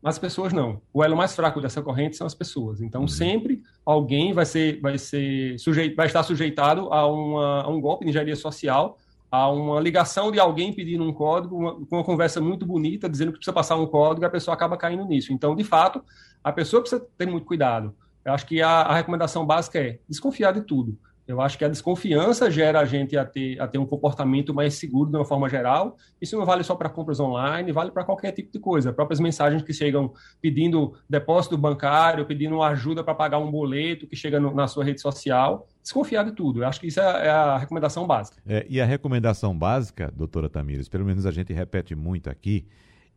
mas 0.00 0.16
as 0.16 0.18
pessoas 0.18 0.52
não. 0.52 0.80
O 0.92 1.02
elo 1.02 1.16
mais 1.16 1.34
fraco 1.34 1.60
dessa 1.60 1.82
corrente 1.82 2.16
são 2.16 2.26
as 2.26 2.34
pessoas. 2.34 2.80
Então, 2.80 3.02
uhum. 3.02 3.08
sempre 3.08 3.62
alguém 3.84 4.32
vai 4.32 4.44
ser, 4.44 4.80
vai 4.80 4.98
ser 4.98 5.58
sujeito, 5.58 5.96
vai 5.96 6.06
estar 6.06 6.22
sujeitado 6.22 6.92
a, 6.92 7.06
uma, 7.06 7.62
a 7.62 7.68
um 7.68 7.80
golpe 7.80 8.04
de 8.04 8.10
engenharia 8.10 8.36
social 8.36 8.98
a 9.32 9.48
uma 9.48 9.80
ligação 9.80 10.30
de 10.30 10.38
alguém 10.38 10.74
pedindo 10.74 11.02
um 11.02 11.12
código, 11.12 11.56
uma, 11.56 11.72
uma 11.90 12.04
conversa 12.04 12.38
muito 12.38 12.66
bonita, 12.66 13.08
dizendo 13.08 13.32
que 13.32 13.38
precisa 13.38 13.54
passar 13.54 13.76
um 13.76 13.86
código, 13.86 14.26
a 14.26 14.30
pessoa 14.30 14.54
acaba 14.54 14.76
caindo 14.76 15.06
nisso. 15.06 15.32
Então, 15.32 15.56
de 15.56 15.64
fato, 15.64 16.04
a 16.44 16.52
pessoa 16.52 16.82
precisa 16.82 17.02
ter 17.16 17.24
muito 17.24 17.46
cuidado. 17.46 17.96
Eu 18.22 18.34
acho 18.34 18.46
que 18.46 18.60
a, 18.60 18.82
a 18.82 18.94
recomendação 18.94 19.46
básica 19.46 19.78
é 19.80 19.98
desconfiar 20.06 20.52
de 20.52 20.60
tudo. 20.60 20.98
Eu 21.26 21.40
acho 21.40 21.56
que 21.56 21.64
a 21.64 21.68
desconfiança 21.68 22.50
gera 22.50 22.80
a 22.80 22.84
gente 22.84 23.16
a 23.16 23.24
ter, 23.24 23.60
a 23.60 23.68
ter 23.68 23.78
um 23.78 23.86
comportamento 23.86 24.52
mais 24.52 24.74
seguro 24.74 25.08
de 25.08 25.16
uma 25.16 25.24
forma 25.24 25.48
geral. 25.48 25.96
Isso 26.20 26.36
não 26.36 26.44
vale 26.44 26.64
só 26.64 26.74
para 26.74 26.88
compras 26.88 27.20
online, 27.20 27.70
vale 27.70 27.92
para 27.92 28.04
qualquer 28.04 28.32
tipo 28.32 28.52
de 28.52 28.58
coisa. 28.58 28.92
Próprias 28.92 29.20
mensagens 29.20 29.62
que 29.62 29.72
chegam 29.72 30.12
pedindo 30.40 30.94
depósito 31.08 31.56
bancário, 31.56 32.26
pedindo 32.26 32.60
ajuda 32.60 33.04
para 33.04 33.14
pagar 33.14 33.38
um 33.38 33.50
boleto 33.50 34.06
que 34.06 34.16
chega 34.16 34.40
no, 34.40 34.52
na 34.52 34.66
sua 34.66 34.84
rede 34.84 35.00
social. 35.00 35.68
Desconfiar 35.80 36.24
de 36.24 36.32
tudo. 36.32 36.62
Eu 36.62 36.68
acho 36.68 36.80
que 36.80 36.88
isso 36.88 37.00
é, 37.00 37.26
é 37.26 37.30
a 37.30 37.56
recomendação 37.56 38.04
básica. 38.04 38.42
É, 38.44 38.66
e 38.68 38.80
a 38.80 38.84
recomendação 38.84 39.56
básica, 39.56 40.12
doutora 40.14 40.48
Tamires, 40.48 40.88
pelo 40.88 41.04
menos 41.04 41.24
a 41.24 41.30
gente 41.30 41.52
repete 41.52 41.94
muito 41.94 42.28
aqui, 42.28 42.66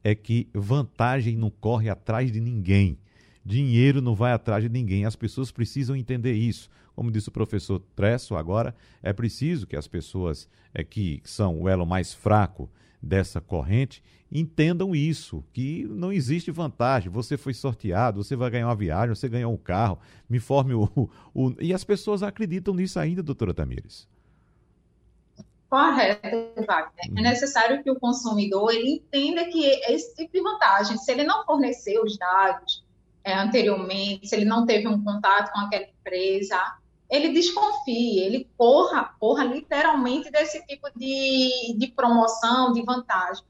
é 0.04 0.14
que 0.14 0.48
vantagem 0.54 1.36
não 1.36 1.50
corre 1.50 1.90
atrás 1.90 2.32
de 2.32 2.40
ninguém. 2.40 3.00
Dinheiro 3.44 4.02
não 4.02 4.14
vai 4.14 4.32
atrás 4.32 4.64
de 4.64 4.70
ninguém. 4.70 5.06
As 5.06 5.16
pessoas 5.16 5.52
precisam 5.52 5.96
entender 5.96 6.34
isso. 6.34 6.70
Como 6.96 7.12
disse 7.12 7.30
o 7.30 7.32
professor 7.32 7.82
Tresso 7.96 8.36
agora, 8.36 8.76
é 9.04 9.12
preciso 9.12 9.68
que 9.68 9.76
as 9.76 9.88
pessoas 9.88 10.48
é, 10.74 10.84
que 10.84 11.22
são 11.26 11.62
o 11.62 11.68
elo 11.68 11.86
mais 11.86 12.14
fraco 12.14 12.70
dessa 13.02 13.40
corrente 13.40 14.02
entendam 14.32 14.96
isso, 14.96 15.44
que 15.54 15.86
não 15.90 16.12
existe 16.12 16.52
vantagem. 16.52 17.12
Você 17.12 17.38
foi 17.38 17.54
sorteado, 17.54 18.24
você 18.24 18.36
vai 18.36 18.50
ganhar 18.50 18.68
uma 18.68 18.76
viagem, 18.76 19.16
você 19.16 19.30
ganhou 19.30 19.54
um 19.54 19.58
carro, 19.58 20.00
me 20.30 20.38
informe 20.38 20.74
o, 20.74 20.90
o. 21.34 21.54
E 21.60 21.74
as 21.74 21.84
pessoas 21.84 22.24
acreditam 22.24 22.74
nisso 22.74 23.00
ainda, 23.00 23.22
doutora 23.22 23.54
Tamires. 23.54 24.08
Correto, 25.70 26.64
Wagner. 26.66 26.92
É 27.06 27.10
uhum. 27.10 27.22
necessário 27.22 27.84
que 27.84 27.92
o 27.92 28.00
consumidor 28.00 28.72
ele 28.72 28.94
entenda 28.94 29.46
que 29.46 29.66
esse 29.66 30.16
tipo 30.16 30.32
de 30.34 30.42
vantagem, 30.42 30.98
se 30.98 31.12
ele 31.12 31.24
não 31.24 31.46
fornecer 31.46 32.00
os 32.00 32.18
dados 32.18 32.84
é, 33.24 33.34
anteriormente, 33.34 34.28
se 34.28 34.36
ele 34.36 34.46
não 34.46 34.66
teve 34.66 34.88
um 34.88 35.04
contato 35.04 35.52
com 35.52 35.60
aquela 35.60 35.86
empresa, 35.86 36.58
ele 37.10 37.30
desconfie, 37.30 38.20
ele 38.20 38.50
corra, 38.58 39.16
corra 39.20 39.44
literalmente 39.44 40.32
desse 40.32 40.66
tipo 40.66 40.88
de, 40.96 41.76
de 41.78 41.88
promoção, 41.88 42.74
de 42.74 42.82
vantagem, 42.82 43.44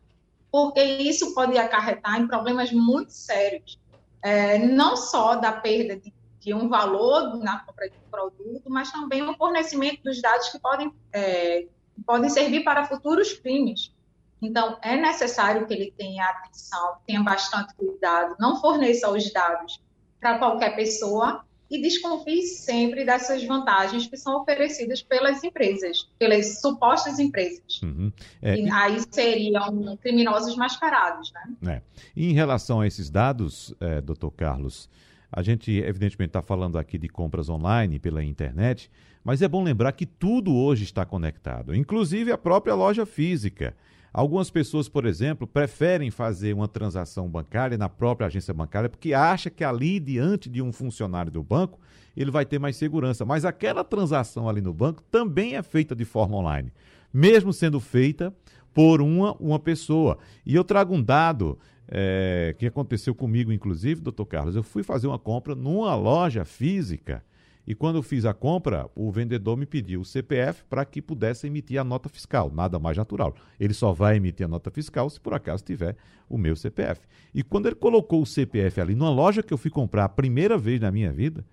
porque 0.51 0.81
isso 0.81 1.33
pode 1.33 1.57
acarretar 1.57 2.19
em 2.19 2.27
problemas 2.27 2.71
muito 2.71 3.11
sérios, 3.11 3.79
é, 4.21 4.57
não 4.57 4.97
só 4.97 5.35
da 5.35 5.51
perda 5.51 5.95
de, 5.95 6.13
de, 6.39 6.53
um 6.53 6.67
valor 6.67 7.37
na 7.37 7.59
compra 7.59 7.89
de 7.89 7.95
um 7.95 8.09
produto, 8.09 8.69
mas 8.69 8.91
também 8.91 9.23
o 9.23 9.35
fornecimento 9.35 10.03
dos 10.03 10.21
dados 10.21 10.49
que 10.49 10.59
podem, 10.59 10.93
é, 11.13 11.67
podem 12.05 12.29
servir 12.29 12.63
para 12.63 12.85
futuros 12.85 13.33
crimes. 13.33 13.93
Então, 14.41 14.77
é 14.81 14.97
necessário 14.97 15.65
que 15.65 15.73
ele 15.73 15.93
tenha 15.97 16.25
atenção, 16.25 16.97
tenha 17.07 17.23
bastante 17.23 17.73
cuidado, 17.75 18.35
não 18.37 18.59
forneça 18.59 19.09
os 19.09 19.31
dados 19.31 19.81
para 20.19 20.37
qualquer 20.37 20.75
pessoa 20.75 21.45
e 21.69 21.81
desconfie 21.81 22.43
sempre 22.43 23.03
dessas 23.03 23.43
vantagens 23.43 24.05
que 24.07 24.15
são 24.15 24.41
oferecidas 24.41 25.01
pelas 25.01 25.43
empresas, 25.43 26.07
pelas 26.19 26.61
supostas 26.61 27.19
empresas. 27.19 27.81
Uhum. 27.81 28.11
É, 28.41 28.57
e, 28.57 28.69
aí 28.69 28.97
seriam 29.09 29.97
criminosos 29.97 30.55
mascarados, 30.55 31.31
né? 31.33 31.73
É. 31.75 31.81
E 32.15 32.29
em 32.29 32.33
relação 32.33 32.81
a 32.81 32.87
esses 32.87 33.09
dados, 33.09 33.73
é, 33.79 33.99
doutor 33.99 34.31
Carlos, 34.31 34.89
a 35.31 35.41
gente 35.41 35.71
evidentemente 35.71 36.29
está 36.29 36.41
falando 36.41 36.77
aqui 36.77 36.97
de 36.97 37.09
compras 37.09 37.49
online 37.49 37.99
pela 37.99 38.23
internet, 38.23 38.89
mas 39.23 39.41
é 39.41 39.47
bom 39.47 39.63
lembrar 39.63 39.91
que 39.93 40.05
tudo 40.05 40.55
hoje 40.55 40.83
está 40.83 41.03
conectado, 41.03 41.75
inclusive 41.75 42.31
a 42.31 42.37
própria 42.37 42.75
loja 42.75 43.05
física. 43.05 43.75
Algumas 44.15 44.49
pessoas, 44.49 44.87
por 44.87 45.05
exemplo, 45.05 45.45
preferem 45.45 46.09
fazer 46.09 46.53
uma 46.53 46.69
transação 46.69 47.27
bancária 47.27 47.77
na 47.77 47.89
própria 47.89 48.27
agência 48.27 48.53
bancária 48.53 48.87
porque 48.87 49.13
acha 49.13 49.49
que 49.49 49.61
ali 49.61 49.99
diante 49.99 50.47
de 50.49 50.61
um 50.61 50.71
funcionário 50.71 51.29
do 51.29 51.43
banco 51.43 51.77
ele 52.15 52.31
vai 52.31 52.45
ter 52.45 52.57
mais 52.57 52.77
segurança. 52.77 53.25
Mas 53.25 53.43
aquela 53.43 53.83
transação 53.83 54.47
ali 54.47 54.61
no 54.61 54.73
banco 54.73 55.03
também 55.11 55.57
é 55.57 55.61
feita 55.61 55.93
de 55.93 56.05
forma 56.05 56.37
online, 56.37 56.71
mesmo 57.13 57.51
sendo 57.51 57.77
feita 57.81 58.33
por 58.73 59.01
uma, 59.01 59.33
uma 59.33 59.59
pessoa. 59.59 60.17
E 60.45 60.55
eu 60.55 60.63
trago 60.63 60.95
um 60.95 61.03
dado 61.03 61.59
é, 61.85 62.55
que 62.57 62.65
aconteceu 62.65 63.13
comigo, 63.13 63.51
inclusive, 63.51 63.99
doutor 63.99 64.27
Carlos. 64.27 64.55
Eu 64.55 64.63
fui 64.63 64.81
fazer 64.81 65.07
uma 65.07 65.19
compra 65.19 65.53
numa 65.55 65.93
loja 65.93 66.45
física 66.45 67.21
e 67.67 67.73
quando 67.73 67.95
eu 67.95 68.03
fiz 68.03 68.25
a 68.25 68.33
compra, 68.33 68.87
o 68.95 69.11
vendedor 69.11 69.57
me 69.57 69.65
pediu 69.65 70.01
o 70.01 70.05
CPF 70.05 70.63
para 70.69 70.85
que 70.85 71.01
pudesse 71.01 71.47
emitir 71.47 71.79
a 71.79 71.83
nota 71.83 72.07
fiscal. 72.07 72.51
Nada 72.53 72.77
mais 72.77 72.95
natural. 72.95 73.33
Ele 73.59 73.73
só 73.73 73.91
vai 73.91 74.17
emitir 74.17 74.45
a 74.45 74.49
nota 74.49 74.69
fiscal 74.69 75.09
se 75.09 75.19
por 75.19 75.33
acaso 75.33 75.63
tiver 75.63 75.95
o 76.29 76.37
meu 76.37 76.55
CPF. 76.55 77.01
E 77.33 77.41
quando 77.41 77.65
ele 77.65 77.75
colocou 77.75 78.21
o 78.21 78.25
CPF 78.25 78.79
ali 78.79 78.95
numa 78.95 79.09
loja 79.09 79.41
que 79.41 79.53
eu 79.53 79.57
fui 79.57 79.71
comprar 79.71 80.05
a 80.05 80.09
primeira 80.09 80.57
vez 80.57 80.79
na 80.79 80.91
minha 80.91 81.11
vida, 81.11 81.43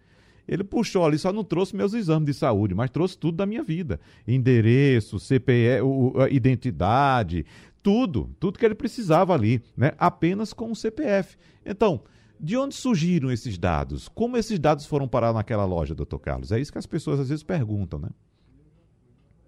ele 0.46 0.64
puxou 0.64 1.06
ali, 1.06 1.18
só 1.18 1.32
não 1.32 1.44
trouxe 1.44 1.74
meus 1.74 1.94
exames 1.94 2.26
de 2.26 2.34
saúde, 2.34 2.74
mas 2.74 2.90
trouxe 2.90 3.16
tudo 3.16 3.36
da 3.36 3.46
minha 3.46 3.62
vida. 3.62 4.00
Endereço, 4.26 5.18
CPF, 5.18 5.84
identidade, 6.30 7.46
tudo, 7.82 8.30
tudo 8.38 8.58
que 8.58 8.64
ele 8.64 8.74
precisava 8.74 9.34
ali, 9.34 9.62
né? 9.76 9.92
Apenas 9.98 10.52
com 10.52 10.70
o 10.70 10.76
CPF. 10.76 11.36
Então, 11.64 12.02
de 12.42 12.56
onde 12.56 12.74
surgiram 12.74 13.30
esses 13.30 13.56
dados? 13.56 14.08
Como 14.08 14.36
esses 14.36 14.58
dados 14.58 14.84
foram 14.84 15.06
parar 15.06 15.32
naquela 15.32 15.64
loja, 15.64 15.94
doutor 15.94 16.18
Carlos? 16.18 16.50
É 16.50 16.58
isso 16.58 16.72
que 16.72 16.78
as 16.78 16.86
pessoas 16.86 17.20
às 17.20 17.28
vezes 17.28 17.44
perguntam, 17.44 18.00
né? 18.00 18.08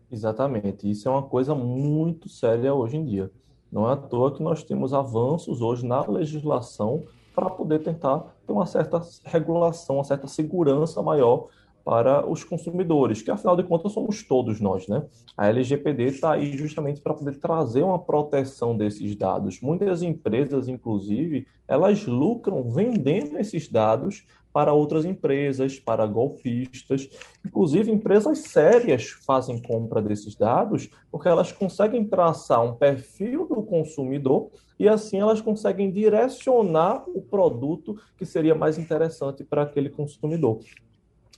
Exatamente. 0.09 0.89
Isso 0.89 1.09
é 1.09 1.11
uma 1.11 1.25
coisa 1.25 1.57
muito 1.57 2.29
séria 2.29 2.73
hoje 2.73 2.97
em 2.97 3.05
dia. 3.05 3.33
Não 3.73 3.91
é 3.91 3.95
à 3.95 3.97
toa 3.97 4.33
que 4.33 4.41
nós 4.41 4.63
temos 4.63 4.95
avanços 4.95 5.61
hoje 5.61 5.85
na 5.85 6.07
legislação 6.07 7.03
para 7.35 7.51
poder 7.51 7.81
tentar 7.81 8.21
ter 8.47 8.53
uma 8.53 8.65
certa 8.65 9.03
regulação, 9.25 9.97
uma 9.97 10.05
certa 10.05 10.29
segurança 10.29 11.03
maior 11.03 11.49
para 11.85 12.27
os 12.27 12.43
consumidores, 12.43 13.21
que 13.21 13.31
afinal 13.31 13.55
de 13.57 13.63
contas 13.63 13.93
somos 13.93 14.23
todos 14.23 14.59
nós, 14.59 14.89
né? 14.89 15.05
A 15.37 15.49
LGPD 15.49 16.05
está 16.05 16.33
aí 16.33 16.57
justamente 16.57 17.01
para 17.01 17.13
poder 17.13 17.39
trazer 17.39 17.83
uma 17.83 17.99
proteção 17.99 18.75
desses 18.75 19.15
dados. 19.15 19.61
Muitas 19.61 20.03
empresas, 20.03 20.67
inclusive, 20.67 21.47
elas 21.69 22.07
lucram 22.07 22.71
vendendo 22.71 23.39
esses 23.39 23.69
dados 23.69 24.27
para 24.55 24.73
outras 24.73 25.05
empresas, 25.05 25.81
para 25.81 26.07
golpistas. 26.07 27.11
Inclusive, 27.45 27.91
empresas 27.91 28.39
sérias 28.39 29.11
fazem 29.27 29.61
compra 29.61 30.01
desses 30.01 30.37
dados 30.37 30.89
porque 31.11 31.29
elas 31.29 31.51
conseguem 31.51 32.05
traçar 32.05 32.65
um 32.65 32.77
perfil 32.77 33.47
do 33.49 33.63
consumidor 33.63 34.51
e 34.79 34.89
assim 34.89 35.19
elas 35.19 35.41
conseguem 35.41 35.91
direcionar 35.91 37.05
o 37.09 37.21
produto 37.21 38.01
que 38.17 38.25
seria 38.25 38.55
mais 38.55 38.79
interessante 38.79 39.43
para 39.43 39.63
aquele 39.63 39.91
consumidor. 39.91 40.61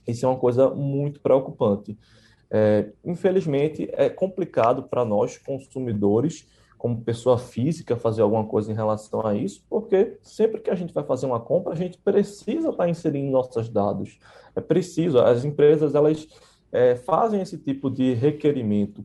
Isso 0.07 0.25
é 0.25 0.29
uma 0.29 0.37
coisa 0.37 0.69
muito 0.69 1.19
preocupante. 1.19 1.97
É, 2.49 2.89
infelizmente, 3.03 3.89
é 3.93 4.09
complicado 4.09 4.83
para 4.83 5.03
nós, 5.03 5.37
consumidores, 5.37 6.47
como 6.77 7.01
pessoa 7.01 7.37
física, 7.37 7.97
fazer 7.97 8.21
alguma 8.21 8.45
coisa 8.45 8.71
em 8.71 8.75
relação 8.75 9.25
a 9.25 9.35
isso, 9.35 9.63
porque 9.69 10.17
sempre 10.21 10.61
que 10.61 10.69
a 10.69 10.75
gente 10.75 10.93
vai 10.93 11.03
fazer 11.03 11.25
uma 11.25 11.39
compra, 11.39 11.73
a 11.73 11.75
gente 11.75 11.97
precisa 11.97 12.69
estar 12.69 12.87
inserindo 12.87 13.31
nossos 13.31 13.67
dados. 13.67 14.19
É 14.55 14.61
preciso, 14.61 15.19
as 15.19 15.43
empresas 15.43 15.95
elas 15.95 16.27
é, 16.71 16.95
fazem 16.95 17.41
esse 17.41 17.57
tipo 17.57 17.89
de 17.89 18.13
requerimento. 18.13 19.03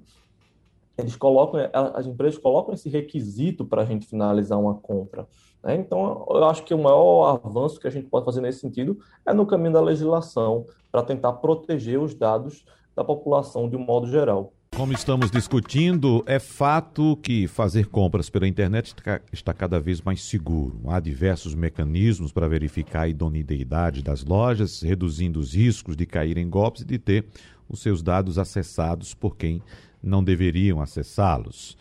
Eles 0.97 1.17
colocam, 1.17 1.61
as 1.95 2.07
empresas 2.07 2.39
colocam 2.39 2.75
esse 2.75 2.89
requisito 2.89 3.65
para 3.65 3.83
a 3.83 3.85
gente 3.85 4.07
finalizar 4.07 4.59
uma 4.59 4.75
compra. 4.75 5.27
Né? 5.63 5.77
Então, 5.77 6.27
eu 6.29 6.45
acho 6.45 6.65
que 6.65 6.75
o 6.75 6.79
maior 6.79 7.41
avanço 7.45 7.81
que 7.81 7.87
a 7.87 7.91
gente 7.91 8.09
pode 8.09 8.25
fazer 8.25 8.41
nesse 8.41 8.61
sentido 8.61 8.99
é 9.27 9.33
no 9.33 9.47
caminho 9.47 9.73
da 9.73 9.81
legislação, 9.81 10.67
para 10.91 11.03
tentar 11.03 11.33
proteger 11.35 11.99
os 11.99 12.15
dados 12.15 12.65
da 12.95 13.03
população 13.03 13.69
de 13.69 13.77
um 13.77 13.81
modo 13.81 14.07
geral. 14.07 14.53
Como 14.75 14.93
estamos 14.95 15.31
discutindo, 15.31 16.25
é 16.27 16.39
fato 16.39 17.17
que 17.19 17.47
fazer 17.47 17.87
compras 17.87 18.31
pela 18.31 18.49
internet 18.49 18.95
está 19.31 19.53
cada 19.53 19.79
vez 19.79 20.01
mais 20.01 20.23
seguro. 20.23 20.81
Há 20.87 20.99
diversos 20.99 21.55
mecanismos 21.55 22.33
para 22.33 22.49
verificar 22.49 23.03
a 23.03 23.09
idoneidade 23.09 24.03
das 24.03 24.25
lojas, 24.25 24.81
reduzindo 24.81 25.39
os 25.39 25.55
riscos 25.55 25.95
de 25.95 26.07
cair 26.07 26.39
em 26.39 26.49
golpes 26.49 26.83
e 26.83 26.87
de 26.87 26.99
ter 26.99 27.27
os 27.69 27.81
seus 27.81 28.03
dados 28.03 28.39
acessados 28.39 29.13
por 29.15 29.37
quem 29.37 29.63
não 30.03 30.23
deveriam 30.23 30.81
acessá-los. 30.81 31.77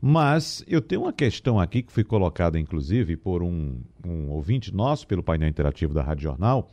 Mas 0.00 0.62
eu 0.68 0.82
tenho 0.82 1.02
uma 1.02 1.12
questão 1.12 1.58
aqui 1.58 1.82
que 1.82 1.90
foi 1.90 2.04
colocada, 2.04 2.58
inclusive, 2.58 3.16
por 3.16 3.42
um, 3.42 3.80
um 4.06 4.30
ouvinte 4.30 4.74
nosso, 4.74 5.06
pelo 5.06 5.22
painel 5.22 5.48
interativo 5.48 5.94
da 5.94 6.02
Rádio 6.02 6.24
Jornal, 6.24 6.70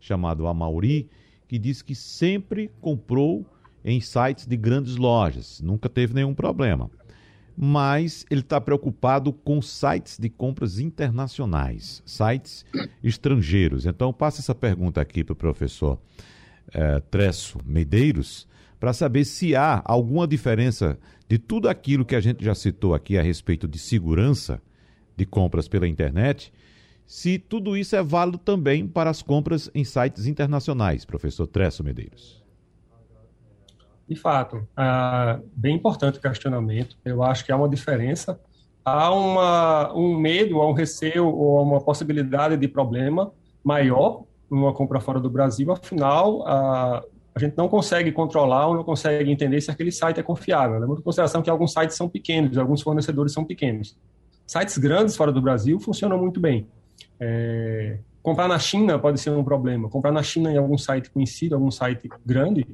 chamado 0.00 0.48
Amauri, 0.48 1.08
que 1.46 1.58
diz 1.58 1.80
que 1.80 1.94
sempre 1.94 2.70
comprou 2.80 3.46
em 3.84 4.00
sites 4.00 4.46
de 4.46 4.56
grandes 4.56 4.96
lojas, 4.96 5.60
nunca 5.60 5.88
teve 5.88 6.14
nenhum 6.14 6.34
problema. 6.34 6.90
Mas 7.56 8.24
ele 8.30 8.40
está 8.40 8.60
preocupado 8.60 9.32
com 9.32 9.60
sites 9.60 10.18
de 10.18 10.30
compras 10.30 10.78
internacionais, 10.78 12.02
sites 12.06 12.64
estrangeiros. 13.04 13.84
Então, 13.84 14.12
passo 14.12 14.40
essa 14.40 14.54
pergunta 14.54 15.00
aqui 15.00 15.22
para 15.22 15.34
o 15.34 15.36
professor 15.36 16.00
eh, 16.72 17.00
Tresso 17.10 17.58
Medeiros, 17.66 18.48
para 18.82 18.92
saber 18.92 19.24
se 19.24 19.54
há 19.54 19.80
alguma 19.84 20.26
diferença 20.26 20.98
de 21.28 21.38
tudo 21.38 21.68
aquilo 21.68 22.04
que 22.04 22.16
a 22.16 22.20
gente 22.20 22.44
já 22.44 22.52
citou 22.52 22.96
aqui 22.96 23.16
a 23.16 23.22
respeito 23.22 23.68
de 23.68 23.78
segurança 23.78 24.60
de 25.16 25.24
compras 25.24 25.68
pela 25.68 25.86
internet, 25.86 26.52
se 27.06 27.38
tudo 27.38 27.76
isso 27.76 27.94
é 27.94 28.02
válido 28.02 28.38
também 28.38 28.84
para 28.88 29.08
as 29.08 29.22
compras 29.22 29.70
em 29.72 29.84
sites 29.84 30.26
internacionais, 30.26 31.04
professor 31.04 31.46
Tresso 31.46 31.84
Medeiros. 31.84 32.42
De 34.08 34.16
fato, 34.16 34.66
é 34.76 35.38
bem 35.54 35.76
importante 35.76 36.18
o 36.18 36.20
questionamento. 36.20 36.96
Eu 37.04 37.22
acho 37.22 37.44
que 37.44 37.52
há 37.52 37.56
uma 37.56 37.68
diferença. 37.68 38.40
Há 38.84 39.14
uma, 39.14 39.94
um 39.94 40.18
medo, 40.18 40.60
há 40.60 40.68
um 40.68 40.72
receio 40.72 41.28
ou 41.28 41.62
uma 41.62 41.80
possibilidade 41.80 42.56
de 42.56 42.66
problema 42.66 43.32
maior 43.62 44.24
numa 44.50 44.74
compra 44.74 44.98
fora 44.98 45.20
do 45.20 45.30
Brasil. 45.30 45.70
Afinal, 45.70 46.42
a 47.34 47.38
gente 47.38 47.56
não 47.56 47.68
consegue 47.68 48.12
controlar 48.12 48.66
ou 48.66 48.74
não 48.74 48.84
consegue 48.84 49.30
entender 49.30 49.60
se 49.60 49.70
aquele 49.70 49.90
site 49.90 50.20
é 50.20 50.22
confiável. 50.22 50.78
Levando 50.78 50.98
em 50.98 51.02
consideração 51.02 51.42
que 51.42 51.48
alguns 51.48 51.72
sites 51.72 51.96
são 51.96 52.08
pequenos, 52.08 52.58
alguns 52.58 52.82
fornecedores 52.82 53.32
são 53.32 53.44
pequenos. 53.44 53.96
Sites 54.46 54.76
grandes 54.76 55.16
fora 55.16 55.32
do 55.32 55.40
Brasil 55.40 55.80
funcionam 55.80 56.18
muito 56.18 56.38
bem. 56.38 56.66
É, 57.18 57.98
comprar 58.22 58.48
na 58.48 58.58
China 58.58 58.98
pode 58.98 59.18
ser 59.18 59.30
um 59.30 59.42
problema. 59.42 59.88
Comprar 59.88 60.12
na 60.12 60.22
China 60.22 60.52
em 60.52 60.58
algum 60.58 60.76
site 60.76 61.10
conhecido, 61.10 61.54
algum 61.54 61.70
site 61.70 62.08
grande, 62.24 62.66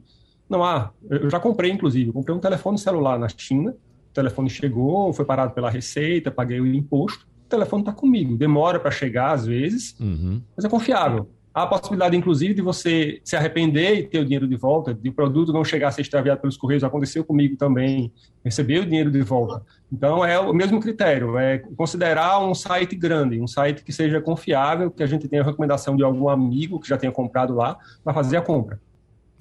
não 0.49 0.65
há. 0.65 0.91
Eu 1.09 1.31
já 1.31 1.39
comprei, 1.39 1.71
inclusive. 1.71 2.11
Comprei 2.11 2.35
um 2.35 2.41
telefone 2.41 2.79
celular 2.79 3.19
na 3.19 3.29
China. 3.29 3.71
O 3.71 4.15
telefone 4.15 4.51
chegou, 4.51 5.13
foi 5.13 5.25
parado 5.25 5.53
pela 5.53 5.71
Receita, 5.71 6.31
paguei 6.31 6.61
o 6.61 6.67
imposto. 6.67 7.29
O 7.47 7.49
telefone 7.49 7.83
está 7.83 7.93
comigo. 7.93 8.37
Demora 8.37 8.81
para 8.81 8.91
chegar, 8.91 9.33
às 9.33 9.47
vezes, 9.47 9.95
uhum. 10.01 10.43
mas 10.57 10.65
é 10.65 10.69
confiável. 10.69 11.29
Há 11.59 11.65
a 11.65 11.67
possibilidade, 11.67 12.17
inclusive, 12.17 12.55
de 12.55 12.63
você 12.63 13.21
se 13.25 13.35
arrepender 13.35 13.99
e 13.99 14.03
ter 14.05 14.21
o 14.21 14.25
dinheiro 14.25 14.47
de 14.47 14.55
volta, 14.55 14.95
de 14.95 15.09
o 15.09 15.13
produto 15.13 15.53
não 15.53 15.65
chegar 15.65 15.89
a 15.89 15.91
ser 15.91 16.03
extraviado 16.03 16.41
pelos 16.41 16.57
correios. 16.57 16.85
Aconteceu 16.85 17.25
comigo 17.25 17.57
também, 17.57 18.13
receber 18.45 18.79
o 18.79 18.87
dinheiro 18.87 19.11
de 19.11 19.21
volta. 19.23 19.67
Então, 19.93 20.25
é 20.25 20.39
o 20.39 20.53
mesmo 20.53 20.79
critério, 20.79 21.37
é 21.37 21.59
considerar 21.77 22.39
um 22.39 22.55
site 22.55 22.95
grande, 22.95 23.41
um 23.41 23.49
site 23.49 23.83
que 23.83 23.93
seja 23.93 24.21
confiável, 24.21 24.89
que 24.89 25.03
a 25.03 25.07
gente 25.07 25.27
tenha 25.27 25.43
a 25.43 25.45
recomendação 25.45 25.97
de 25.97 26.05
algum 26.05 26.29
amigo 26.29 26.79
que 26.79 26.89
já 26.89 26.97
tenha 26.97 27.11
comprado 27.11 27.57
lá, 27.57 27.77
para 28.05 28.15
fazer 28.15 28.37
a 28.37 28.41
compra. 28.41 28.81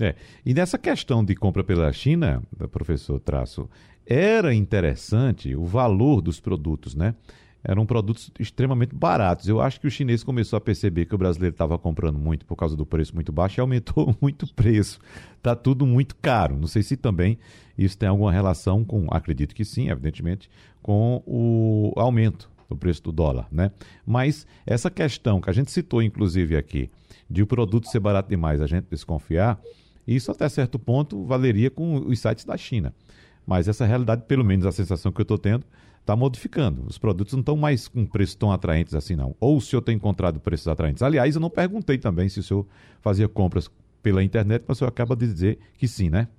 É. 0.01 0.15
E 0.43 0.55
nessa 0.55 0.79
questão 0.79 1.23
de 1.23 1.35
compra 1.35 1.63
pela 1.63 1.93
China, 1.93 2.41
professor 2.71 3.19
Traço, 3.19 3.69
era 4.07 4.55
interessante 4.55 5.55
o 5.55 5.65
valor 5.65 6.21
dos 6.21 6.39
produtos, 6.39 6.95
né? 6.95 7.13
Eram 7.63 7.85
produtos 7.85 8.31
extremamente 8.39 8.95
baratos. 8.95 9.47
Eu 9.47 9.59
acho 9.59 9.79
que 9.79 9.87
o 9.87 9.91
chinês 9.91 10.23
começou 10.23 10.57
a 10.57 10.61
perceber 10.61 11.05
que 11.05 11.15
o 11.15 11.17
brasileiro 11.17 11.53
estava 11.53 11.77
comprando 11.77 12.17
muito 12.17 12.45
por 12.45 12.55
causa 12.55 12.75
do 12.75 12.85
preço 12.85 13.13
muito 13.13 13.31
baixo 13.31 13.59
e 13.59 13.61
aumentou 13.61 14.15
muito 14.21 14.43
o 14.43 14.53
preço. 14.53 14.99
Está 15.37 15.55
tudo 15.55 15.85
muito 15.85 16.15
caro. 16.15 16.57
Não 16.57 16.67
sei 16.67 16.83
se 16.83 16.95
também 16.95 17.37
isso 17.77 17.97
tem 17.97 18.07
alguma 18.07 18.31
relação 18.31 18.85
com, 18.85 19.07
acredito 19.11 19.53
que 19.53 19.65
sim, 19.65 19.89
evidentemente, 19.89 20.49
com 20.81 21.21
o 21.25 21.93
aumento 21.97 22.49
do 22.69 22.75
preço 22.75 23.03
do 23.03 23.11
dólar, 23.11 23.47
né? 23.51 23.71
Mas 24.05 24.45
essa 24.65 24.89
questão 24.89 25.39
que 25.39 25.49
a 25.49 25.53
gente 25.53 25.71
citou, 25.71 26.01
inclusive, 26.01 26.55
aqui, 26.55 26.89
de 27.29 27.41
o 27.41 27.47
produto 27.47 27.87
ser 27.87 27.99
barato 27.99 28.29
demais, 28.29 28.61
a 28.61 28.67
gente 28.67 28.87
desconfiar, 28.89 29.59
isso, 30.07 30.31
até 30.31 30.47
certo 30.47 30.79
ponto, 30.79 31.25
valeria 31.25 31.69
com 31.69 31.97
os 31.97 32.19
sites 32.19 32.45
da 32.45 32.55
China. 32.55 32.93
Mas 33.45 33.67
essa 33.67 33.85
realidade, 33.85 34.23
pelo 34.27 34.43
menos 34.43 34.65
a 34.65 34.71
sensação 34.71 35.11
que 35.11 35.19
eu 35.19 35.23
estou 35.23 35.37
tendo, 35.37 35.65
está 36.07 36.15
modificando. 36.15 36.85
Os 36.87 36.97
produtos 36.97 37.33
não 37.33 37.41
estão 37.41 37.57
mais 37.57 37.89
com 37.89 38.05
preços 38.05 38.35
tão 38.35 38.49
atraentes 38.49 38.95
assim, 38.95 39.15
não. 39.15 39.35
Ou 39.41 39.57
o 39.57 39.61
senhor 39.61 39.81
tem 39.81 39.97
encontrado 39.97 40.39
preços 40.39 40.67
atraentes. 40.67 41.03
Aliás, 41.03 41.35
eu 41.35 41.41
não 41.41 41.49
perguntei 41.49 41.97
também 41.97 42.29
se 42.29 42.39
o 42.39 42.43
senhor 42.43 42.65
fazia 43.01 43.27
compras 43.27 43.69
pela 44.01 44.23
internet, 44.23 44.63
mas 44.65 44.77
o 44.77 44.79
senhor 44.79 44.89
acaba 44.89 45.15
de 45.17 45.27
dizer 45.27 45.59
que 45.77 45.85
sim, 45.85 46.09
né? 46.09 46.29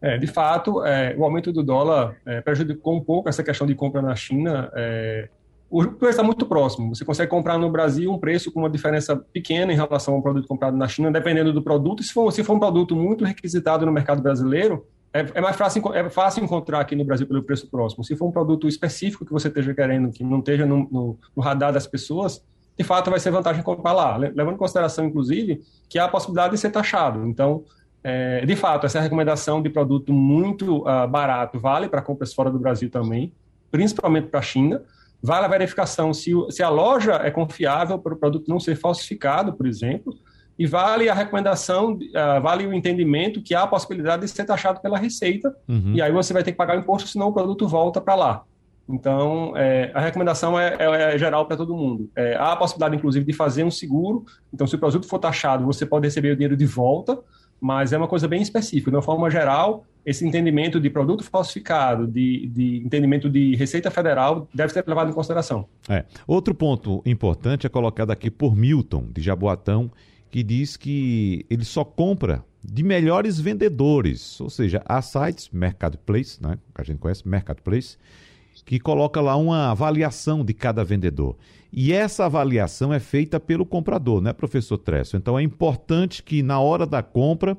É, 0.00 0.16
de 0.16 0.26
fato, 0.28 0.84
é, 0.84 1.16
o 1.18 1.24
aumento 1.24 1.52
do 1.52 1.64
dólar 1.64 2.16
é, 2.24 2.40
prejudicou 2.40 2.94
um 2.94 3.00
pouco 3.00 3.28
essa 3.28 3.42
questão 3.42 3.66
de 3.66 3.74
compra 3.74 4.00
na 4.00 4.14
China. 4.14 4.70
É, 4.74 5.28
o 5.68 5.82
preço 5.84 6.10
está 6.10 6.22
muito 6.22 6.46
próximo. 6.46 6.94
Você 6.94 7.04
consegue 7.04 7.28
comprar 7.28 7.58
no 7.58 7.68
Brasil 7.68 8.12
um 8.12 8.18
preço 8.18 8.52
com 8.52 8.60
uma 8.60 8.70
diferença 8.70 9.16
pequena 9.16 9.72
em 9.72 9.76
relação 9.76 10.14
ao 10.14 10.22
produto 10.22 10.46
comprado 10.46 10.76
na 10.76 10.86
China, 10.86 11.10
dependendo 11.10 11.52
do 11.52 11.60
produto. 11.60 12.04
Se 12.04 12.12
for, 12.12 12.30
se 12.30 12.44
for 12.44 12.54
um 12.54 12.60
produto 12.60 12.94
muito 12.94 13.24
requisitado 13.24 13.84
no 13.84 13.90
mercado 13.90 14.22
brasileiro, 14.22 14.86
é, 15.20 15.26
é, 15.34 15.40
mais 15.40 15.56
fácil, 15.56 15.94
é 15.94 16.08
fácil 16.10 16.44
encontrar 16.44 16.80
aqui 16.80 16.94
no 16.94 17.04
Brasil 17.04 17.26
pelo 17.26 17.42
preço 17.42 17.68
próximo. 17.68 18.04
Se 18.04 18.16
for 18.16 18.26
um 18.26 18.32
produto 18.32 18.68
específico 18.68 19.24
que 19.24 19.32
você 19.32 19.48
esteja 19.48 19.74
querendo, 19.74 20.10
que 20.10 20.24
não 20.24 20.38
esteja 20.38 20.66
no, 20.66 20.88
no, 20.90 21.18
no 21.34 21.42
radar 21.42 21.72
das 21.72 21.86
pessoas, 21.86 22.44
de 22.78 22.84
fato 22.84 23.10
vai 23.10 23.18
ser 23.18 23.30
vantagem 23.30 23.62
comprar 23.62 23.92
lá. 23.92 24.16
Levando 24.16 24.54
em 24.54 24.58
consideração, 24.58 25.06
inclusive, 25.06 25.62
que 25.88 25.98
há 25.98 26.04
a 26.04 26.08
possibilidade 26.08 26.54
de 26.54 26.60
ser 26.60 26.70
taxado. 26.70 27.26
Então, 27.26 27.64
é, 28.04 28.44
de 28.44 28.54
fato, 28.54 28.86
essa 28.86 29.00
recomendação 29.00 29.62
de 29.62 29.70
produto 29.70 30.12
muito 30.12 30.78
uh, 30.82 31.08
barato 31.08 31.58
vale 31.58 31.88
para 31.88 32.02
compras 32.02 32.32
fora 32.32 32.50
do 32.50 32.58
Brasil 32.58 32.90
também, 32.90 33.32
principalmente 33.70 34.28
para 34.28 34.40
a 34.40 34.42
China 34.42 34.82
vale 35.22 35.46
a 35.46 35.48
verificação 35.48 36.12
se, 36.14 36.32
se 36.50 36.62
a 36.62 36.68
loja 36.68 37.14
é 37.14 37.30
confiável 37.30 37.98
para 37.98 38.14
o 38.14 38.16
produto 38.16 38.48
não 38.48 38.60
ser 38.60 38.76
falsificado, 38.76 39.52
por 39.52 39.66
exemplo, 39.66 40.16
e 40.58 40.66
vale 40.66 41.08
a 41.08 41.14
recomendação, 41.14 41.92
uh, 41.92 42.40
vale 42.40 42.66
o 42.66 42.72
entendimento 42.72 43.42
que 43.42 43.54
há 43.54 43.62
a 43.62 43.66
possibilidade 43.66 44.22
de 44.22 44.28
ser 44.28 44.44
taxado 44.44 44.80
pela 44.80 44.98
Receita, 44.98 45.54
uhum. 45.68 45.92
e 45.94 46.00
aí 46.00 46.10
você 46.10 46.32
vai 46.32 46.42
ter 46.42 46.52
que 46.52 46.56
pagar 46.56 46.76
o 46.76 46.80
imposto, 46.80 47.08
senão 47.08 47.28
o 47.28 47.32
produto 47.32 47.68
volta 47.68 48.00
para 48.00 48.14
lá. 48.14 48.44
Então, 48.88 49.52
é, 49.56 49.90
a 49.94 50.00
recomendação 50.00 50.58
é, 50.58 50.76
é, 50.78 51.14
é 51.14 51.18
geral 51.18 51.46
para 51.46 51.56
todo 51.56 51.74
mundo. 51.74 52.08
É, 52.14 52.36
há 52.36 52.52
a 52.52 52.56
possibilidade, 52.56 52.96
inclusive, 52.96 53.24
de 53.24 53.32
fazer 53.32 53.64
um 53.64 53.70
seguro. 53.70 54.24
Então, 54.54 54.66
se 54.66 54.76
o 54.76 54.78
produto 54.78 55.08
for 55.08 55.18
taxado, 55.18 55.64
você 55.64 55.84
pode 55.84 56.06
receber 56.06 56.30
o 56.30 56.36
dinheiro 56.36 56.56
de 56.56 56.66
volta, 56.66 57.18
mas 57.60 57.92
é 57.92 57.98
uma 57.98 58.06
coisa 58.06 58.28
bem 58.28 58.40
específica. 58.40 58.90
De 58.90 58.96
uma 58.96 59.02
forma 59.02 59.28
geral, 59.28 59.84
esse 60.04 60.24
entendimento 60.24 60.78
de 60.78 60.88
produto 60.88 61.24
falsificado, 61.24 62.06
de, 62.06 62.46
de, 62.46 62.76
entendimento 62.84 63.28
de 63.28 63.56
Receita 63.56 63.90
Federal, 63.90 64.48
deve 64.54 64.72
ser 64.72 64.84
levado 64.86 65.10
em 65.10 65.12
consideração. 65.12 65.66
É. 65.88 66.04
Outro 66.26 66.54
ponto 66.54 67.02
importante 67.04 67.66
é 67.66 67.68
colocado 67.68 68.12
aqui 68.12 68.30
por 68.30 68.54
Milton, 68.54 69.08
de 69.12 69.20
Jaboatão, 69.20 69.90
que 70.36 70.42
diz 70.42 70.76
que 70.76 71.46
ele 71.48 71.64
só 71.64 71.82
compra 71.82 72.44
de 72.62 72.82
melhores 72.82 73.40
vendedores, 73.40 74.38
ou 74.38 74.50
seja, 74.50 74.82
há 74.84 75.00
sites, 75.00 75.48
Marketplace, 75.50 76.36
né, 76.42 76.58
que 76.74 76.82
a 76.82 76.84
gente 76.84 76.98
conhece, 76.98 77.26
Marketplace, 77.26 77.96
que 78.66 78.78
coloca 78.78 79.18
lá 79.18 79.34
uma 79.34 79.70
avaliação 79.70 80.44
de 80.44 80.52
cada 80.52 80.84
vendedor. 80.84 81.38
E 81.72 81.90
essa 81.90 82.26
avaliação 82.26 82.92
é 82.92 83.00
feita 83.00 83.40
pelo 83.40 83.64
comprador, 83.64 84.20
né, 84.20 84.34
professor 84.34 84.76
Tresso? 84.76 85.16
Então 85.16 85.38
é 85.38 85.42
importante 85.42 86.22
que 86.22 86.42
na 86.42 86.60
hora 86.60 86.84
da 86.84 87.02
compra 87.02 87.56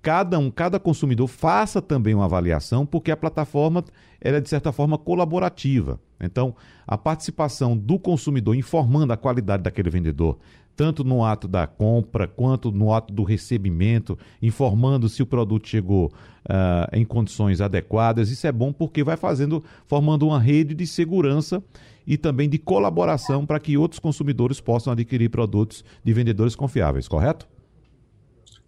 cada 0.00 0.38
um, 0.38 0.50
cada 0.50 0.78
consumidor 0.78 1.26
faça 1.26 1.82
também 1.82 2.14
uma 2.14 2.26
avaliação, 2.26 2.86
porque 2.86 3.10
a 3.10 3.16
plataforma 3.16 3.84
é 4.20 4.40
de 4.40 4.48
certa 4.48 4.70
forma 4.72 4.96
colaborativa. 4.96 6.00
Então, 6.20 6.54
a 6.86 6.98
participação 6.98 7.76
do 7.76 7.98
consumidor 7.98 8.54
informando 8.54 9.12
a 9.12 9.16
qualidade 9.16 9.62
daquele 9.62 9.90
vendedor, 9.90 10.38
tanto 10.76 11.04
no 11.04 11.24
ato 11.24 11.46
da 11.46 11.66
compra 11.66 12.26
quanto 12.26 12.70
no 12.70 12.92
ato 12.92 13.12
do 13.12 13.22
recebimento, 13.22 14.18
informando 14.40 15.08
se 15.08 15.22
o 15.22 15.26
produto 15.26 15.68
chegou 15.68 16.06
uh, 16.06 16.88
em 16.92 17.04
condições 17.04 17.60
adequadas, 17.60 18.30
isso 18.30 18.46
é 18.46 18.52
bom 18.52 18.72
porque 18.72 19.04
vai 19.04 19.16
fazendo, 19.16 19.62
formando 19.86 20.26
uma 20.26 20.40
rede 20.40 20.74
de 20.74 20.86
segurança 20.86 21.62
e 22.06 22.16
também 22.16 22.48
de 22.48 22.58
colaboração 22.58 23.44
para 23.44 23.60
que 23.60 23.76
outros 23.76 23.98
consumidores 23.98 24.60
possam 24.60 24.92
adquirir 24.92 25.28
produtos 25.28 25.84
de 26.02 26.12
vendedores 26.12 26.56
confiáveis, 26.56 27.06
correto? 27.06 27.46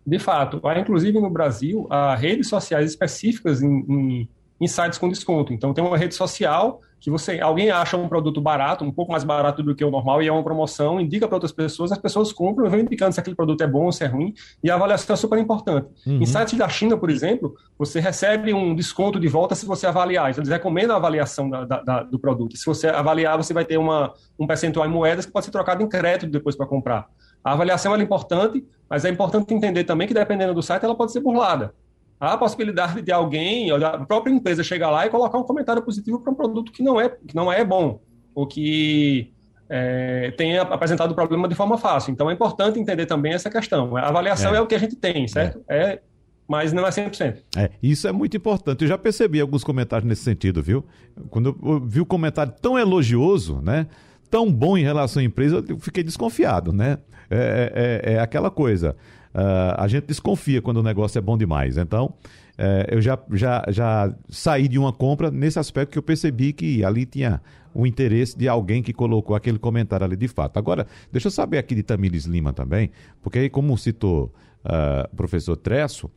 De 0.07 0.18
fato, 0.18 0.61
há 0.66 0.78
inclusive 0.78 1.20
no 1.20 1.30
Brasil 1.30 1.86
há 1.88 2.14
redes 2.14 2.48
sociais 2.48 2.90
específicas 2.90 3.62
em, 3.62 3.84
em, 3.88 4.28
em 4.62 4.68
sites 4.68 4.96
com 4.96 5.08
desconto. 5.08 5.52
Então 5.52 5.74
tem 5.74 5.84
uma 5.84 5.98
rede 5.98 6.14
social 6.14 6.80
que 7.00 7.10
você 7.10 7.40
alguém 7.40 7.68
acha 7.68 7.96
um 7.96 8.08
produto 8.08 8.40
barato, 8.40 8.84
um 8.84 8.92
pouco 8.92 9.10
mais 9.10 9.24
barato 9.24 9.60
do 9.60 9.74
que 9.74 9.84
o 9.84 9.90
normal 9.90 10.22
e 10.22 10.28
é 10.28 10.32
uma 10.32 10.44
promoção, 10.44 11.00
indica 11.00 11.26
para 11.26 11.34
outras 11.34 11.50
pessoas, 11.50 11.90
as 11.90 11.98
pessoas 11.98 12.32
compram 12.32 12.64
e 12.64 12.70
vão 12.70 12.78
indicando 12.78 13.12
se 13.12 13.18
aquele 13.18 13.34
produto 13.34 13.60
é 13.60 13.66
bom 13.66 13.86
ou 13.86 13.92
se 13.92 14.04
é 14.04 14.06
ruim, 14.06 14.32
e 14.62 14.70
a 14.70 14.76
avaliação 14.76 15.14
é 15.14 15.16
super 15.16 15.36
importante. 15.36 15.88
Uhum. 16.06 16.22
Em 16.22 16.26
sites 16.26 16.56
da 16.56 16.68
China, 16.68 16.96
por 16.96 17.10
exemplo, 17.10 17.56
você 17.76 17.98
recebe 17.98 18.54
um 18.54 18.72
desconto 18.72 19.18
de 19.18 19.26
volta 19.26 19.56
se 19.56 19.66
você 19.66 19.84
avaliar. 19.84 20.30
Então, 20.30 20.42
eles 20.42 20.52
recomendam 20.52 20.94
a 20.94 20.98
avaliação 21.00 21.50
da, 21.50 21.64
da, 21.64 21.82
da, 21.82 22.02
do 22.04 22.20
produto. 22.20 22.56
Se 22.56 22.64
você 22.64 22.86
avaliar, 22.86 23.36
você 23.36 23.52
vai 23.52 23.64
ter 23.64 23.78
uma, 23.78 24.14
um 24.38 24.46
percentual 24.46 24.86
em 24.86 24.90
moedas 24.90 25.26
que 25.26 25.32
pode 25.32 25.46
ser 25.46 25.50
trocado 25.50 25.82
em 25.82 25.88
crédito 25.88 26.30
depois 26.30 26.54
para 26.54 26.66
comprar. 26.66 27.08
A 27.42 27.54
avaliação 27.54 27.96
é 27.96 28.00
importante, 28.00 28.64
mas 28.88 29.04
é 29.04 29.08
importante 29.08 29.52
entender 29.52 29.82
também 29.82 30.06
que 30.06 30.14
dependendo 30.14 30.54
do 30.54 30.62
site 30.62 30.84
ela 30.84 30.94
pode 30.94 31.10
ser 31.10 31.18
burlada. 31.18 31.74
Há 32.23 32.35
a 32.35 32.39
possibilidade 32.39 33.03
de 33.03 33.11
alguém, 33.11 33.73
a 33.73 33.99
própria 34.07 34.33
empresa 34.33 34.62
chegar 34.62 34.91
lá 34.91 35.05
e 35.05 35.11
colocar 35.11 35.37
um 35.37 35.43
comentário 35.43 35.83
positivo 35.83 36.20
para 36.20 36.33
um 36.33 36.37
produto 36.37 36.70
que 36.70 36.81
não 36.81 37.01
é, 37.01 37.09
que 37.09 37.35
não 37.35 37.53
é 37.53 37.64
bom, 37.64 38.01
ou 38.33 38.47
que 38.47 39.33
é, 39.68 40.31
tenha 40.37 40.62
apresentado 40.62 41.11
o 41.11 41.14
problema 41.16 41.49
de 41.49 41.57
forma 41.57 41.77
fácil. 41.77 42.12
Então 42.12 42.31
é 42.31 42.33
importante 42.33 42.79
entender 42.79 43.07
também 43.07 43.33
essa 43.33 43.51
questão. 43.51 43.97
A 43.97 44.09
avaliação 44.09 44.55
é, 44.55 44.59
é 44.59 44.61
o 44.61 44.68
que 44.68 44.75
a 44.77 44.79
gente 44.79 44.95
tem, 44.95 45.27
certo? 45.27 45.64
É. 45.68 45.79
é 45.79 46.03
mas 46.47 46.73
não 46.73 46.87
é 46.87 46.91
100%. 46.91 47.39
É, 47.57 47.70
isso 47.83 48.07
é 48.07 48.12
muito 48.12 48.37
importante. 48.37 48.83
Eu 48.83 48.89
já 48.89 48.99
percebi 48.99 49.41
alguns 49.41 49.64
comentários 49.64 50.07
nesse 50.07 50.23
sentido, 50.23 50.62
viu? 50.62 50.85
Quando 51.31 51.57
eu 51.62 51.81
vi 51.81 52.01
o 52.01 52.07
comentário 52.07 52.53
tão 52.61 52.79
elogioso, 52.79 53.61
né? 53.62 53.87
Tão 54.31 54.53
bom 54.53 54.77
em 54.77 54.83
relação 54.83 55.23
à 55.23 55.25
empresa, 55.25 55.64
eu 55.66 55.79
fiquei 55.79 56.05
desconfiado, 56.05 56.73
né? 56.73 56.99
É, 57.31 58.03
é, 58.05 58.12
é 58.14 58.18
aquela 58.20 58.51
coisa. 58.51 58.95
Uh, 59.35 59.74
a 59.76 59.89
gente 59.89 60.07
desconfia 60.07 60.61
quando 60.61 60.78
o 60.78 60.83
negócio 60.83 61.18
é 61.18 61.22
bom 61.22 61.39
demais. 61.39 61.76
Então, 61.76 62.14
uh, 62.59 62.85
eu 62.89 63.01
já, 63.01 63.18
já, 63.33 63.64
já 63.68 64.14
saí 64.28 64.68
de 64.68 64.78
uma 64.78 64.93
compra 64.93 65.30
nesse 65.30 65.59
aspecto 65.59 65.93
que 65.93 65.99
eu 65.99 66.03
percebi 66.03 66.53
que 66.53 66.85
ali 66.85 67.07
tinha 67.07 67.41
o 67.74 67.87
interesse 67.87 68.37
de 68.37 68.47
alguém 68.49 68.83
que 68.83 68.93
colocou 68.93 69.35
aquele 69.35 69.59
comentário 69.59 70.05
ali 70.05 70.16
de 70.16 70.28
fato. 70.28 70.59
Agora, 70.59 70.87
deixa 71.11 71.28
eu 71.28 71.33
saber 71.33 71.59
aqui 71.59 71.74
de 71.74 71.83
Tamires 71.83 72.26
Lima 72.26 72.53
também, 72.53 72.91
porque 73.22 73.39
aí, 73.39 73.51
como 73.51 73.76
citou 73.78 74.33
uh, 74.64 75.09
o 75.11 75.16
professor 75.16 75.57
Tresso, 75.57 76.11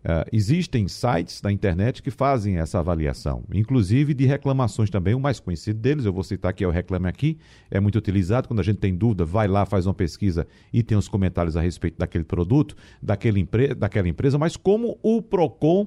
Uh, 0.00 0.24
existem 0.32 0.88
sites 0.88 1.42
da 1.42 1.52
internet 1.52 2.02
que 2.02 2.10
fazem 2.10 2.56
essa 2.56 2.78
avaliação, 2.78 3.44
inclusive 3.52 4.14
de 4.14 4.24
reclamações 4.24 4.88
também. 4.88 5.14
O 5.14 5.20
mais 5.20 5.38
conhecido 5.38 5.78
deles, 5.78 6.06
eu 6.06 6.12
vou 6.12 6.24
citar 6.24 6.50
aqui, 6.50 6.64
é 6.64 6.66
o 6.66 6.70
Reclame 6.70 7.06
Aqui, 7.06 7.38
é 7.70 7.78
muito 7.78 7.96
utilizado. 7.96 8.48
Quando 8.48 8.60
a 8.60 8.62
gente 8.62 8.78
tem 8.78 8.94
dúvida, 8.94 9.24
vai 9.24 9.46
lá, 9.46 9.66
faz 9.66 9.86
uma 9.86 9.92
pesquisa 9.92 10.46
e 10.72 10.82
tem 10.82 10.96
os 10.96 11.06
comentários 11.06 11.56
a 11.56 11.60
respeito 11.60 11.98
daquele 11.98 12.24
produto, 12.24 12.74
daquele 13.02 13.40
empre 13.40 13.74
daquela 13.74 14.08
empresa. 14.08 14.38
Mas 14.38 14.56
como 14.56 14.98
o 15.02 15.20
PROCON 15.20 15.86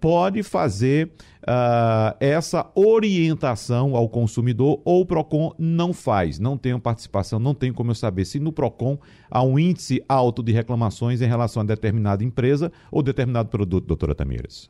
pode 0.00 0.42
fazer 0.42 1.12
uh, 1.42 2.16
essa 2.18 2.70
orientação 2.74 3.94
ao 3.94 4.08
consumidor 4.08 4.80
ou 4.84 5.02
o 5.02 5.06
PROCON 5.06 5.54
não 5.58 5.92
faz, 5.92 6.38
não 6.38 6.56
tem 6.56 6.78
participação, 6.78 7.38
não 7.38 7.54
tem 7.54 7.72
como 7.72 7.90
eu 7.90 7.94
saber 7.94 8.24
se 8.24 8.40
no 8.40 8.52
PROCON 8.52 8.98
há 9.30 9.42
um 9.42 9.58
índice 9.58 10.02
alto 10.08 10.42
de 10.42 10.52
reclamações 10.52 11.20
em 11.20 11.26
relação 11.26 11.62
a 11.62 11.66
determinada 11.66 12.24
empresa 12.24 12.72
ou 12.90 13.02
determinado 13.02 13.48
produto, 13.48 13.86
doutora 13.86 14.14
Tamires. 14.14 14.68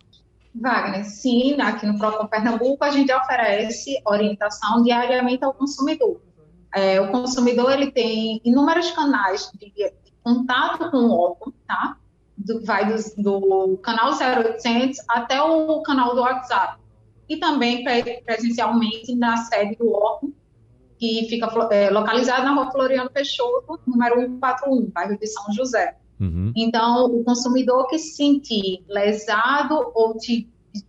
Wagner, 0.55 1.05
sim, 1.05 1.61
aqui 1.61 1.87
no 1.87 1.97
PROCON 1.97 2.27
Pernambuco 2.27 2.85
a 2.85 2.91
gente 2.91 3.13
oferece 3.13 4.01
orientação 4.05 4.83
diariamente 4.83 5.45
ao 5.45 5.55
consumidor. 5.55 6.21
É, 6.75 7.01
o 7.01 7.11
consumidor 7.11 7.73
ele 7.73 7.91
tem 7.91 8.41
inúmeros 8.45 8.91
canais 8.93 9.51
de, 9.59 9.71
de 9.71 9.93
contato 10.23 10.91
com 10.91 10.99
o 10.99 11.13
órgão, 11.13 11.53
tá? 11.67 11.97
Do, 12.45 12.65
vai 12.65 12.87
do, 12.87 12.97
do 13.19 13.77
canal 13.79 14.13
0800 14.13 14.99
até 15.09 15.41
o 15.43 15.83
canal 15.83 16.15
do 16.15 16.23
WhatsApp. 16.23 16.81
E 17.29 17.37
também 17.37 17.85
presencialmente 18.25 19.15
na 19.15 19.37
sede 19.37 19.77
do 19.77 19.93
órgão, 19.93 20.33
que 20.99 21.27
fica 21.29 21.47
é, 21.71 21.89
localizada 21.89 22.43
na 22.43 22.55
rua 22.55 22.71
Floriano 22.73 23.09
Peixoto, 23.09 23.79
número 23.87 24.21
141, 24.21 24.91
bairro 24.91 25.19
de 25.19 25.27
São 25.27 25.53
José. 25.53 25.97
Uhum. 26.19 26.53
Então, 26.57 27.07
o 27.07 27.25
consumidor 27.25 27.87
que 27.87 27.99
se 27.99 28.17
sentir 28.17 28.85
lesado 28.89 29.93
ou 29.95 30.17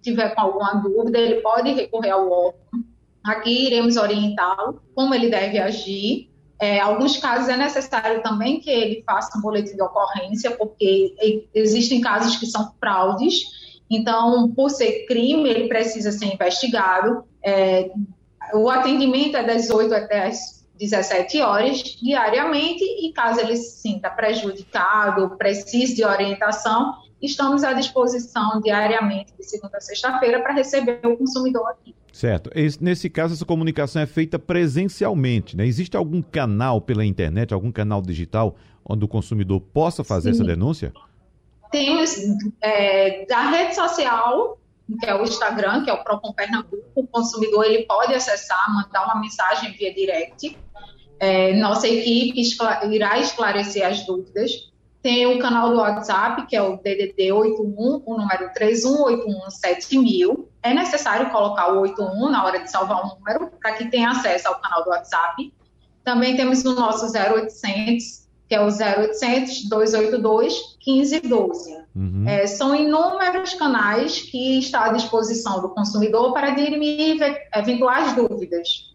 tiver 0.01 0.35
com 0.35 0.41
alguma 0.41 0.73
dúvida, 0.73 1.19
ele 1.19 1.41
pode 1.41 1.71
recorrer 1.71 2.09
ao 2.09 2.29
órgão. 2.29 2.83
Aqui 3.23 3.67
iremos 3.67 3.97
orientá-lo 3.97 4.81
como 4.95 5.13
ele 5.13 5.29
deve 5.29 5.59
agir 5.59 6.30
é, 6.61 6.79
alguns 6.79 7.17
casos 7.17 7.49
é 7.49 7.57
necessário 7.57 8.21
também 8.21 8.59
que 8.59 8.69
ele 8.69 9.03
faça 9.03 9.35
um 9.35 9.41
boletim 9.41 9.75
de 9.75 9.81
ocorrência, 9.81 10.51
porque 10.51 11.15
existem 11.55 11.99
casos 11.99 12.35
que 12.35 12.45
são 12.45 12.71
fraudes, 12.79 13.45
então, 13.89 14.49
por 14.51 14.69
ser 14.69 15.07
crime, 15.07 15.49
ele 15.49 15.67
precisa 15.67 16.11
ser 16.11 16.27
investigado. 16.27 17.25
É, 17.43 17.89
o 18.53 18.69
atendimento 18.69 19.35
é 19.35 19.43
das 19.43 19.71
8 19.71 19.91
até 19.93 20.27
as 20.27 20.63
17 20.79 21.41
horas 21.41 21.79
diariamente, 22.01 22.83
e 22.83 23.11
caso 23.11 23.39
ele 23.39 23.57
se 23.57 23.81
sinta 23.81 24.11
prejudicado, 24.11 25.35
precise 25.37 25.95
de 25.95 26.05
orientação, 26.05 26.93
estamos 27.21 27.63
à 27.63 27.73
disposição 27.73 28.59
diariamente, 28.61 29.33
de 29.37 29.43
segunda 29.43 29.77
a 29.77 29.81
sexta-feira, 29.81 30.41
para 30.41 30.53
receber 30.53 30.99
o 31.05 31.17
consumidor 31.17 31.67
aqui. 31.69 31.95
Certo. 32.11 32.49
Esse, 32.53 32.83
nesse 32.83 33.09
caso, 33.09 33.33
essa 33.33 33.45
comunicação 33.45 34.01
é 34.01 34.05
feita 34.05 34.37
presencialmente, 34.37 35.55
né? 35.55 35.65
Existe 35.65 35.95
algum 35.95 36.21
canal 36.21 36.81
pela 36.81 37.05
internet, 37.05 37.53
algum 37.53 37.71
canal 37.71 38.01
digital, 38.01 38.55
onde 38.85 39.05
o 39.05 39.07
consumidor 39.07 39.61
possa 39.61 40.03
fazer 40.03 40.33
Sim. 40.33 40.41
essa 40.41 40.47
denúncia? 40.47 40.93
Temos 41.71 42.17
é, 42.61 43.25
da 43.25 43.49
rede 43.49 43.75
social, 43.75 44.59
que 44.99 45.05
é 45.05 45.15
o 45.15 45.23
Instagram, 45.23 45.83
que 45.83 45.89
é 45.89 45.93
o 45.93 46.03
Procon 46.03 46.33
Pernambuco, 46.33 46.83
o 46.95 47.07
consumidor 47.07 47.65
ele 47.65 47.85
pode 47.85 48.13
acessar, 48.13 48.73
mandar 48.73 49.05
uma 49.05 49.21
mensagem 49.21 49.71
via 49.71 49.93
direct. 49.93 50.57
É, 51.19 51.53
nossa 51.57 51.87
equipe 51.87 52.41
irá 52.89 53.19
esclarecer 53.19 53.85
as 53.85 54.05
dúvidas. 54.05 54.70
Tem 55.01 55.25
o 55.25 55.39
canal 55.39 55.69
do 55.69 55.77
WhatsApp, 55.77 56.45
que 56.45 56.55
é 56.55 56.61
o 56.61 56.77
DDD 56.77 57.31
81, 57.31 58.03
o 58.05 58.17
número 58.17 58.51
31817000. 58.53 60.45
É 60.61 60.73
necessário 60.73 61.31
colocar 61.31 61.73
o 61.73 61.81
81 61.81 62.29
na 62.29 62.45
hora 62.45 62.59
de 62.59 62.69
salvar 62.69 63.03
o 63.03 63.15
número, 63.15 63.51
para 63.59 63.73
que 63.73 63.89
tenha 63.89 64.11
acesso 64.11 64.47
ao 64.47 64.61
canal 64.61 64.83
do 64.83 64.91
WhatsApp. 64.91 65.51
Também 66.03 66.35
temos 66.35 66.63
o 66.65 66.75
nosso 66.75 67.05
0800, 67.05 68.27
que 68.47 68.53
é 68.53 68.61
o 68.61 68.67
0800 68.67 69.67
282 69.69 70.77
1512. 70.85 71.81
Uhum. 71.95 72.23
É, 72.27 72.45
são 72.45 72.75
inúmeros 72.75 73.53
canais 73.55 74.21
que 74.21 74.59
está 74.59 74.85
à 74.85 74.93
disposição 74.93 75.61
do 75.61 75.69
consumidor 75.69 76.31
para 76.31 76.51
dirimir 76.51 77.17
eventuais 77.55 78.13
dúvidas. 78.15 78.90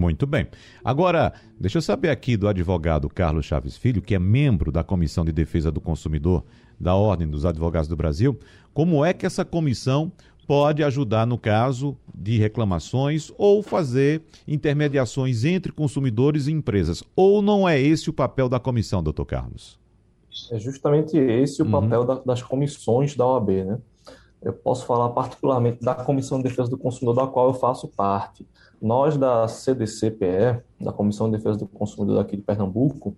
Muito 0.00 0.26
bem. 0.26 0.46
Agora, 0.82 1.34
deixa 1.60 1.76
eu 1.76 1.82
saber 1.82 2.08
aqui 2.08 2.34
do 2.34 2.48
advogado 2.48 3.06
Carlos 3.10 3.44
Chaves 3.44 3.76
Filho, 3.76 4.00
que 4.00 4.14
é 4.14 4.18
membro 4.18 4.72
da 4.72 4.82
Comissão 4.82 5.26
de 5.26 5.30
Defesa 5.30 5.70
do 5.70 5.78
Consumidor 5.78 6.42
da 6.80 6.94
Ordem 6.94 7.28
dos 7.28 7.44
Advogados 7.44 7.86
do 7.86 7.94
Brasil, 7.94 8.38
como 8.72 9.04
é 9.04 9.12
que 9.12 9.26
essa 9.26 9.44
comissão 9.44 10.10
pode 10.46 10.82
ajudar 10.82 11.26
no 11.26 11.36
caso 11.36 11.94
de 12.14 12.38
reclamações 12.38 13.30
ou 13.36 13.62
fazer 13.62 14.22
intermediações 14.48 15.44
entre 15.44 15.70
consumidores 15.70 16.46
e 16.46 16.52
empresas? 16.52 17.04
Ou 17.14 17.42
não 17.42 17.68
é 17.68 17.78
esse 17.78 18.08
o 18.08 18.12
papel 18.14 18.48
da 18.48 18.58
comissão, 18.58 19.02
doutor 19.02 19.26
Carlos? 19.26 19.78
É 20.50 20.58
justamente 20.58 21.18
esse 21.18 21.60
o 21.60 21.66
uhum. 21.66 21.72
papel 21.72 22.04
da, 22.04 22.14
das 22.14 22.42
comissões 22.42 23.14
da 23.14 23.26
OAB, 23.26 23.50
né? 23.50 23.78
Eu 24.40 24.54
posso 24.54 24.86
falar 24.86 25.10
particularmente 25.10 25.84
da 25.84 25.94
Comissão 25.94 26.38
de 26.38 26.44
Defesa 26.44 26.70
do 26.70 26.78
Consumidor, 26.78 27.26
da 27.26 27.30
qual 27.30 27.48
eu 27.48 27.54
faço 27.54 27.86
parte. 27.86 28.46
Nós 28.80 29.16
da 29.16 29.46
CDCPE, 29.46 30.62
da 30.80 30.92
Comissão 30.92 31.30
de 31.30 31.36
Defesa 31.36 31.58
do 31.58 31.66
Consumidor 31.66 32.20
aqui 32.20 32.36
de 32.36 32.42
Pernambuco, 32.42 33.14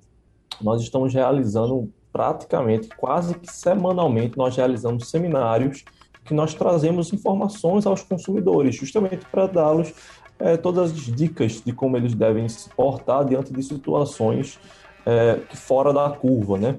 nós 0.61 0.83
estamos 0.83 1.15
realizando 1.15 1.91
praticamente, 2.13 2.89
quase 2.97 3.35
que 3.35 3.51
semanalmente, 3.51 4.37
nós 4.37 4.57
realizamos 4.57 5.09
seminários 5.09 5.85
que 6.25 6.35
nós 6.35 6.55
trazemos 6.55 7.13
informações 7.13 7.87
aos 7.87 8.03
consumidores, 8.03 8.77
justamente 8.77 9.25
para 9.27 9.47
dá-los 9.47 9.93
é, 10.39 10.57
todas 10.57 10.91
as 10.91 10.99
dicas 10.99 11.63
de 11.65 11.73
como 11.73 11.97
eles 11.97 12.15
devem 12.15 12.49
se 12.49 12.69
portar 12.71 13.25
diante 13.25 13.53
de 13.53 13.63
situações 13.63 14.59
é, 15.07 15.41
fora 15.55 15.93
da 15.93 16.11
curva, 16.11 16.59
né? 16.59 16.79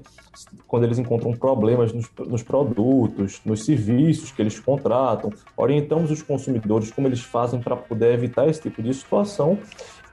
Quando 0.66 0.84
eles 0.84 0.98
encontram 0.98 1.32
problemas 1.32 1.92
nos, 1.92 2.10
nos, 2.26 2.42
produtos, 2.42 3.40
nos 3.44 3.64
serviços 3.64 4.32
que 4.32 4.42
eles 4.42 4.58
contratam, 4.58 5.32
orientamos 5.56 6.10
os 6.10 6.22
consumidores 6.22 6.90
como 6.90 7.06
eles 7.06 7.20
fazem 7.20 7.60
para 7.60 7.76
poder 7.76 8.12
evitar 8.14 8.48
esse 8.48 8.60
tipo 8.60 8.82
de 8.82 8.92
situação. 8.92 9.58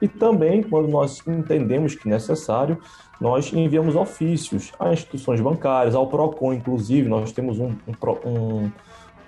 E 0.00 0.08
também, 0.08 0.62
quando 0.62 0.88
nós 0.88 1.22
entendemos 1.26 1.94
que 1.94 2.08
necessário, 2.08 2.78
nós 3.20 3.52
enviamos 3.52 3.94
ofícios 3.94 4.72
a 4.78 4.92
instituições 4.92 5.40
bancárias, 5.40 5.94
ao 5.94 6.08
PROCON, 6.08 6.52
inclusive, 6.52 7.08
nós 7.08 7.30
temos 7.32 7.58
um, 7.58 7.70
um, 8.24 8.70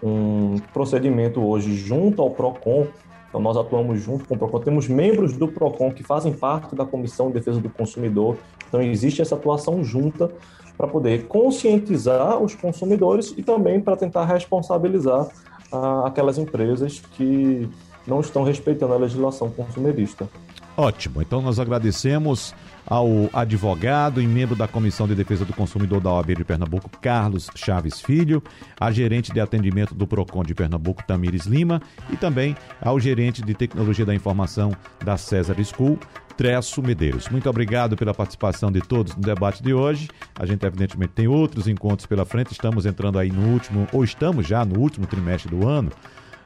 um 0.03 0.59
procedimento 0.72 1.40
hoje 1.40 1.74
junto 1.76 2.20
ao 2.20 2.30
PROCON, 2.30 2.88
então 3.28 3.40
nós 3.40 3.57
atuamos 3.57 4.01
junto 4.01 4.24
com 4.26 4.34
o 4.34 4.38
PROCON, 4.38 4.61
temos 4.61 4.88
membros 4.88 5.36
do 5.36 5.47
PROCON 5.47 5.92
que 5.92 6.03
fazem 6.03 6.32
parte 6.32 6.74
da 6.74 6.84
Comissão 6.84 7.28
de 7.28 7.34
Defesa 7.34 7.61
do 7.61 7.70
Consumidor, 7.70 8.36
então 8.68 8.82
existe 8.82 9.22
essa 9.22 9.36
atuação 9.36 9.84
junta 9.84 10.30
para 10.77 10.89
poder 10.89 11.27
conscientizar 11.27 12.39
os 12.39 12.55
consumidores 12.55 13.35
e 13.37 13.43
também 13.43 13.81
para 13.81 13.97
tentar 13.97 14.25
responsabilizar 14.25 15.29
ah, 15.72 16.05
aquelas 16.07 16.39
empresas 16.39 17.01
que 17.12 17.68
não 18.07 18.20
estão 18.20 18.43
respeitando 18.43 18.93
a 18.93 18.97
legislação 18.97 19.51
consumerista. 19.51 20.29
Ótimo, 20.77 21.22
então 21.22 21.41
nós 21.41 21.59
agradecemos 21.59 22.55
ao 22.87 23.30
advogado 23.32 24.20
e 24.20 24.26
membro 24.26 24.55
da 24.55 24.68
Comissão 24.68 25.07
de 25.07 25.14
Defesa 25.14 25.45
do 25.45 25.53
Consumidor 25.53 26.01
da 26.01 26.12
OAB 26.12 26.35
de 26.37 26.45
Pernambuco, 26.45 26.91
Carlos 27.01 27.51
Chaves 27.55 28.01
Filho, 28.01 28.43
a 28.78 28.91
gerente 28.91 29.32
de 29.32 29.41
atendimento 29.41 29.95
do 29.95 30.07
PROCON 30.07 30.43
de 30.43 30.55
Pernambuco, 30.55 31.03
Tamires 31.07 31.47
Lima, 31.47 31.80
e 32.11 32.16
também 32.16 32.57
ao 32.80 33.01
gerente 33.01 33.43
de 33.43 33.55
tecnologia 33.55 34.05
da 34.05 34.14
informação 34.14 34.72
da 35.05 35.16
César 35.16 35.57
School, 35.64 35.99
Tresso 36.37 36.82
Medeiros. 36.82 37.28
Muito 37.28 37.49
obrigado 37.49 37.97
pela 37.97 38.12
participação 38.12 38.70
de 38.70 38.80
todos 38.80 39.14
no 39.14 39.22
debate 39.22 39.62
de 39.62 39.72
hoje. 39.72 40.09
A 40.35 40.45
gente, 40.45 40.64
evidentemente, 40.66 41.12
tem 41.12 41.28
outros 41.28 41.68
encontros 41.68 42.07
pela 42.07 42.24
frente. 42.24 42.53
Estamos 42.53 42.87
entrando 42.87 43.18
aí 43.18 43.30
no 43.30 43.53
último, 43.53 43.87
ou 43.93 44.03
estamos 44.03 44.47
já 44.47 44.64
no 44.64 44.80
último 44.80 45.07
trimestre 45.07 45.51
do 45.51 45.66
ano. 45.66 45.91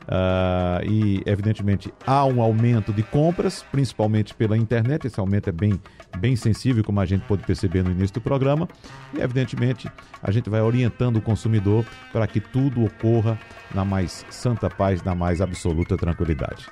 Uh, 0.08 0.90
e, 0.90 1.22
evidentemente, 1.26 1.92
há 2.06 2.24
um 2.24 2.40
aumento 2.40 2.94
de 2.94 3.02
compras, 3.02 3.64
principalmente 3.70 4.34
pela 4.34 4.56
internet. 4.56 5.06
Esse 5.06 5.20
aumento 5.20 5.50
é 5.50 5.52
bem, 5.52 5.78
bem 6.16 6.36
sensível, 6.36 6.84
como 6.84 7.00
a 7.00 7.06
gente 7.06 7.24
pôde 7.26 7.44
perceber 7.44 7.82
no 7.82 7.90
início 7.90 8.14
do 8.14 8.20
programa. 8.20 8.68
E, 9.14 9.20
evidentemente, 9.20 9.90
a 10.22 10.30
gente 10.30 10.48
vai 10.48 10.60
orientando 10.60 11.16
o 11.16 11.22
consumidor 11.22 11.84
para 12.12 12.26
que 12.26 12.40
tudo 12.40 12.84
ocorra 12.84 13.38
na 13.74 13.84
mais 13.84 14.24
santa 14.30 14.70
paz, 14.70 15.02
na 15.02 15.14
mais 15.14 15.40
absoluta 15.40 15.96
tranquilidade. 15.96 16.66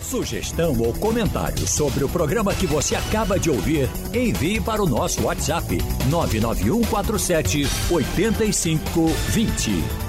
Sugestão 0.00 0.78
ou 0.78 0.92
comentário 0.92 1.66
sobre 1.66 2.04
o 2.04 2.08
programa 2.08 2.54
que 2.54 2.66
você 2.66 2.94
acaba 2.94 3.40
de 3.40 3.50
ouvir, 3.50 3.88
envie 4.14 4.60
para 4.60 4.80
o 4.80 4.86
nosso 4.86 5.24
WhatsApp 5.24 5.78
99147 6.08 7.66
8520. 7.90 10.06